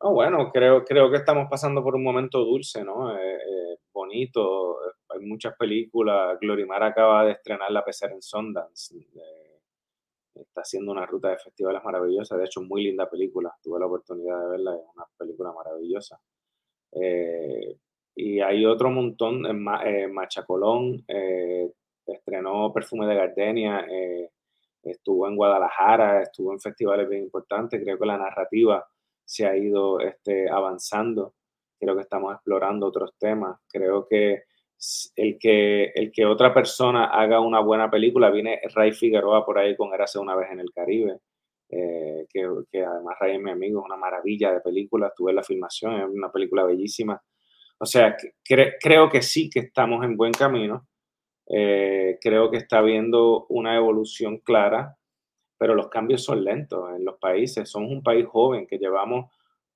Bueno, 0.00 0.50
creo, 0.52 0.84
creo 0.84 1.10
que 1.10 1.18
estamos 1.18 1.48
pasando 1.48 1.82
por 1.82 1.94
un 1.94 2.02
momento 2.02 2.40
dulce, 2.44 2.84
¿no? 2.84 3.16
Eh, 3.16 3.36
eh, 3.36 3.78
bonito. 3.92 4.78
Hay 5.08 5.20
muchas 5.20 5.56
películas. 5.56 6.38
Glorimar 6.40 6.82
acaba 6.82 7.24
de 7.24 7.32
estrenar 7.32 7.70
La 7.70 7.84
Pecera 7.84 8.12
en 8.12 8.20
Sundance. 8.20 8.94
está 10.34 10.60
haciendo 10.60 10.92
una 10.92 11.06
ruta 11.06 11.30
de 11.30 11.38
festivales 11.38 11.82
maravillosa. 11.84 12.36
De 12.36 12.44
hecho, 12.44 12.60
muy 12.62 12.84
linda 12.84 13.08
película. 13.08 13.54
Tuve 13.62 13.80
la 13.80 13.86
oportunidad 13.86 14.42
de 14.42 14.48
verla. 14.50 14.74
Es 14.74 14.82
una 14.94 15.06
película 15.16 15.52
maravillosa. 15.52 16.20
Y 18.14 18.40
hay 18.40 18.64
otro 18.66 18.90
montón. 18.90 19.42
Machacolón 20.12 21.04
estrenó 22.06 22.72
Perfume 22.72 23.06
de 23.06 23.14
Gardenia 23.14 23.86
estuvo 24.90 25.28
en 25.28 25.36
Guadalajara, 25.36 26.22
estuvo 26.22 26.52
en 26.52 26.60
festivales 26.60 27.08
bien 27.08 27.22
importantes, 27.22 27.80
creo 27.82 27.98
que 27.98 28.06
la 28.06 28.18
narrativa 28.18 28.86
se 29.24 29.46
ha 29.46 29.56
ido 29.56 30.00
este, 30.00 30.48
avanzando, 30.48 31.34
creo 31.78 31.94
que 31.94 32.02
estamos 32.02 32.34
explorando 32.34 32.86
otros 32.86 33.12
temas, 33.18 33.58
creo 33.68 34.06
que 34.06 34.42
el, 35.16 35.38
que 35.38 35.84
el 35.94 36.12
que 36.12 36.26
otra 36.26 36.52
persona 36.52 37.06
haga 37.06 37.40
una 37.40 37.60
buena 37.60 37.90
película, 37.90 38.30
viene 38.30 38.60
Ray 38.74 38.92
Figueroa 38.92 39.44
por 39.44 39.58
ahí 39.58 39.76
con 39.76 39.94
Érase 39.94 40.18
una 40.18 40.36
vez 40.36 40.50
en 40.50 40.60
el 40.60 40.72
Caribe, 40.72 41.18
eh, 41.70 42.26
que, 42.28 42.46
que, 42.70 42.84
además 42.84 43.16
Ray 43.18 43.36
es 43.36 43.42
mi 43.42 43.50
amigo, 43.50 43.80
es 43.80 43.86
una 43.86 43.96
maravilla 43.96 44.52
de 44.52 44.60
película, 44.60 45.08
estuve 45.08 45.30
en 45.30 45.36
la 45.36 45.42
filmación, 45.42 45.94
es 45.94 46.08
una 46.08 46.30
película 46.30 46.64
bellísima. 46.64 47.20
O 47.84 47.86
sea, 47.86 48.16
creo 48.42 49.10
que 49.10 49.20
sí 49.20 49.50
que 49.50 49.60
estamos 49.60 50.02
en 50.04 50.16
buen 50.16 50.32
camino 50.32 50.86
eh, 51.46 52.18
creo 52.22 52.50
que 52.50 52.56
está 52.56 52.78
habiendo 52.78 53.44
una 53.50 53.76
evolución 53.76 54.38
clara, 54.38 54.96
pero 55.58 55.74
los 55.74 55.88
cambios 55.88 56.24
son 56.24 56.42
lentos 56.42 56.90
en 56.96 57.04
los 57.04 57.18
países. 57.18 57.68
Somos 57.68 57.90
un 57.90 58.02
país 58.02 58.26
joven 58.26 58.66
que 58.66 58.78
llevamos 58.78 59.30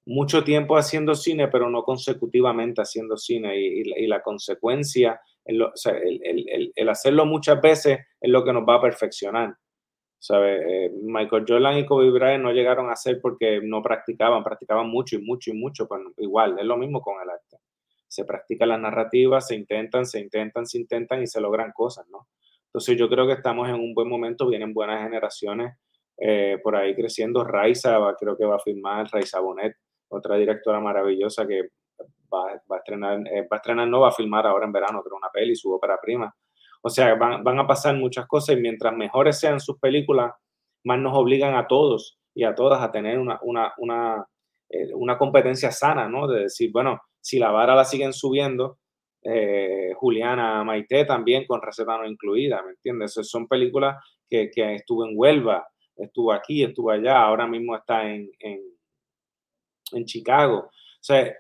mucho 0.07 0.43
tiempo 0.43 0.79
haciendo 0.79 1.15
cine, 1.15 1.49
pero 1.49 1.69
no 1.69 1.83
consecutivamente 1.83 2.81
haciendo 2.81 3.17
cine. 3.17 3.59
Y, 3.59 4.07
la 4.07 4.23
consecuencia, 4.23 5.21
el, 5.45 6.89
hacerlo 6.89 7.27
muchas 7.27 7.61
veces 7.61 7.99
es 8.21 8.31
lo 8.31 8.45
que 8.45 8.53
nos 8.53 8.67
va 8.67 8.77
a 8.77 8.83
perfeccionar. 8.83 9.55
¿Sabe? 10.21 10.87
Eh, 10.87 10.91
Michael 11.03 11.45
Jordan 11.47 11.79
y 11.79 11.87
Kobe 11.87 12.11
Bryant 12.11 12.43
no 12.43 12.53
llegaron 12.53 12.89
a 12.89 12.95
hacer 12.95 13.21
porque 13.21 13.61
no 13.63 13.83
practicaban, 13.83 14.43
practicaban 14.43 14.89
mucho 14.89 15.17
y 15.17 15.23
mucho 15.23 15.51
y 15.51 15.55
mucho. 15.55 15.87
Pues 15.87 16.01
igual, 16.17 16.59
es 16.59 16.65
lo 16.65 16.77
mismo 16.77 17.03
con 17.03 17.23
el 17.23 17.31
arte 17.31 17.48
se 18.19 18.25
practica 18.25 18.67
la 18.67 18.77
narrativa, 18.77 19.41
se 19.41 19.55
intentan, 19.55 20.05
se 20.05 20.19
intentan, 20.19 20.67
se 20.67 20.79
intentan 20.79 21.23
y 21.23 21.29
se 21.29 21.41
logran 21.41 21.71
cosas, 21.71 22.05
¿no? 22.11 22.27
Entonces 22.67 22.99
yo 22.99 23.09
creo 23.09 23.29
que 23.29 23.35
estamos 23.35 23.69
en 23.69 23.77
un 23.77 23.95
buen 23.95 24.09
momento, 24.09 24.49
vienen 24.49 24.75
buenas 24.75 25.05
generaciones 25.05 25.77
eh, 26.17 26.59
por 26.65 26.75
ahí 26.75 26.97
creciendo. 26.97 27.45
Raiza 27.45 27.97
creo 28.19 28.37
que 28.37 28.45
va 28.45 28.57
a 28.57 28.59
firmar, 28.59 29.09
Raiza 29.13 29.39
Bonet, 29.39 29.77
otra 30.09 30.37
directora 30.37 30.81
maravillosa 30.81 31.47
que 31.47 31.69
va, 32.35 32.51
a 32.51 32.77
estrenar, 32.77 33.21
eh, 33.29 33.43
va 33.43 33.57
a 33.57 33.57
estrenar, 33.59 33.87
no 33.87 34.01
va 34.01 34.09
a 34.09 34.13
filmar 34.13 34.49
ahora 34.49 34.67
en 34.67 34.73
verano, 34.73 35.01
creo, 35.05 35.17
una 35.17 35.31
peli, 35.33 35.55
su 35.55 35.73
ópera 35.73 35.97
prima. 36.03 36.35
O 36.83 36.91
sea, 36.91 37.15
van, 37.15 37.45
van, 37.45 37.61
a 37.61 37.69
pasar 37.69 37.95
muchas 37.95 38.27
cosas 38.27 38.57
y 38.57 38.61
mientras 38.61 38.93
mejores 38.95 39.39
sean 39.39 39.61
sus 39.61 39.79
películas, 39.79 40.33
más 40.83 40.99
nos 40.99 41.17
obligan 41.17 41.55
a 41.55 41.69
todos 41.69 42.19
y 42.35 42.43
a 42.43 42.55
todas 42.57 42.83
a 42.83 42.91
tener 42.91 43.21
una, 43.21 43.39
una, 43.43 43.75
una, 43.79 44.27
eh, 44.71 44.93
una 44.93 45.17
competencia 45.17 45.71
sana, 45.71 46.09
¿no? 46.09 46.27
De 46.27 46.43
decir, 46.43 46.73
bueno, 46.73 47.01
si 47.29 47.39
la 47.39 47.51
vara 47.51 47.75
la 47.75 47.85
siguen 47.85 48.15
subiendo, 48.15 48.79
eh, 49.23 49.93
Juliana 49.97 50.65
Maite 50.65 51.05
también 51.05 51.45
con 51.45 51.61
receta 51.61 51.99
no 51.99 52.07
incluida, 52.07 52.63
¿me 52.63 52.71
entiendes? 52.71 53.19
Son 53.21 53.47
películas 53.47 54.03
que, 54.27 54.51
estuvo 54.55 55.05
en 55.07 55.13
Huelva, 55.15 55.69
estuvo 55.95 56.33
aquí, 56.33 56.65
estuvo 56.65 56.91
allá, 56.91 57.21
ahora 57.21 57.47
mismo 57.47 57.77
está 57.77 58.09
en, 58.09 58.31
en, 58.39 58.63
en 59.93 60.05
Chicago. 60.07 60.71
O 60.71 61.03
sea, 61.03 61.31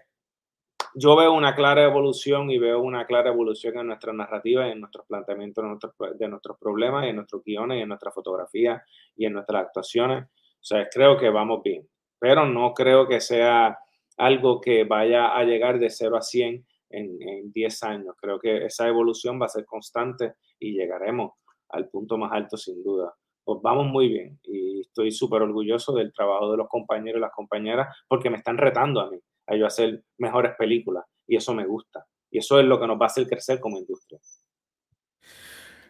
yo 0.94 1.16
veo 1.16 1.32
una 1.32 1.54
clara 1.54 1.84
evolución 1.84 2.50
y 2.50 2.58
veo 2.58 2.82
una 2.82 3.06
clara 3.06 3.30
evolución 3.30 3.78
en 3.78 3.86
nuestra 3.86 4.12
narrativa 4.12 4.68
en 4.68 4.80
nuestros 4.80 5.06
planteamientos 5.06 5.64
de 6.18 6.28
nuestros, 6.28 6.58
problemas, 6.58 7.06
en 7.06 7.16
nuestros 7.16 7.42
guiones, 7.42 7.80
en 7.80 7.88
nuestra 7.88 8.12
fotografía 8.12 8.82
y 9.16 9.24
en 9.24 9.32
nuestras 9.32 9.62
actuaciones. 9.62 10.24
O 10.24 10.64
sea, 10.68 10.86
creo 10.92 11.16
que 11.16 11.30
vamos 11.30 11.62
bien, 11.62 11.88
pero 12.18 12.44
no 12.44 12.74
creo 12.74 13.08
que 13.08 13.22
sea 13.22 13.78
algo 14.18 14.60
que 14.60 14.84
vaya 14.84 15.36
a 15.36 15.44
llegar 15.44 15.78
de 15.78 15.88
0 15.88 16.16
a 16.16 16.22
100 16.22 16.66
en, 16.90 17.52
10 17.52 17.82
años. 17.84 18.14
Creo 18.20 18.38
que 18.38 18.66
esa 18.66 18.88
evolución 18.88 19.40
va 19.40 19.46
a 19.46 19.50
ser 19.50 19.64
constante 19.64 20.34
y 20.58 20.72
llegaremos 20.72 21.32
al 21.70 21.88
punto 21.88 22.18
más 22.18 22.32
alto 22.32 22.56
sin 22.56 22.82
duda. 22.82 23.14
Pues 23.44 23.60
vamos 23.62 23.86
muy 23.86 24.08
bien 24.08 24.38
y 24.42 24.80
estoy 24.80 25.10
súper 25.10 25.42
orgulloso 25.42 25.94
del 25.94 26.12
trabajo 26.12 26.50
de 26.50 26.58
los 26.58 26.68
compañeros 26.68 27.18
y 27.18 27.22
las 27.22 27.32
compañeras 27.32 27.96
porque 28.06 28.28
me 28.28 28.36
están 28.36 28.58
retando 28.58 29.00
a 29.00 29.10
mí, 29.10 29.18
a 29.46 29.56
yo 29.56 29.66
hacer 29.66 30.02
mejores 30.18 30.52
películas 30.58 31.04
y 31.26 31.36
eso 31.36 31.54
me 31.54 31.66
gusta. 31.66 32.04
Y 32.30 32.38
eso 32.38 32.60
es 32.60 32.66
lo 32.66 32.78
que 32.78 32.86
nos 32.86 33.00
va 33.00 33.04
a 33.04 33.06
hacer 33.06 33.26
crecer 33.26 33.58
como 33.58 33.78
industria. 33.78 34.20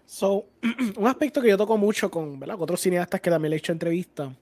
So, 0.05 0.47
un 0.97 1.07
aspecto 1.07 1.43
que 1.43 1.49
yo 1.49 1.57
toco 1.57 1.77
mucho 1.77 2.11
con, 2.11 2.39
con 2.39 2.63
otros 2.63 2.81
cineastas 2.81 3.21
que 3.21 3.31
también 3.31 3.51
le 3.51 3.57
he 3.57 3.59
hecho 3.59 3.73
entrevistas 3.73 4.33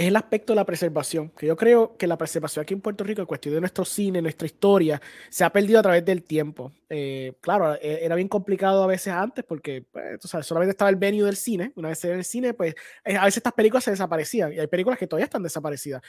es 0.00 0.06
el 0.06 0.16
aspecto 0.16 0.54
de 0.54 0.56
la 0.56 0.64
preservación, 0.64 1.28
que 1.28 1.46
yo 1.46 1.54
creo 1.54 1.94
que 1.98 2.06
la 2.06 2.16
preservación 2.16 2.62
aquí 2.62 2.72
en 2.72 2.80
Puerto 2.80 3.04
Rico, 3.04 3.20
en 3.20 3.26
cuestión 3.26 3.54
de 3.54 3.60
nuestro 3.60 3.84
cine, 3.84 4.22
nuestra 4.22 4.46
historia, 4.46 4.98
se 5.28 5.44
ha 5.44 5.50
perdido 5.52 5.78
a 5.78 5.82
través 5.82 6.02
del 6.06 6.22
tiempo. 6.22 6.72
Eh, 6.88 7.34
claro, 7.42 7.74
e, 7.74 8.02
era 8.02 8.14
bien 8.14 8.26
complicado 8.26 8.82
a 8.82 8.86
veces 8.86 9.12
antes 9.12 9.44
porque 9.44 9.84
pues, 9.92 10.18
solamente 10.22 10.70
estaba 10.70 10.88
el 10.88 10.96
venue 10.96 11.26
del 11.26 11.36
cine. 11.36 11.72
Una 11.76 11.90
vez 11.90 12.02
en 12.06 12.12
el 12.12 12.24
cine, 12.24 12.54
pues 12.54 12.74
eh, 13.04 13.14
a 13.14 13.26
veces 13.26 13.36
estas 13.36 13.52
películas 13.52 13.84
se 13.84 13.90
desaparecían 13.90 14.54
y 14.54 14.58
hay 14.58 14.68
películas 14.68 14.98
que 14.98 15.06
todavía 15.06 15.26
están 15.26 15.42
desaparecidas. 15.42 16.00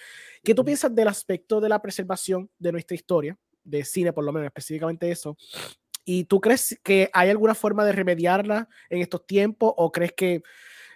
¿Qué 0.41 0.55
tú 0.55 0.63
piensas 0.63 0.95
del 0.95 1.09
aspecto 1.09 1.59
de 1.59 1.67
la 1.67 1.81
preservación 1.81 2.49
de 2.59 2.71
nuestra 2.71 2.95
historia, 2.95 3.37
de 3.61 3.83
cine 3.83 4.13
por 4.13 4.23
lo 4.23 4.31
menos, 4.31 4.45
específicamente 4.45 5.11
eso? 5.11 5.35
¿Y 6.05 6.23
tú 6.23 6.39
crees 6.39 6.79
que 6.81 7.09
hay 7.11 7.29
alguna 7.29 7.55
forma 7.55 7.83
de 7.83 7.91
remediarla 7.91 8.69
en 8.89 9.01
estos 9.01 9.27
tiempos 9.27 9.73
o 9.75 9.91
crees 9.91 10.13
que 10.13 10.43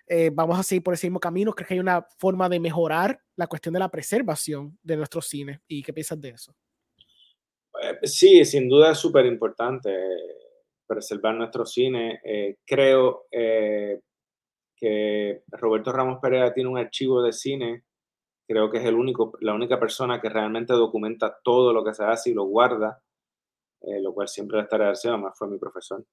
eh, 0.08 0.30
vamos 0.32 0.60
a 0.60 0.63
seguir 0.63 0.84
por 0.84 0.94
ese 0.94 1.08
mismo 1.08 1.20
camino? 1.20 1.54
¿Crees 1.54 1.68
que 1.68 1.74
hay 1.74 1.80
una 1.80 2.04
forma 2.18 2.48
de 2.48 2.60
mejorar 2.60 3.20
la 3.36 3.48
cuestión 3.48 3.74
de 3.74 3.80
la 3.80 3.89
preservación 3.89 4.78
de 4.84 4.97
nuestro 4.97 5.22
cine? 5.22 5.62
¿Y 5.68 5.82
qué 5.82 5.93
piensas 5.93 6.22
de 6.22 6.30
eso? 6.30 6.56
Eh, 7.82 7.99
sí, 8.03 8.45
sin 8.45 8.70
duda 8.70 8.91
es 8.91 8.97
súper 8.97 9.26
importante 9.26 9.89
eh, 9.89 10.38
preservar 10.86 11.36
nuestro 11.36 11.66
cine. 11.66 12.22
creo 12.66 13.26
que 13.32 14.01
Roberto 15.47 15.91
Ramos 15.91 16.20
Pereira 16.22 16.53
tiene 16.53 16.70
un 16.70 16.78
archivo 16.78 17.24
de 17.24 17.34
cine. 17.34 17.84
Creo 18.47 18.70
que 18.70 18.78
es 18.78 18.86
el 18.86 18.93
único, 18.93 19.34
la 19.41 19.56
única 19.56 19.80
persona 19.80 20.22
que 20.22 20.30
realmente 20.30 20.74
documenta 20.74 21.39
todo 21.43 21.74
lo 21.74 21.84
que 21.84 21.95
se 21.95 22.03
hace 22.03 22.30
y 22.30 22.34
lo 22.34 22.43
guarda, 22.43 23.01
lo 23.82 24.14
cual 24.14 24.28
siempre 24.28 24.58
le 24.58 24.64
estaré 24.64 24.84
agradecido, 24.84 25.16
además 25.16 25.36
fue 25.36 25.47
mi 25.47 25.58
profesor. 25.58 26.06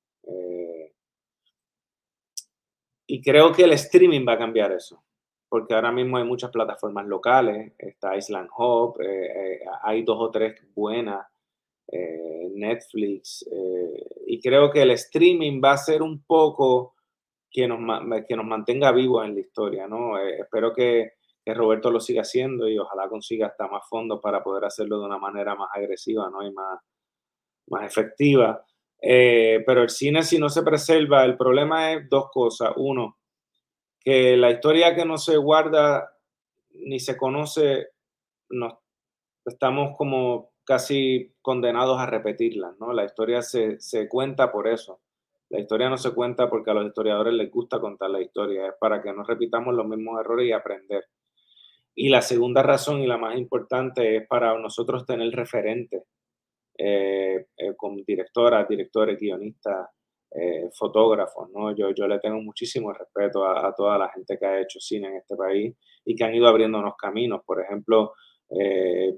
Y 3.07 3.21
creo 3.23 3.53
que 3.53 3.65
el 3.65 3.73
streaming 3.73 4.27
va 4.27 4.35
a 4.35 4.39
cambiar 4.39 4.73
eso, 4.73 5.03
porque 5.49 5.75
ahora 5.75 5.93
mismo 5.93 6.17
hay 6.17 6.25
muchas 6.25 6.51
plataformas 6.51 7.07
locales, 7.07 7.73
está 7.79 8.17
Island 8.17 8.49
Hop, 8.57 9.01
eh, 9.01 9.27
eh, 9.27 9.61
hay 9.83 10.03
dos 10.03 10.19
o 10.21 10.31
tres 10.31 10.61
buenas, 10.75 11.27
eh, 11.89 12.49
Netflix, 12.55 13.45
y 14.27 14.41
creo 14.41 14.71
que 14.71 14.83
el 14.83 14.93
streaming 14.93 15.61
va 15.63 15.73
a 15.73 15.79
ser 15.79 16.01
un 16.03 16.23
poco 16.25 16.95
que 17.51 17.67
nos, 17.67 17.79
que 18.27 18.37
nos 18.37 18.47
mantenga 18.47 18.93
vivos 18.93 19.27
en 19.27 19.35
la 19.35 19.41
historia, 19.41 19.87
¿no? 19.87 20.19
espero 20.19 20.73
que, 20.73 21.15
que, 21.45 21.55
Roberto 21.55 21.91
lo 21.91 22.01
siga 22.01 22.23
haciendo 22.23 22.69
y 22.69 22.79
ojalá 22.79 23.09
consiga 23.09 23.49
hasta 23.49 23.69
más 23.69 23.83
fondos 23.89 24.21
para 24.23 24.43
poder 24.43 24.65
hacerlo 24.65 25.01
de 25.01 25.07
una 25.07 25.19
manera 25.19 25.55
más 25.55 25.69
agresiva, 25.75 26.31
¿no? 26.31 26.43
Y 26.47 26.53
más, 26.53 26.81
más 27.69 27.85
efectiva. 27.85 28.65
Pero 29.03 29.83
el 29.83 29.91
cine, 29.91 30.23
si 30.23 30.39
no 30.39 30.49
se 30.49 30.63
preserva, 30.63 31.25
el 31.25 31.37
problema 31.37 31.93
es 31.93 32.09
dos 32.09 32.27
cosas. 32.33 32.73
Uno, 32.77 33.19
que 34.01 34.37
la 34.37 34.51
historia 34.51 34.95
que 34.95 35.05
no 35.05 35.19
se 35.19 35.37
guarda 35.37 36.09
ni 36.71 37.01
se 37.01 37.17
conoce, 37.17 37.89
nos, 38.51 38.75
estamos 39.45 39.97
como 39.97 40.53
casi 40.65 41.35
condenados 41.43 41.99
a 41.99 42.07
repetirla, 42.07 42.75
¿no? 42.79 42.93
La 42.93 43.05
historia 43.05 43.43
se, 43.43 43.81
se, 43.81 44.09
cuenta 44.09 44.53
por 44.53 44.69
eso. 44.69 45.01
La 45.49 45.61
historia 45.61 45.91
no 45.91 45.99
se 45.99 46.15
cuenta 46.15 46.49
porque 46.49 46.71
a 46.71 46.75
los 46.75 46.87
historiadores 46.87 47.35
les 47.35 47.51
gusta 47.51 47.81
contar 47.81 48.11
la 48.11 48.23
historia, 48.23 48.69
es 48.69 48.75
para 48.81 49.03
que 49.03 49.13
no 49.13 49.25
repitamos 49.25 49.75
los 49.75 49.87
mismos 49.87 50.21
errores 50.21 50.49
y 50.49 50.53
aprender. 50.53 51.05
Y 51.95 52.09
la 52.09 52.23
segunda 52.23 52.63
razón 52.63 53.01
y 53.01 53.07
la 53.07 53.19
más 53.19 53.37
importante 53.37 54.17
es 54.17 54.27
para 54.27 54.57
nosotros 54.59 55.05
tener 55.05 55.31
referentes 55.33 56.05
eh, 56.77 57.47
eh, 57.57 57.75
con 57.77 57.97
directoras, 58.05 58.69
directores, 58.69 59.19
guionistas, 59.19 59.89
eh, 60.35 60.71
fotógrafos, 60.73 61.51
¿no? 61.51 61.77
Yo, 61.77 61.91
yo 61.91 62.09
le 62.09 62.19
tengo 62.19 62.41
muchísimo 62.41 62.91
respeto 62.91 63.45
a, 63.45 63.75
toda 63.75 63.99
la 63.99 64.09
gente 64.09 64.39
que 64.39 64.47
ha 64.47 64.61
hecho 64.63 64.81
cine 64.81 65.09
en 65.09 65.17
este 65.17 65.37
país 65.37 65.77
y 66.07 66.15
que 66.15 66.25
han 66.25 66.35
ido 66.35 66.47
abriéndonos 66.49 66.95
caminos. 66.97 67.43
Por 67.45 67.61
ejemplo, 67.61 68.15
eh, 68.49 69.15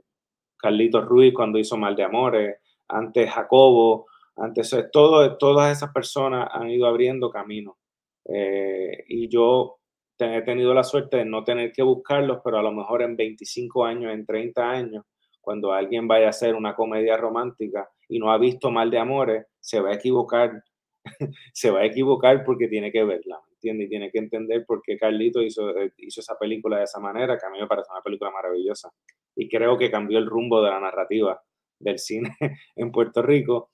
Carlitos 0.56 1.04
Ruiz 1.04 1.32
cuando 1.32 1.58
hizo 1.58 1.76
Mal 1.76 1.94
de 1.94 2.02
Amores, 2.02 2.56
antes 2.88 3.30
Jacobo, 3.30 4.06
antes 4.36 4.76
todo, 4.92 5.36
todas 5.38 5.76
esas 5.76 5.92
personas 5.92 6.48
han 6.50 6.68
ido 6.70 6.86
abriendo 6.86 7.30
caminos. 7.30 7.76
Eh, 8.24 9.04
y 9.06 9.28
yo 9.28 9.76
he 10.18 10.42
tenido 10.42 10.74
la 10.74 10.82
suerte 10.82 11.18
de 11.18 11.24
no 11.24 11.44
tener 11.44 11.70
que 11.72 11.82
buscarlos, 11.84 12.40
pero 12.42 12.58
a 12.58 12.62
lo 12.62 12.72
mejor 12.72 13.02
en 13.02 13.16
25 13.16 13.84
años, 13.84 14.12
en 14.12 14.26
30 14.26 14.68
años, 14.68 15.04
cuando 15.44 15.72
alguien 15.72 16.08
vaya 16.08 16.26
a 16.26 16.30
hacer 16.30 16.54
una 16.54 16.74
comedia 16.74 17.16
romántica 17.16 17.88
y 18.08 18.18
no 18.18 18.32
ha 18.32 18.38
visto 18.38 18.70
Mal 18.70 18.90
de 18.90 18.98
Amores, 18.98 19.46
se 19.60 19.80
va 19.80 19.90
a 19.90 19.94
equivocar 19.94 20.62
se 21.52 21.70
va 21.70 21.80
a 21.80 21.84
equivocar 21.84 22.44
porque 22.44 22.68
tiene 22.68 22.90
que 22.90 23.04
verla, 23.04 23.38
¿me 23.46 23.54
entiendes? 23.54 23.86
Y 23.86 23.90
tiene 23.90 24.10
que 24.10 24.18
entender 24.18 24.64
por 24.66 24.82
qué 24.82 24.96
Carlito 24.96 25.42
hizo, 25.42 25.76
eh, 25.76 25.92
hizo 25.98 26.20
esa 26.20 26.36
película 26.38 26.78
de 26.78 26.84
esa 26.84 27.00
manera, 27.00 27.38
que 27.38 27.46
a 27.46 27.50
mí 27.50 27.60
me 27.60 27.66
parece 27.66 27.90
una 27.92 28.02
película 28.02 28.30
maravillosa. 28.30 28.90
Y 29.36 29.48
creo 29.48 29.76
que 29.78 29.90
cambió 29.90 30.18
el 30.18 30.26
rumbo 30.26 30.62
de 30.62 30.70
la 30.70 30.80
narrativa 30.80 31.40
del 31.78 31.98
cine 31.98 32.36
en 32.76 32.90
Puerto 32.90 33.22
Rico. 33.22 33.70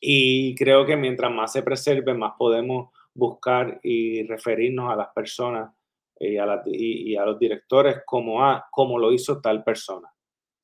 Y 0.00 0.54
creo 0.56 0.84
que 0.84 0.96
mientras 0.96 1.32
más 1.32 1.52
se 1.52 1.62
preserve, 1.62 2.14
más 2.14 2.34
podemos 2.38 2.90
buscar 3.14 3.80
y 3.82 4.24
referirnos 4.24 4.92
a 4.92 4.96
las 4.96 5.08
personas 5.14 5.72
y 6.18 6.36
a, 6.36 6.62
y, 6.66 7.16
a 7.16 7.24
los 7.24 7.38
directores 7.38 8.02
como, 8.04 8.44
a, 8.44 8.66
como 8.70 8.98
lo 8.98 9.12
hizo 9.12 9.40
tal 9.40 9.64
persona 9.64 10.08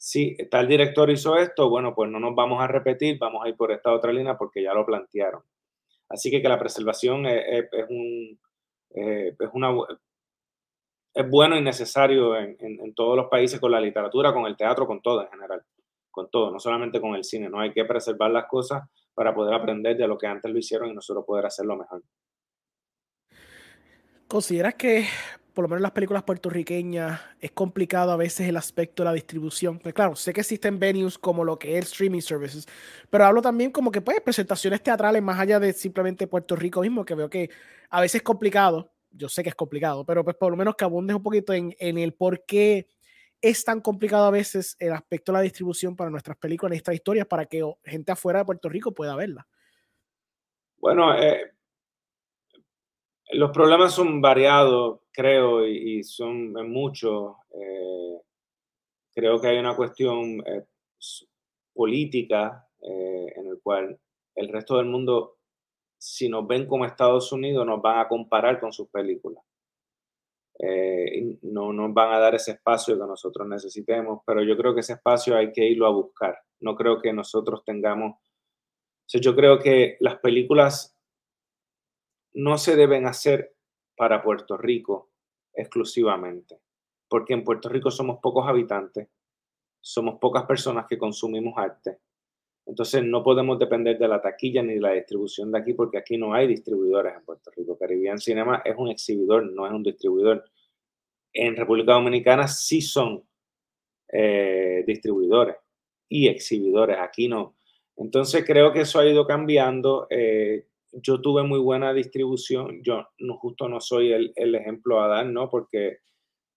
si 0.03 0.37
tal 0.51 0.67
director 0.67 1.09
hizo 1.11 1.37
esto, 1.37 1.71
bueno, 1.71 1.95
pues 1.95 2.11
no 2.11 2.19
nos 2.19 2.35
vamos 2.35 2.61
a 2.61 2.67
repetir, 2.67 3.21
vamos 3.21 3.45
a 3.45 3.49
ir 3.49 3.55
por 3.55 3.71
esta 3.71 3.93
otra 3.93 4.13
línea 4.13 4.37
porque 4.37 4.61
ya 4.61 4.75
lo 4.75 4.85
plantearon. 4.85 5.45
Así 6.09 6.29
que 6.29 6.43
que 6.43 6.49
la 6.49 6.59
preservación 6.59 7.25
es, 7.25 7.67
un, 7.89 8.37
eh, 8.97 9.37
es, 11.15 11.31
bueno 11.31 11.57
y 11.57 11.63
necesario 11.63 12.37
en, 12.37 12.57
en, 12.59 12.95
todos 12.95 13.17
los 13.17 13.29
países 13.29 13.61
con 13.61 13.71
la 13.71 13.81
literatura, 13.81 14.35
con 14.35 14.47
el 14.47 14.57
teatro, 14.57 14.89
con 14.89 15.01
todo 15.01 15.23
en 15.23 15.31
general, 15.31 15.63
con 16.11 16.29
todo, 16.33 16.51
no 16.51 16.59
solamente 16.59 17.01
con 17.01 17.15
el 17.15 17.23
cine, 17.23 17.49
no 17.49 17.61
hay 17.61 17.73
que 17.73 17.85
preservar 17.85 18.33
las 18.33 18.47
cosas 18.47 18.83
para 19.15 19.33
poder 19.33 19.55
aprender 19.55 19.97
de 19.97 20.09
lo 20.09 20.19
que 20.19 20.27
antes 20.27 20.51
lo 20.51 20.59
hicieron 20.59 20.91
y 20.91 20.95
nosotros 20.95 21.25
poder 21.25 21.47
hacerlo 21.47 21.77
mejor. 21.77 22.03
¿Consideras 24.27 24.75
que 24.75 25.07
por 25.53 25.65
lo 25.65 25.69
menos 25.69 25.81
en 25.81 25.83
las 25.83 25.93
películas 25.93 26.23
puertorriqueñas, 26.23 27.21
es 27.41 27.51
complicado 27.53 28.13
a 28.13 28.17
veces 28.17 28.49
el 28.49 28.57
aspecto 28.57 29.03
de 29.03 29.07
la 29.07 29.13
distribución. 29.13 29.79
Pues 29.79 29.95
claro, 29.95 30.17
sé 30.17 30.33
que 30.33 30.41
existen 30.41 30.79
venues 30.79 31.19
como 31.19 31.45
lo 31.45 31.59
que 31.59 31.79
es 31.79 31.87
streaming 31.87 32.21
services, 32.21 32.67
pero 33.11 33.25
hablo 33.25 33.43
también 33.43 33.71
como 33.71 33.91
que 33.91 34.01
pues 34.01 34.21
presentaciones 34.21 34.83
teatrales 34.83 35.23
más 35.23 35.39
allá 35.39 35.61
de 35.61 35.73
simplemente 35.73 36.27
Puerto 36.27 36.57
Rico 36.57 36.81
mismo, 36.81 37.05
que 37.05 37.15
veo 37.15 37.29
que 37.29 37.51
a 37.91 38.01
veces 38.01 38.17
es 38.17 38.23
complicado. 38.23 38.93
Yo 39.11 39.29
sé 39.29 39.43
que 39.43 39.51
es 39.51 39.55
complicado, 39.55 40.05
pero 40.07 40.25
pues 40.25 40.37
por 40.37 40.51
lo 40.51 40.57
menos 40.57 40.75
que 40.75 40.85
abundes 40.85 41.15
un 41.15 41.23
poquito 41.23 41.53
en, 41.53 41.75
en 41.79 41.99
el 41.99 42.15
por 42.15 42.45
qué 42.47 42.89
es 43.43 43.65
tan 43.65 43.81
complicado 43.81 44.25
a 44.25 44.31
veces 44.31 44.77
el 44.79 44.93
aspecto 44.93 45.33
de 45.33 45.39
la 45.39 45.43
distribución 45.43 45.97
para 45.97 46.09
nuestras 46.09 46.37
películas, 46.39 46.71
nuestras 46.71 46.95
historias, 46.95 47.27
para 47.27 47.45
que 47.45 47.63
gente 47.85 48.13
afuera 48.13 48.39
de 48.39 48.45
Puerto 48.47 48.69
Rico 48.69 48.93
pueda 48.93 49.17
verla. 49.17 49.47
Bueno, 50.79 51.15
eh, 51.17 51.53
los 53.33 53.51
problemas 53.51 53.93
son 53.93 54.21
variados, 54.21 55.01
creo, 55.13 55.67
y, 55.67 56.03
son 56.05 56.53
muchos. 56.71 57.37
Eh, 57.51 58.21
creo 59.15 59.41
que 59.41 59.49
hay 59.49 59.59
una 59.59 59.77
cuestión 59.77 60.43
eh, 60.47 60.65
política 61.75 62.67
eh, 62.81 63.27
en 63.37 63.47
el 63.47 63.61
cual 63.63 63.99
el 64.35 64.49
resto 64.49 64.77
del 64.77 64.87
mundo, 64.87 65.39
si 65.99 66.29
nos 66.29 66.47
ven 66.47 66.67
como 66.67 66.85
Estados 66.85 67.33
Unidos, 67.33 67.67
nos 67.67 67.81
van 67.81 67.99
a 67.99 68.09
comparar 68.09 68.61
con 68.61 68.73
sus 68.73 68.89
películas. 68.89 69.43
no 71.43 71.73
nos 71.73 71.93
van 71.93 72.13
a 72.13 72.19
dar 72.19 72.35
ese 72.35 72.53
espacio 72.53 72.95
que 72.95 73.07
nosotros 73.07 73.49
necesitemos, 73.49 74.23
pero 74.27 74.43
yo 74.43 74.57
creo 74.57 74.75
que 74.75 74.81
ese 74.81 74.95
espacio 74.95 75.37
hay 75.37 75.53
que 75.53 75.65
irlo 75.65 75.87
a 75.87 75.91
buscar. 75.93 76.37
No 76.61 76.75
creo 76.77 77.01
que 77.01 77.13
nosotros 77.13 77.65
tengamos... 77.65 78.19
yo 79.09 79.35
creo 79.35 79.59
que 79.59 79.97
las 80.01 80.19
películas 80.19 80.92
no 82.35 82.59
se 82.59 82.77
deben 82.77 83.07
hacer 83.07 83.55
para 83.97 84.23
Puerto 84.23 84.57
Rico 84.57 85.11
exclusivamente, 85.53 86.61
porque 87.09 87.35
en 87.35 87.45
Puerto 87.45 87.69
Rico 87.69 87.91
somos 87.91 88.19
pocos 88.21 88.49
habitantes, 88.49 89.09
somos 89.81 90.19
pocas 90.19 90.45
personas 90.45 90.87
que 90.89 90.99
consumimos 90.99 91.55
arte. 91.57 91.99
Entonces 92.65 93.05
no 93.05 93.25
podemos 93.25 93.59
depender 93.59 93.99
de 93.99 94.09
la 94.09 94.23
taquilla 94.23 94.63
ni 94.63 94.75
de 94.75 94.81
la 94.81 94.93
distribución 94.93 95.51
de 95.51 95.59
aquí 95.59 95.75
porque 95.75 95.99
aquí 95.99 96.17
no 96.17 96.33
hay 96.33 96.47
distribuidores 96.47 97.15
en 97.15 97.25
Puerto 97.25 97.51
Rico. 97.57 97.77
Caribbean 97.77 98.19
Cinema 98.19 98.63
es 98.65 98.77
un 98.79 98.89
exhibidor, 98.89 99.51
no 99.53 99.67
es 99.67 99.73
un 99.73 99.83
distribuidor. 99.83 100.45
En 101.33 101.57
República 101.57 101.95
Dominicana 101.95 102.47
sí 102.47 102.81
son 102.81 103.25
eh, 104.09 104.85
distribuidores 104.87 105.57
y 106.09 106.29
exhibidores, 106.29 106.99
aquí 107.01 107.27
no. 107.27 107.57
Entonces 107.97 108.45
creo 108.47 108.73
que 108.73 108.83
eso 108.83 109.01
ha 109.01 109.07
ido 109.07 109.27
cambiando. 109.27 110.07
Eh, 110.09 110.67
yo 110.93 111.21
tuve 111.21 111.43
muy 111.43 111.59
buena 111.59 111.93
distribución. 111.93 112.83
Yo 112.83 113.07
no, 113.19 113.39
justo 113.39 113.69
no 113.69 113.81
soy 113.81 114.13
el, 114.13 114.33
el 114.37 114.55
ejemplo 114.55 115.01
a 115.01 115.09
dar, 115.09 115.27
¿no? 115.27 115.49
Porque 115.49 115.99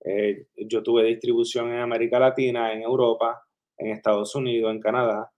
eh, 0.04 0.48
yo 0.56 0.84
tuve 0.84 1.04
distribución 1.04 1.70
en 1.74 1.80
América 1.80 2.20
Latina, 2.20 2.74
en 2.74 2.84
Europa, 2.84 3.42
en 3.78 3.92
Estados 3.92 4.36
Unidos, 4.36 4.72
en 4.72 4.80
Canadá. 4.80 5.32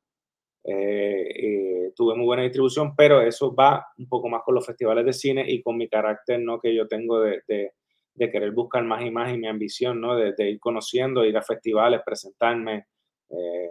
Eh, 0.64 1.94
tuve 1.96 2.16
muy 2.16 2.26
buena 2.26 2.44
distribución, 2.44 2.96
pero 2.96 3.22
eso 3.22 3.56
va 3.56 3.88
un 3.98 4.08
poco 4.10 4.28
más 4.30 4.42
con 4.44 4.56
los 4.56 4.66
festivales 4.66 5.06
de 5.06 5.14
cine 5.14 5.46
y 5.48 5.62
con 5.62 5.78
mi 5.78 5.88
carácter, 5.88 6.40
¿no? 6.42 6.60
Que 6.60 6.76
yo 6.76 6.88
tengo 6.88 7.22
de, 7.22 7.42
de, 7.48 7.72
de 8.14 8.32
querer 8.32 8.52
buscar 8.52 8.84
más 8.84 9.04
y 9.06 9.12
más 9.12 9.34
y 9.34 9.38
mi 9.38 9.48
ambición, 9.48 10.02
¿no? 10.02 10.16
De, 10.16 10.34
ir 10.50 10.60
conociendo, 10.60 11.24
ir 11.24 11.38
a 11.38 11.42
festivales, 11.42 12.02
presentarme. 12.06 12.88
Eh, 13.30 13.70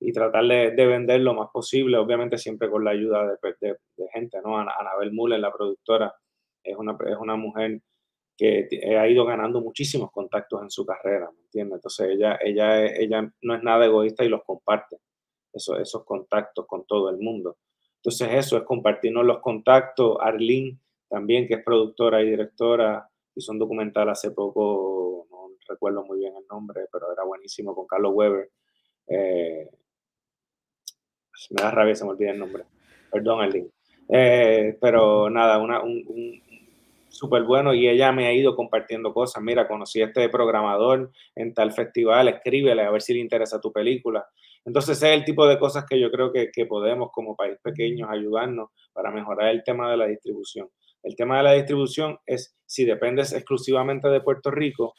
y 0.00 0.12
tratar 0.12 0.46
de, 0.46 0.86
vender 0.86 1.20
lo 1.20 1.34
más 1.34 1.48
posible, 1.50 1.96
obviamente 1.96 2.38
siempre 2.38 2.70
con 2.70 2.84
la 2.84 2.92
ayuda 2.92 3.36
de, 3.42 3.76
gente, 4.12 4.38
¿no? 4.44 4.56
Anabel 4.58 5.12
Muller, 5.12 5.40
la 5.40 5.52
productora, 5.52 6.14
es 6.62 6.76
una, 6.76 6.96
es 7.06 7.16
una 7.16 7.36
mujer 7.36 7.80
que 8.36 8.68
ha 8.96 9.08
ido 9.08 9.24
ganando 9.24 9.60
muchísimos 9.60 10.12
contactos 10.12 10.62
en 10.62 10.70
su 10.70 10.86
carrera, 10.86 11.28
¿me 11.32 11.42
entiendes? 11.42 11.78
Entonces 11.78 12.08
ella, 12.10 12.38
ella, 12.40 12.86
ella 12.86 13.32
no 13.42 13.54
es 13.56 13.62
nada 13.64 13.84
egoísta 13.86 14.24
y 14.24 14.28
los 14.28 14.44
comparte, 14.44 14.98
esos, 15.52 15.80
esos 15.80 16.04
contactos 16.04 16.64
con 16.66 16.86
todo 16.86 17.10
el 17.10 17.18
mundo. 17.18 17.58
Entonces 17.96 18.28
eso 18.32 18.56
es 18.56 18.62
compartirnos 18.62 19.24
los 19.24 19.40
contactos. 19.40 20.18
Arlene 20.20 20.78
también, 21.08 21.48
que 21.48 21.54
es 21.54 21.64
productora 21.64 22.22
y 22.22 22.30
directora, 22.30 23.08
hizo 23.34 23.52
un 23.52 23.58
documental 23.58 24.08
hace 24.08 24.30
poco, 24.30 25.26
no 25.30 25.48
recuerdo 25.68 26.04
muy 26.04 26.20
bien 26.20 26.34
el 26.36 26.46
nombre, 26.46 26.82
pero 26.92 27.12
era 27.12 27.24
buenísimo 27.24 27.74
con 27.74 27.86
Carlos 27.88 28.12
Weber. 28.14 28.50
Eh, 29.08 29.68
me 31.50 31.62
da 31.62 31.70
rabia, 31.70 31.94
se 31.94 32.04
me 32.04 32.10
olvida 32.10 32.30
el 32.30 32.38
nombre. 32.38 32.64
Perdón, 33.10 33.42
Arlene. 33.42 33.68
Eh, 34.08 34.76
pero 34.80 35.28
nada, 35.30 35.58
una, 35.58 35.82
un, 35.82 36.04
un 36.08 36.42
súper 37.08 37.42
bueno 37.42 37.74
y 37.74 37.88
ella 37.88 38.12
me 38.12 38.26
ha 38.26 38.32
ido 38.32 38.54
compartiendo 38.54 39.12
cosas. 39.12 39.42
Mira, 39.42 39.66
conocí 39.66 40.00
a 40.00 40.06
este 40.06 40.28
programador 40.28 41.10
en 41.34 41.54
tal 41.54 41.72
festival, 41.72 42.28
escríbele 42.28 42.82
a 42.82 42.90
ver 42.90 43.02
si 43.02 43.14
le 43.14 43.20
interesa 43.20 43.60
tu 43.60 43.72
película. 43.72 44.26
Entonces, 44.64 44.98
ese 44.98 45.10
es 45.10 45.18
el 45.18 45.24
tipo 45.24 45.46
de 45.46 45.58
cosas 45.58 45.84
que 45.88 45.98
yo 45.98 46.10
creo 46.10 46.32
que, 46.32 46.50
que 46.52 46.66
podemos 46.66 47.10
como 47.12 47.36
país 47.36 47.58
pequeño 47.62 48.10
ayudarnos 48.10 48.70
para 48.92 49.10
mejorar 49.10 49.48
el 49.48 49.62
tema 49.64 49.90
de 49.90 49.96
la 49.96 50.06
distribución. 50.06 50.68
El 51.02 51.16
tema 51.16 51.38
de 51.38 51.44
la 51.44 51.52
distribución 51.52 52.18
es, 52.26 52.56
si 52.66 52.84
dependes 52.84 53.32
exclusivamente 53.32 54.08
de 54.08 54.20
Puerto 54.20 54.50
Rico, 54.50 54.94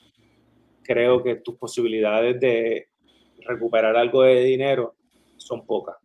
creo 0.83 1.21
que 1.21 1.35
tus 1.35 1.55
posibilidades 1.57 2.39
de 2.39 2.87
recuperar 3.45 3.95
algo 3.95 4.23
de 4.23 4.43
dinero 4.43 4.95
son 5.37 5.65
pocas. 5.65 5.97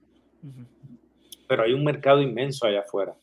Pero 1.48 1.62
hay 1.62 1.72
un 1.72 1.84
mercado 1.84 2.20
inmenso 2.20 2.66
allá 2.66 2.80
afuera. 2.80 3.14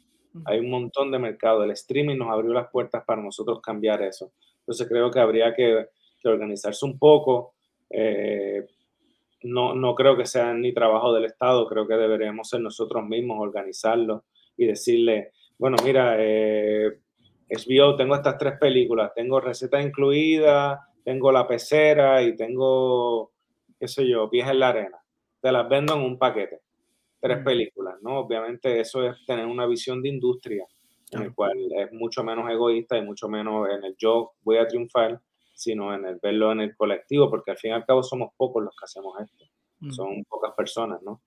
Hay 0.45 0.59
un 0.59 0.69
montón 0.69 1.11
de 1.11 1.19
mercado. 1.19 1.63
El 1.63 1.71
streaming 1.71 2.17
nos 2.17 2.29
abrió 2.29 2.53
las 2.53 2.69
puertas 2.69 3.03
para 3.05 3.21
nosotros 3.21 3.61
cambiar 3.61 4.01
eso. 4.01 4.31
Entonces 4.59 4.87
creo 4.87 5.11
que 5.11 5.19
habría 5.19 5.53
que, 5.53 5.87
organizarse 6.23 6.85
un 6.85 6.99
poco. 6.99 7.55
Eh, 7.89 8.65
no, 9.43 9.73
no 9.73 9.95
creo 9.95 10.15
que 10.15 10.25
sea 10.25 10.53
ni 10.53 10.71
trabajo 10.71 11.13
del 11.13 11.25
Estado, 11.25 11.67
creo 11.67 11.87
que 11.87 11.95
deberíamos 11.95 12.47
ser 12.47 12.61
nosotros 12.61 13.03
mismos 13.05 13.39
organizarlo 13.39 14.25
y 14.55 14.67
decirle, 14.67 15.31
bueno, 15.57 15.77
mira, 15.83 16.15
eh, 16.19 16.99
HBO, 17.49 17.95
tengo 17.95 18.15
estas 18.15 18.37
tres 18.37 18.57
películas, 18.59 19.11
tengo 19.15 19.39
receta 19.41 19.81
incluida, 19.81 20.87
tengo 21.03 21.31
la 21.31 21.47
pecera 21.47 22.21
y 22.21 22.35
tengo, 22.35 23.31
qué 23.79 23.87
sé 23.87 24.07
yo, 24.07 24.29
pies 24.29 24.47
en 24.47 24.59
la 24.59 24.69
arena. 24.69 24.97
Te 25.41 25.51
las 25.51 25.67
vendo 25.67 25.95
en 25.95 26.01
un 26.01 26.17
paquete. 26.17 26.61
Tres 27.21 27.43
películas, 27.43 27.95
¿no? 28.01 28.19
Obviamente 28.19 28.79
eso 28.79 29.07
es 29.07 29.15
tener 29.25 29.45
una 29.45 29.67
visión 29.67 30.01
de 30.01 30.09
industria 30.09 30.65
en 31.11 31.23
el 31.23 31.35
cual 31.35 31.57
es 31.77 31.91
mucho 31.91 32.23
menos 32.23 32.49
egoísta 32.49 32.97
y 32.97 33.01
mucho 33.01 33.27
menos 33.27 33.67
en 33.69 33.83
el 33.83 33.95
yo 33.97 34.31
voy 34.43 34.57
a 34.57 34.67
triunfar, 34.67 35.19
sino 35.53 35.93
en 35.93 36.05
el 36.05 36.19
verlo 36.21 36.51
en 36.51 36.61
el 36.61 36.75
colectivo, 36.75 37.29
porque 37.29 37.51
al 37.51 37.57
fin 37.57 37.71
y 37.71 37.73
al 37.73 37.85
cabo 37.85 38.01
somos 38.01 38.33
pocos 38.35 38.63
los 38.63 38.73
que 38.75 38.85
hacemos 38.85 39.19
esto. 39.21 39.45
Mm. 39.81 39.91
Son 39.91 40.23
pocas 40.23 40.53
personas, 40.55 41.01
¿no? 41.03 41.21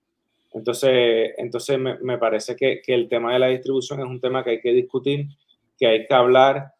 Entonces, 0.53 1.33
entonces 1.37 1.77
me, 1.77 1.99
me 1.99 2.17
parece 2.17 2.55
que, 2.55 2.81
que, 2.81 2.93
el 2.93 3.09
tema 3.09 3.33
de 3.33 3.39
la 3.39 3.47
distribución 3.47 3.99
es 3.99 4.05
un 4.05 4.21
tema 4.21 4.43
que 4.43 4.51
hay 4.51 4.61
que 4.61 4.71
discutir, 4.71 5.27
que 5.77 5.85
hay 5.85 6.05
que 6.05 6.13
hablar, 6.13 6.71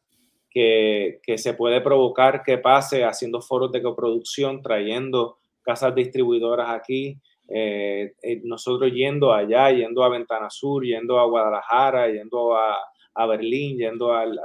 que, 0.49 1.19
que 1.21 1.37
se 1.37 1.53
puede 1.53 1.81
provocar 1.81 2.41
que 2.41 2.57
pase 2.57 3.03
haciendo 3.03 3.41
foros 3.41 3.73
de 3.73 3.81
coproducción, 3.81 4.61
trayendo 4.61 5.37
casas 5.61 5.93
distribuidoras 5.93 6.69
aquí, 6.69 7.19
eh, 7.47 8.13
eh, 8.21 8.41
nosotros 8.43 8.91
yendo 8.91 9.33
allá, 9.33 9.71
yendo 9.71 10.03
a 10.03 10.09
Ventana 10.09 10.49
Sur, 10.49 10.83
yendo 10.83 11.19
a 11.19 11.25
Guadalajara, 11.25 12.09
yendo 12.09 12.55
a, 12.55 12.75
a 13.13 13.25
Berlín, 13.27 13.77
yendo 13.77 14.13
al, 14.13 14.39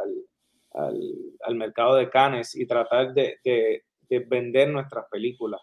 al, 0.74 1.04
al, 1.42 1.54
mercado 1.54 1.96
de 1.96 2.10
Cannes 2.10 2.54
y 2.54 2.66
tratar 2.66 3.14
de, 3.14 3.38
de, 3.42 3.84
de 4.08 4.18
vender 4.20 4.70
nuestras 4.70 5.06
películas. 5.10 5.60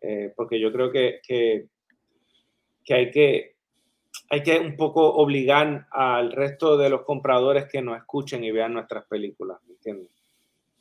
Eh, 0.00 0.32
porque 0.36 0.60
yo 0.60 0.72
creo 0.72 0.92
que, 0.92 1.20
que, 1.26 1.66
que, 2.84 2.94
hay 2.94 3.10
que 3.10 3.56
hay 4.30 4.42
que 4.42 4.58
un 4.58 4.76
poco 4.76 5.14
obligar 5.14 5.86
al 5.90 6.32
resto 6.32 6.76
de 6.76 6.90
los 6.90 7.02
compradores 7.02 7.66
que 7.70 7.82
nos 7.82 7.96
escuchen 7.96 8.44
y 8.44 8.50
vean 8.50 8.74
nuestras 8.74 9.06
películas, 9.06 9.58
¿me 9.66 9.74
entiendes? 9.74 10.10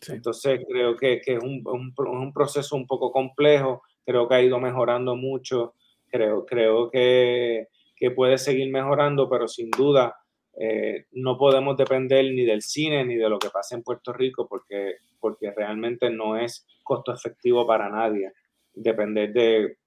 Entonces 0.08 0.62
creo 0.68 0.96
que, 0.96 1.22
que 1.22 1.34
es 1.34 1.44
un, 1.44 1.64
un, 1.66 1.94
un, 1.98 2.34
proceso 2.34 2.76
un 2.76 2.86
poco 2.86 3.12
complejo, 3.12 3.84
creo 4.06 4.28
que 4.28 4.36
ha 4.36 4.42
ido 4.42 4.60
mejorando 4.60 5.16
mucho, 5.16 5.74
creo, 6.16 6.46
creo 6.46 6.90
que, 6.90 7.68
que 7.96 8.12
puede 8.12 8.38
seguir 8.38 8.72
mejorando, 8.72 9.30
pero 9.30 9.48
sin 9.48 9.70
duda 9.70 10.16
eh, 10.58 11.06
no 11.12 11.38
podemos 11.38 11.76
depender 11.76 12.24
ni 12.26 12.46
del 12.46 12.62
cine 12.62 13.04
ni 13.04 13.16
de 13.16 13.30
lo 13.30 13.38
que 13.38 13.50
pasa 13.50 13.76
en 13.76 13.84
Puerto 13.84 14.14
Rico 14.14 14.48
porque, 14.48 14.96
porque 15.20 15.52
realmente 15.52 16.10
no 16.10 16.38
es 16.38 16.66
costo 16.82 17.14
efectivo 17.14 17.68
para 17.68 17.90
nadie 17.90 18.32
depender 18.74 19.34
de 19.34 19.78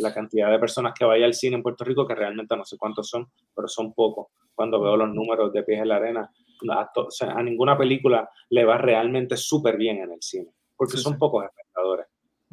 la 0.00 0.12
cantidad 0.12 0.50
de 0.50 0.58
personas 0.58 0.92
que 0.98 1.04
vaya 1.04 1.24
al 1.24 1.34
cine 1.34 1.56
en 1.56 1.62
Puerto 1.62 1.84
Rico, 1.84 2.06
que 2.06 2.14
realmente 2.14 2.56
no 2.56 2.64
sé 2.64 2.76
cuántos 2.76 3.08
son, 3.08 3.28
pero 3.54 3.68
son 3.68 3.94
pocos. 3.94 4.26
Cuando 4.54 4.80
veo 4.80 4.96
los 4.96 5.08
números 5.14 5.52
de 5.52 5.62
pies 5.62 5.80
en 5.80 5.88
la 5.88 5.96
arena, 5.96 6.30
a, 6.70 6.90
a 7.28 7.42
ninguna 7.42 7.78
película 7.78 8.28
le 8.50 8.64
va 8.64 8.76
realmente 8.76 9.36
súper 9.36 9.76
bien 9.76 9.98
en 9.98 10.12
el 10.12 10.20
cine, 10.20 10.50
porque 10.76 10.96
son 10.96 11.16
pocos 11.16 11.44
espectadores, 11.44 12.06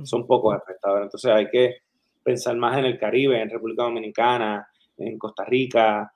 son 0.04 0.26
pocos 0.28 0.56
espectadores. 0.56 1.06
Entonces 1.06 1.32
hay 1.32 1.50
que 1.50 1.85
pensar 2.26 2.58
más 2.58 2.78
en 2.80 2.86
el 2.86 2.98
Caribe, 2.98 3.40
en 3.40 3.50
República 3.52 3.84
Dominicana, 3.84 4.68
en 4.98 5.18
Costa 5.20 5.46
Rica, 5.46 6.12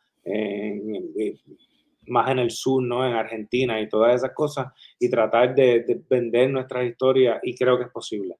más 2.08 2.32
en 2.32 2.40
el 2.40 2.50
sur, 2.50 2.82
¿no? 2.84 3.06
En 3.06 3.14
Argentina 3.14 3.80
y 3.80 3.88
todas 3.88 4.16
esas 4.16 4.32
cosas, 4.34 4.74
y 5.00 5.08
tratar 5.10 5.54
de, 5.54 6.02
vender 6.10 6.50
nuestras 6.50 6.86
historias, 6.86 7.40
y 7.44 7.56
creo 7.56 7.78
que 7.78 7.84
es 7.86 7.92
posible. 7.92 8.36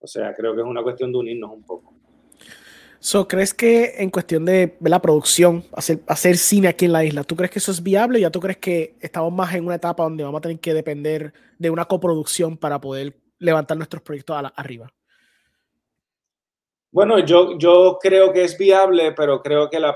O 0.00 0.06
sea, 0.06 0.34
creo 0.34 0.54
que 0.54 0.60
es 0.60 0.66
una 0.66 0.82
cuestión 0.82 1.10
de 1.10 1.18
unirnos 1.18 1.50
un 1.50 1.64
poco. 1.64 1.94
So, 3.00 3.26
¿Crees 3.26 3.54
que 3.54 3.94
en 3.98 4.10
cuestión 4.10 4.44
de, 4.44 4.76
la 4.80 5.00
producción, 5.00 5.64
hacer, 5.72 6.36
cine 6.36 6.68
aquí 6.68 6.84
en 6.84 6.92
la 6.92 7.04
isla, 7.04 7.24
¿tú 7.24 7.36
crees 7.36 7.50
que 7.50 7.58
eso 7.58 7.72
es 7.72 7.82
viable? 7.82 8.20
¿Ya 8.20 8.30
tú 8.30 8.40
crees 8.40 8.58
que 8.58 8.96
estamos 9.00 9.32
más 9.32 9.54
en 9.54 9.64
una 9.64 9.76
etapa 9.76 10.02
donde 10.02 10.24
vamos 10.24 10.40
a 10.40 10.42
tener 10.42 10.60
que 10.60 10.74
depender 10.74 11.32
de 11.58 11.70
una 11.70 11.86
coproducción 11.86 12.58
para 12.58 12.80
poder 12.80 13.16
levantar 13.38 13.76
nuestros 13.78 14.02
proyectos 14.02 14.36
arriba? 14.54 14.92
Bueno, 16.90 17.18
yo, 17.18 17.58
yo 17.58 17.98
creo 18.00 18.32
que 18.32 18.44
es 18.44 18.56
viable, 18.56 19.12
pero 19.12 19.42
creo 19.42 19.68
que 19.68 19.78
la, 19.78 19.94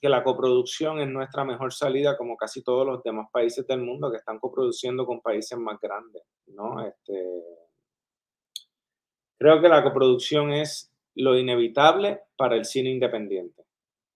que 0.00 0.08
la 0.08 0.22
coproducción 0.22 0.98
es 1.00 1.08
nuestra 1.08 1.44
mejor 1.44 1.72
salida, 1.72 2.16
como 2.16 2.36
casi 2.36 2.62
todos 2.62 2.86
los 2.86 3.02
demás 3.02 3.28
países 3.30 3.66
del 3.66 3.82
mundo 3.82 4.10
que 4.10 4.16
están 4.16 4.38
coproduciendo 4.38 5.04
con 5.04 5.20
países 5.20 5.58
más 5.58 5.78
grandes, 5.78 6.22
¿no? 6.46 6.80
Este, 6.86 7.14
creo 9.38 9.60
que 9.60 9.68
la 9.68 9.82
coproducción 9.82 10.50
es 10.52 10.90
lo 11.14 11.36
inevitable 11.38 12.20
para 12.36 12.56
el 12.56 12.64
cine 12.64 12.90
independiente, 12.90 13.62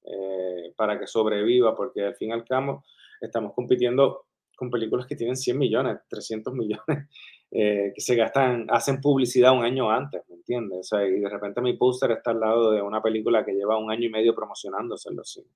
eh, 0.05 0.73
para 0.77 0.99
que 0.99 1.07
sobreviva, 1.07 1.77
porque 1.77 2.05
al 2.05 2.17
fin 2.17 2.31
y 2.31 2.33
al 2.33 2.45
cabo 2.45 2.85
estamos 3.21 3.53
compitiendo 3.53 4.27
con 4.57 4.71
películas 4.71 5.07
que 5.07 5.17
tienen 5.17 5.37
100 5.37 5.59
millones, 5.59 5.99
300 6.09 6.55
millones, 6.55 7.09
eh, 7.57 7.93
que 7.95 8.01
se 8.01 8.17
gastan, 8.17 8.67
hacen 8.69 9.01
publicidad 9.01 9.53
un 9.53 9.63
año 9.63 9.89
antes, 9.89 10.23
¿me 10.29 10.35
entiendes? 10.35 10.81
O 10.81 10.83
sea, 10.83 11.07
y 11.07 11.21
de 11.21 11.29
repente 11.29 11.61
mi 11.61 11.75
póster 11.75 12.11
está 12.11 12.33
al 12.33 12.41
lado 12.41 12.73
de 12.73 12.83
una 12.83 13.01
película 13.01 13.45
que 13.45 13.53
lleva 13.53 13.79
un 13.79 13.93
año 13.93 14.07
y 14.07 14.11
medio 14.11 14.35
promocionándose 14.35 15.11
en 15.11 15.17
los 15.17 15.31
cines. 15.31 15.53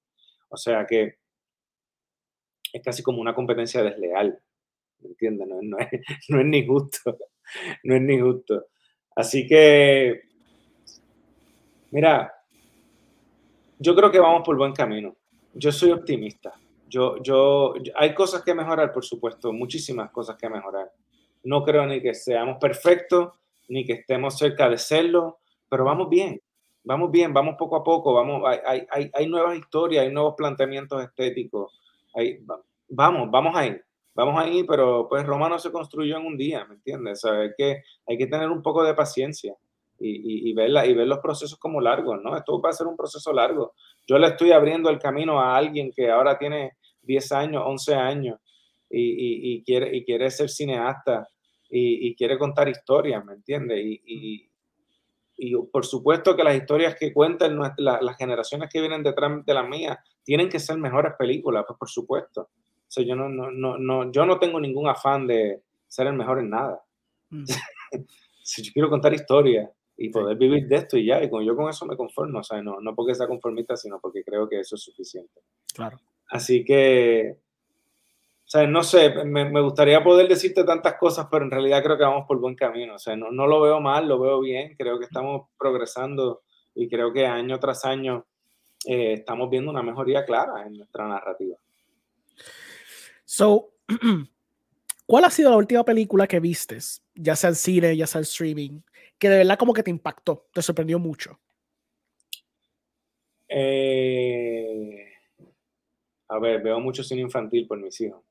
O 0.49 0.57
sea 0.57 0.87
que 0.87 1.17
es 2.73 2.83
casi 2.85 3.03
como 3.03 3.21
una 3.21 3.35
competencia 3.35 3.83
desleal, 3.83 4.41
¿me 5.01 5.09
entiendes? 5.09 5.49
No, 5.49 5.59
no, 5.61 5.77
es, 5.79 5.89
no 6.29 6.39
es 6.39 6.47
ni 6.47 6.65
justo, 6.65 7.19
no 7.83 7.97
es 7.97 8.03
ni 8.03 8.21
justo. 8.21 8.67
Así 9.17 9.45
que, 9.45 10.23
mira, 11.91 12.33
yo 13.77 13.97
creo 13.97 14.13
que 14.13 14.21
vamos 14.21 14.43
por 14.45 14.57
buen 14.57 14.73
camino. 14.73 15.17
Yo 15.53 15.73
soy 15.73 15.91
optimista. 15.91 16.55
Yo, 16.87 17.21
yo, 17.25 17.75
hay 17.97 18.15
cosas 18.15 18.43
que 18.43 18.55
mejorar, 18.55 18.93
por 18.93 19.05
supuesto, 19.05 19.53
muchísimas 19.53 20.13
cosas 20.13 20.37
que 20.37 20.49
mejorar 20.49 20.93
no 21.49 21.65
creo 21.65 21.87
ni 21.87 22.03
que 22.03 22.13
seamos 22.13 22.59
perfectos, 22.61 23.31
ni 23.69 23.85
que 23.87 23.95
estemos 23.95 24.37
cerca 24.37 24.69
de 24.69 24.77
serlo, 24.77 25.39
pero 25.71 25.83
vamos 25.83 26.11
bien, 26.11 26.41
vamos 26.85 27.11
bien, 27.11 27.33
vamos 27.33 27.57
poco 27.59 27.77
a 27.77 27.83
poco, 27.83 28.13
vamos, 28.13 28.43
hay, 28.47 28.83
hay, 28.91 29.11
hay 29.13 29.27
nuevas 29.27 29.57
historias, 29.57 30.05
hay 30.05 30.13
nuevos 30.13 30.35
planteamientos 30.37 31.03
estéticos, 31.03 31.73
hay, 32.15 32.39
vamos, 32.91 33.31
vamos 33.31 33.57
ahí, 33.57 33.75
vamos 34.15 34.39
ahí, 34.39 34.63
pero 34.65 35.09
pues 35.09 35.25
Roma 35.25 35.49
no 35.49 35.59
se 35.59 35.73
construyó 35.73 36.19
en 36.19 36.27
un 36.27 36.37
día, 36.37 36.67
¿me 36.67 36.75
entiendes? 36.75 37.25
Hay, 37.25 37.51
que, 37.57 37.83
hay 38.07 38.19
que 38.19 38.27
tener 38.27 38.51
un 38.51 38.63
poco 38.63 38.85
de 38.85 38.93
paciencia 38.93 39.55
y, 39.99 40.51
y, 40.51 40.53
verla, 40.53 40.85
y 40.85 40.93
ver 40.93 41.09
los 41.09 41.21
procesos 41.21 41.59
como 41.59 41.81
largos, 41.81 42.21
¿no? 42.23 42.37
Esto 42.37 42.61
va 42.61 42.69
a 42.69 42.75
ser 42.75 42.87
un 42.87 42.97
proceso 42.97 43.33
largo. 43.33 43.73
Yo 44.07 44.19
le 44.19 44.29
estoy 44.29 44.53
abriendo 44.53 44.91
el 44.91 44.99
camino 44.99 45.41
a 45.41 45.57
alguien 45.57 45.93
que 45.93 46.11
ahora 46.11 46.39
tiene 46.39 46.73
10 47.03 47.33
años, 47.33 47.63
11 47.67 47.95
años 47.95 48.39
y, 48.91 49.55
y 49.55 49.63
quiere, 49.65 49.97
y 49.97 50.05
quiere 50.05 50.31
ser 50.31 50.51
cineasta 50.51 51.27
y, 51.71 52.15
quiere 52.15 52.39
contar 52.39 52.69
historias, 52.69 53.25
¿me 53.25 53.35
entiendes? 53.35 53.79
Y, 53.85 54.51
y, 55.37 55.57
por 55.71 55.87
supuesto 55.87 56.35
que 56.35 56.43
las 56.43 56.57
historias 56.57 56.97
que 56.99 57.13
cuentan 57.13 57.59
las 57.59 58.17
generaciones 58.17 58.69
que 58.73 58.81
vienen 58.81 59.03
detrás 59.03 59.45
de 59.45 59.55
las 59.55 59.69
mías 59.69 59.99
tienen 60.25 60.49
que 60.49 60.59
ser 60.59 60.79
mejores 60.79 61.13
películas, 61.19 61.65
pues 61.67 61.79
por 61.79 61.89
supuesto. 61.89 62.43
O 62.43 62.91
sea, 62.91 63.05
yo 63.05 63.15
no, 63.15 63.29
no, 63.29 63.51
no, 63.51 63.79
no, 63.79 64.11
yo 64.11 64.27
no 64.27 64.39
tengo 64.39 64.59
ningún 64.59 64.89
afán 64.89 65.27
de 65.27 65.63
ser 65.87 66.07
el 66.07 66.15
mejor 66.15 66.41
en 66.41 66.51
nada. 66.51 66.83
Mm. 67.31 67.45
si 68.43 68.63
yo 68.63 68.73
quiero 68.73 68.91
contar 68.91 69.13
historias 69.13 69.71
y 69.97 70.09
poder 70.09 70.37
vivir 70.37 70.67
de 70.67 70.77
esto 70.77 70.97
y 70.97 71.07
ya, 71.07 71.23
y 71.23 71.29
con, 71.29 71.45
yo 71.45 71.55
con 71.55 71.69
eso 71.69 71.85
me 71.85 71.97
conformo, 71.97 72.39
o 72.39 72.43
sea, 72.43 72.63
no, 72.63 72.81
no 72.81 72.95
porque 72.95 73.15
sea 73.15 73.27
conformista, 73.27 73.77
sino 73.77 74.01
porque 74.01 74.25
creo 74.25 74.49
que 74.49 74.61
eso 74.61 74.77
es 74.77 74.83
suficiente. 74.83 75.41
Claro. 75.75 75.99
Así 76.31 76.65
que 76.65 77.37
o 78.49 78.51
sea, 78.51 78.67
no 78.67 78.83
sé, 78.83 79.11
me, 79.27 79.45
me, 79.45 79.61
gustaría 79.61 80.03
poder 80.03 80.27
decirte 80.27 80.65
tantas 80.65 80.95
cosas, 80.95 81.27
pero 81.31 81.45
en 81.45 81.51
realidad 81.51 81.83
creo 81.83 81.99
que 81.99 82.05
vamos 82.05 82.25
por 82.27 82.41
buen 82.41 82.55
camino. 82.55 82.95
O 82.95 82.99
sea, 82.99 83.15
no, 83.15 83.31
no, 83.31 83.47
lo 83.47 83.61
veo 83.61 83.79
mal, 83.79 84.09
lo 84.09 84.19
veo 84.19 84.41
bien. 84.41 84.75
Creo 84.75 84.99
que 84.99 85.05
estamos 85.05 85.51
progresando 85.59 86.41
y 86.75 86.89
creo 86.89 87.13
que 87.13 87.27
año 87.27 87.61
tras 87.61 87.85
año 87.85 88.25
eh, 88.87 89.17
estamos 89.19 89.51
viendo 89.51 89.71
una 89.71 89.83
mejoría 89.83 90.25
clara 90.25 90.65
en 90.67 90.79
nuestra 90.79 91.07
narrativa. 91.07 91.59
So, 93.27 93.75
¿cuál 95.07 95.25
ha 95.27 95.31
sido 95.31 95.51
la 95.51 95.59
última 95.59 95.85
película 95.85 96.27
que 96.27 96.41
vistes, 96.41 97.03
ya 97.15 97.37
sea 97.37 97.51
en 97.51 97.57
cine, 97.57 97.95
ya 97.99 98.07
sea 98.07 98.21
en 98.21 98.23
streaming, 98.23 98.81
que 99.19 99.29
de 99.29 99.37
verdad 99.37 99.59
como 99.59 99.75
que 99.75 99.83
te 99.83 99.91
impactó, 99.91 100.47
te 100.55 100.63
sorprendió 100.63 100.99
mucho? 100.99 101.39
Eh, 103.47 105.07
a 106.29 106.39
ver, 106.39 106.63
veo 106.63 106.81
mucho 106.81 107.05
cine 107.05 107.21
infantil 107.21 107.67
por 107.67 107.79
mis 107.79 108.01
hijos. 108.01 108.23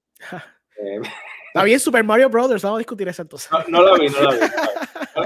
Eh, 0.80 1.02
Está 1.48 1.64
bien, 1.64 1.80
Super 1.80 2.04
Mario 2.04 2.30
Brothers, 2.30 2.62
vamos 2.62 2.78
a 2.78 2.80
discutir 2.80 3.08
eso 3.08 3.22
entonces. 3.24 3.50
No, 3.68 3.82
lo 3.82 3.98
vi, 3.98 4.10
no 4.10 4.22
lo 4.22 4.32
vi. 4.32 4.38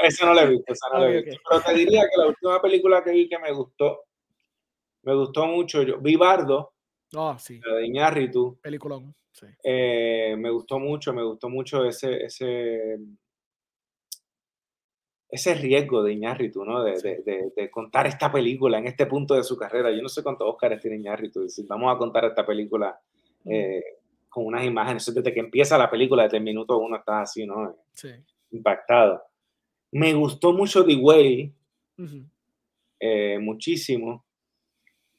Eso 0.03 0.25
no 0.25 0.33
lo 0.33 0.41
he 0.41 0.47
visto, 0.47 0.73
no 0.93 0.99
lo 0.99 1.05
he 1.07 1.21
visto. 1.21 1.41
Pero 1.49 1.61
te 1.61 1.73
diría 1.73 2.01
que 2.03 2.17
la 2.17 2.27
última 2.27 2.61
película 2.61 3.03
que 3.03 3.11
vi 3.11 3.27
que 3.27 3.37
me 3.37 3.51
gustó 3.51 4.05
Me 5.03 5.13
gustó 5.13 5.45
mucho. 5.47 5.83
Yo 5.83 5.99
vi 5.99 6.15
Bardo, 6.15 6.73
oh, 7.15 7.37
sí. 7.37 7.59
la 7.65 7.75
de 7.75 7.85
Iñárritu. 7.85 8.57
Peliculón, 8.61 9.13
sí. 9.31 9.47
Eh, 9.63 10.35
me 10.37 10.49
gustó 10.51 10.79
mucho, 10.79 11.11
me 11.11 11.23
gustó 11.23 11.49
mucho 11.49 11.83
ese, 11.83 12.23
ese, 12.23 12.97
ese 15.27 15.53
riesgo 15.55 16.03
de 16.03 16.13
Iñárritu, 16.13 16.63
¿no? 16.63 16.83
De, 16.83 16.93
de, 17.01 17.51
de, 17.53 17.69
contar 17.69 18.07
esta 18.07 18.31
película 18.31 18.77
en 18.77 18.87
este 18.87 19.05
punto 19.05 19.33
de 19.33 19.43
su 19.43 19.57
carrera. 19.57 19.91
Yo 19.91 20.01
no 20.01 20.09
sé 20.09 20.23
cuántos 20.23 20.47
Oscars 20.47 20.81
tiene 20.81 20.97
Iñárritu. 20.97 21.45
Vamos 21.67 21.93
a 21.93 21.97
contar 21.97 22.23
esta 22.23 22.45
película 22.45 22.97
eh, 23.45 23.83
con 24.31 24.45
unas 24.45 24.65
imágenes. 24.65 25.13
Desde 25.13 25.33
que 25.33 25.41
empieza 25.41 25.77
la 25.77 25.91
película, 25.91 26.23
desde 26.23 26.37
el 26.37 26.43
minuto 26.43 26.77
uno 26.77 26.95
estás 26.95 27.29
así, 27.29 27.45
¿no? 27.45 27.75
Sí. 27.91 28.09
Impactado. 28.51 29.21
Me 29.91 30.13
gustó 30.13 30.53
mucho 30.53 30.85
The 30.85 30.95
Way, 30.95 31.53
eh, 32.99 33.37
muchísimo. 33.39 34.25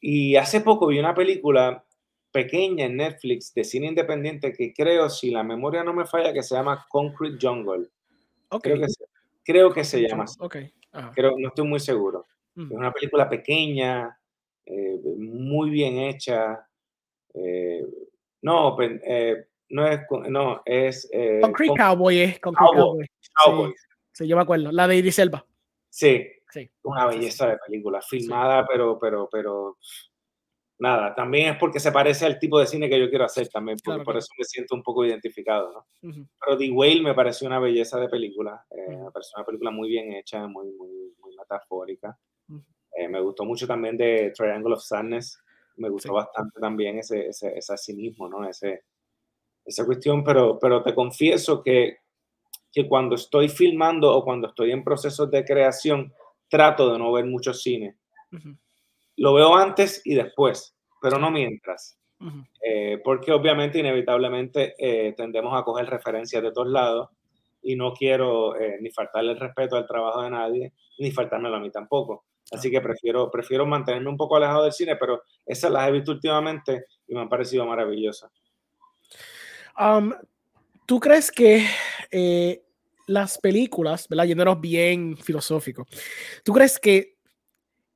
Y 0.01 0.35
hace 0.35 0.63
poco 0.63 0.87
vi 0.87 0.99
una 0.99 1.15
película 1.15 1.85
pequeña 2.33 2.87
en 2.87 2.97
Netflix 2.97 3.53
de 3.53 3.65
cine 3.65 3.89
independiente 3.89 4.53
que 4.53 4.73
creo, 4.73 5.11
si 5.11 5.31
la 5.31 5.43
memoria 5.43 5.85
no 5.85 5.93
me 5.93 6.07
falla, 6.07 6.33
que 6.33 6.43
se 6.43 6.55
llama 6.55 6.87
Concrete 6.89 7.37
Jungle. 7.41 7.89
Okay. 8.49 8.73
Creo 8.73 8.81
que 8.81 8.89
se, 8.89 9.05
creo 9.45 9.73
que 9.73 9.85
se 9.85 10.01
llama 10.01 10.25
así. 10.25 10.39
Okay. 10.41 10.73
Creo, 11.15 11.35
no 11.39 11.49
estoy 11.49 11.67
muy 11.67 11.81
seguro. 11.81 12.27
Es 12.57 12.71
una 12.71 12.93
película 12.93 13.29
pequeña, 13.29 14.19
eh, 14.65 15.01
muy 15.19 15.71
bien 15.71 15.99
hecha. 15.99 16.67
Eh, 17.35 17.87
no, 18.43 18.77
eh, 18.81 19.47
no 19.71 19.87
es, 19.87 20.01
no, 20.29 20.63
es... 20.65 21.11
Concrete 21.41 21.75
Cowboy 21.77 22.19
es 22.21 22.41
Concrete 22.41 22.77
Cowboy. 22.77 23.07
Cowboy. 23.45 23.75
Sí, 24.13 24.29
yo 24.29 24.37
me 24.37 24.43
acuerdo. 24.43 24.71
La 24.73 24.87
de 24.87 24.97
Idris 24.97 25.19
Elba. 25.19 25.45
Sí, 25.89 26.27
sí. 26.51 26.71
una 26.85 27.07
belleza 27.07 27.47
de 27.49 27.59
película, 27.59 28.01
filmada, 28.01 28.67
pero, 28.67 28.99
pero, 28.99 29.29
pero 29.31 29.79
nada, 30.83 31.15
también 31.15 31.53
es 31.53 31.59
porque 31.59 31.79
se 31.79 31.93
parece 31.93 32.27
al 32.27 32.39
tipo 32.39 32.59
de 32.59 32.67
cine 32.67 32.89
que 32.89 32.99
yo 32.99 33.09
quiero 33.09 33.25
hacer 33.25 33.49
también, 33.49 33.79
porque 33.85 34.03
por 34.03 34.17
eso 34.17 34.29
me 34.37 34.45
siento 34.45 34.75
un 34.75 34.83
poco 34.83 35.05
identificado, 35.05 35.73
¿no? 35.73 35.87
Pero 36.41 36.59
The 36.59 36.71
Whale 36.71 37.03
me 37.03 37.15
pareció 37.15 37.47
una 37.47 37.61
belleza 37.61 38.01
de 38.01 38.09
película, 38.09 38.65
eh, 38.71 38.97
me 38.97 39.11
pareció 39.11 39.37
una 39.37 39.47
película 39.47 39.71
muy 39.71 39.89
bien 39.89 40.13
hecha, 40.13 40.47
muy, 40.49 40.73
muy, 40.73 41.15
muy 41.21 41.37
metafórica. 41.37 42.19
Eh, 42.95 43.09
me 43.09 43.21
gustó 43.21 43.45
mucho 43.45 43.67
también 43.67 43.97
de 43.97 44.33
Triangle 44.37 44.75
of 44.75 44.83
Sadness, 44.83 45.41
me 45.77 45.89
gustó 45.89 46.15
bastante 46.15 46.61
también 46.61 46.99
ese, 46.99 47.29
ese, 47.29 47.57
ese 47.57 47.75
asimismo, 47.75 48.29
¿no? 48.29 48.49
Ese, 48.49 48.85
esa 49.65 49.85
cuestión, 49.85 50.25
pero, 50.25 50.59
pero 50.59 50.83
te 50.83 50.95
confieso 50.95 51.63
que, 51.63 51.99
que 52.71 52.89
cuando 52.89 53.15
estoy 53.15 53.49
filmando 53.49 54.13
o 54.15 54.25
cuando 54.25 54.49
estoy 54.49 54.73
en 54.73 54.83
procesos 54.83 55.31
de 55.31 55.45
creación, 55.45 56.13
trato 56.49 56.93
de 56.93 56.99
no 56.99 57.13
ver 57.13 57.27
mucho 57.27 57.55
cine. 57.55 57.97
Lo 59.17 59.35
veo 59.35 59.55
antes 59.57 60.01
y 60.05 60.15
después, 60.15 60.75
pero 61.01 61.19
no 61.19 61.31
mientras. 61.31 61.99
Eh, 62.65 63.01
porque 63.03 63.33
obviamente, 63.33 63.79
inevitablemente, 63.79 64.75
eh, 64.79 65.13
tendemos 65.17 65.59
a 65.59 65.65
coger 65.65 65.87
referencias 65.87 66.43
de 66.43 66.53
todos 66.53 66.69
lados 66.69 67.11
y 67.63 67.77
no 67.77 67.93
quiero 67.93 68.57
eh, 68.57 68.79
ni 68.81 68.91
faltarle 68.91 69.33
el 69.33 69.41
respeto 69.41 69.77
al 69.77 69.87
trabajo 69.87 70.23
de 70.23 70.31
nadie, 70.31 70.73
ni 70.99 71.11
faltármelo 71.11 71.57
a 71.57 71.61
mí 71.61 71.71
tampoco. 71.71 72.25
Así 72.53 72.71
que 72.71 72.81
prefiero, 72.81 73.31
prefiero 73.31 73.65
mantenerme 73.67 74.11
un 74.11 74.17
poco 74.17 74.37
alejado 74.37 74.65
del 74.65 74.73
cine, 74.73 74.97
pero 74.97 75.23
esas 75.47 75.71
las 75.71 75.89
he 75.89 75.93
visto 75.93 76.13
últimamente 76.13 76.85
y 77.09 77.15
me 77.15 77.23
han 77.23 77.29
parecido 77.29 77.67
maravillosas. 77.67 78.31
Um, 79.79 80.13
¿Tú 80.87 81.01
crees 81.01 81.31
que 81.31 81.67
las 83.07 83.39
películas, 83.39 84.07
¿verdad? 84.09 84.25
Yéndonos 84.25 84.61
bien 84.61 85.17
filosófico, 85.17 85.87
¿tú 86.45 86.53
crees 86.53 86.79
que 86.79 87.17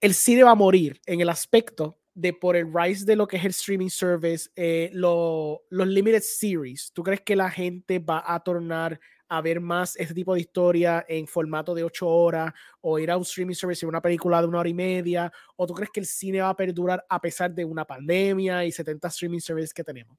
el 0.00 0.14
cine 0.14 0.44
va 0.44 0.52
a 0.52 0.54
morir 0.54 1.00
en 1.06 1.20
el 1.20 1.28
aspecto 1.28 1.98
de 2.14 2.32
por 2.32 2.56
el 2.56 2.72
rise 2.72 3.04
de 3.04 3.16
lo 3.16 3.26
que 3.26 3.36
es 3.36 3.44
el 3.44 3.50
streaming 3.50 3.88
service, 3.88 4.48
eh, 4.56 4.90
los 4.92 5.60
limited 5.70 6.22
series? 6.22 6.90
¿Tú 6.92 7.02
crees 7.02 7.20
que 7.20 7.36
la 7.36 7.50
gente 7.50 7.98
va 7.98 8.24
a 8.26 8.40
tornar 8.40 8.98
a 9.28 9.40
ver 9.40 9.60
más 9.60 9.96
este 9.96 10.14
tipo 10.14 10.34
de 10.34 10.40
historia 10.40 11.04
en 11.08 11.26
formato 11.26 11.74
de 11.74 11.84
ocho 11.84 12.08
horas 12.08 12.52
o 12.80 12.98
ir 12.98 13.10
a 13.10 13.16
un 13.16 13.22
streaming 13.22 13.54
service 13.54 13.84
en 13.84 13.88
una 13.88 14.00
película 14.00 14.40
de 14.40 14.48
una 14.48 14.60
hora 14.60 14.68
y 14.68 14.74
media? 14.74 15.32
¿O 15.56 15.66
tú 15.66 15.74
crees 15.74 15.90
que 15.90 16.00
el 16.00 16.06
cine 16.06 16.40
va 16.40 16.50
a 16.50 16.56
perdurar 16.56 17.04
a 17.08 17.20
pesar 17.20 17.54
de 17.54 17.64
una 17.64 17.84
pandemia 17.84 18.64
y 18.64 18.72
70 18.72 19.08
streaming 19.08 19.40
services 19.40 19.74
que 19.74 19.84
tenemos? 19.84 20.16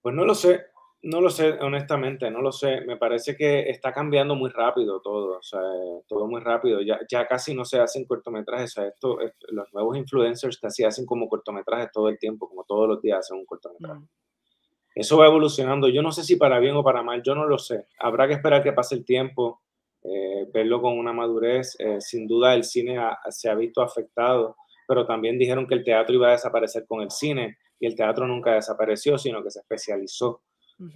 Pues 0.00 0.14
no 0.14 0.24
lo 0.24 0.34
sé. 0.34 0.66
No 1.00 1.20
lo 1.20 1.30
sé, 1.30 1.52
honestamente, 1.60 2.28
no 2.28 2.42
lo 2.42 2.50
sé. 2.50 2.80
Me 2.80 2.96
parece 2.96 3.36
que 3.36 3.70
está 3.70 3.92
cambiando 3.92 4.34
muy 4.34 4.50
rápido 4.50 5.00
todo, 5.00 5.38
o 5.38 5.42
sea, 5.42 5.60
todo 6.08 6.26
muy 6.26 6.40
rápido. 6.40 6.80
Ya, 6.80 6.98
ya 7.08 7.24
casi 7.26 7.54
no 7.54 7.64
se 7.64 7.78
hacen 7.78 8.04
cortometrajes, 8.04 8.72
o 8.72 8.80
sea, 8.80 8.88
esto, 8.88 9.16
los 9.50 9.72
nuevos 9.72 9.96
influencers 9.96 10.58
casi 10.58 10.82
hacen 10.82 11.06
como 11.06 11.28
cortometrajes 11.28 11.92
todo 11.92 12.08
el 12.08 12.18
tiempo, 12.18 12.48
como 12.48 12.64
todos 12.64 12.88
los 12.88 13.00
días 13.00 13.20
hacen 13.20 13.38
un 13.38 13.46
cortometraje. 13.46 14.00
Mm. 14.00 14.08
Eso 14.94 15.18
va 15.18 15.26
evolucionando. 15.26 15.88
Yo 15.88 16.02
no 16.02 16.12
sé 16.12 16.24
si 16.24 16.36
para 16.36 16.58
bien 16.58 16.74
o 16.76 16.82
para 16.82 17.02
mal, 17.02 17.22
yo 17.22 17.34
no 17.34 17.46
lo 17.46 17.58
sé. 17.58 17.86
Habrá 17.98 18.26
que 18.26 18.34
esperar 18.34 18.62
que 18.62 18.72
pase 18.72 18.96
el 18.96 19.04
tiempo, 19.04 19.62
eh, 20.02 20.46
verlo 20.52 20.80
con 20.80 20.98
una 20.98 21.12
madurez. 21.12 21.76
Eh, 21.78 22.00
sin 22.00 22.26
duda 22.26 22.54
el 22.54 22.64
cine 22.64 22.98
se 23.30 23.48
ha 23.48 23.54
visto 23.54 23.80
afectado, 23.80 24.56
pero 24.86 25.06
también 25.06 25.38
dijeron 25.38 25.66
que 25.66 25.74
el 25.74 25.84
teatro 25.84 26.14
iba 26.14 26.28
a 26.28 26.32
desaparecer 26.32 26.86
con 26.86 27.00
el 27.02 27.10
cine 27.10 27.58
y 27.78 27.86
el 27.86 27.94
teatro 27.94 28.26
nunca 28.26 28.54
desapareció, 28.54 29.18
sino 29.18 29.42
que 29.42 29.50
se 29.50 29.60
especializó. 29.60 30.42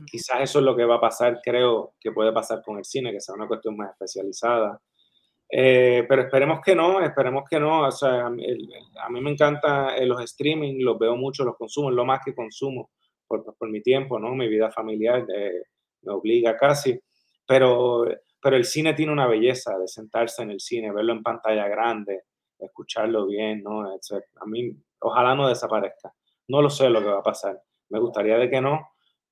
Quizás 0.07 0.43
eso 0.43 0.61
es 0.61 0.65
lo 0.65 0.77
que 0.77 0.85
va 0.85 0.97
a 0.97 1.01
pasar, 1.01 1.41
creo 1.43 1.95
que 1.99 2.13
puede 2.13 2.33
pasar 2.33 2.63
con 2.63 2.79
el 2.79 2.85
cine, 2.85 3.11
que 3.11 3.21
sea 3.21 3.35
una 3.35 3.49
cuestión 3.49 3.77
más 3.77 3.91
especializada. 3.91 4.81
Eh, 5.55 6.07
pero 6.09 6.23
esperemos 6.23 6.61
que 6.65 6.75
no, 6.75 7.01
esperemos 7.01 7.45
que 7.49 7.59
no. 7.59 7.87
O 7.87 7.91
sea, 7.91 8.27
a 8.27 8.31
mí, 8.31 8.45
me 9.21 9.31
encanta 9.31 9.97
eh, 9.97 10.07
los 10.07 10.23
streaming, 10.23 10.83
los 10.83 10.99
veo 10.99 11.17
mucho, 11.17 11.45
los 11.45 11.57
consumo, 11.57 11.91
lo 11.91 12.05
más 12.05 12.21
que 12.25 12.35
consumo 12.35 12.91
por, 13.41 13.57
por 13.57 13.71
mi 13.71 13.81
tiempo, 13.81 14.19
¿no? 14.19 14.35
Mi 14.35 14.49
vida 14.49 14.71
familiar 14.71 15.25
eh, 15.35 15.63
me 16.03 16.13
obliga 16.13 16.57
casi. 16.57 17.01
Pero, 17.47 18.05
pero 18.41 18.57
el 18.57 18.65
cine 18.65 18.93
tiene 18.95 19.13
una 19.13 19.27
belleza 19.27 19.79
de 19.79 19.89
sentarse 19.89 20.43
en 20.43 20.51
el 20.51 20.61
cine, 20.61 20.93
verlo 20.93 21.13
en 21.13 21.23
pantalla 21.23 21.67
grande, 21.69 22.25
escucharlo 22.59 23.27
bien, 23.27 23.63
¿no? 23.63 23.83
a 23.83 24.47
mí, 24.47 24.77
ojalá 25.01 25.35
no 25.35 25.49
desaparezca. 25.49 26.13
No 26.49 26.61
lo 26.61 26.71
sé 26.71 26.91
lo 26.91 27.01
que 27.01 27.09
va 27.09 27.21
a 27.21 27.23
pasar. 27.23 27.61
Me 27.89 27.99
gustaría 27.99 28.37
de 28.37 28.51
que 28.51 28.61
no, 28.61 28.89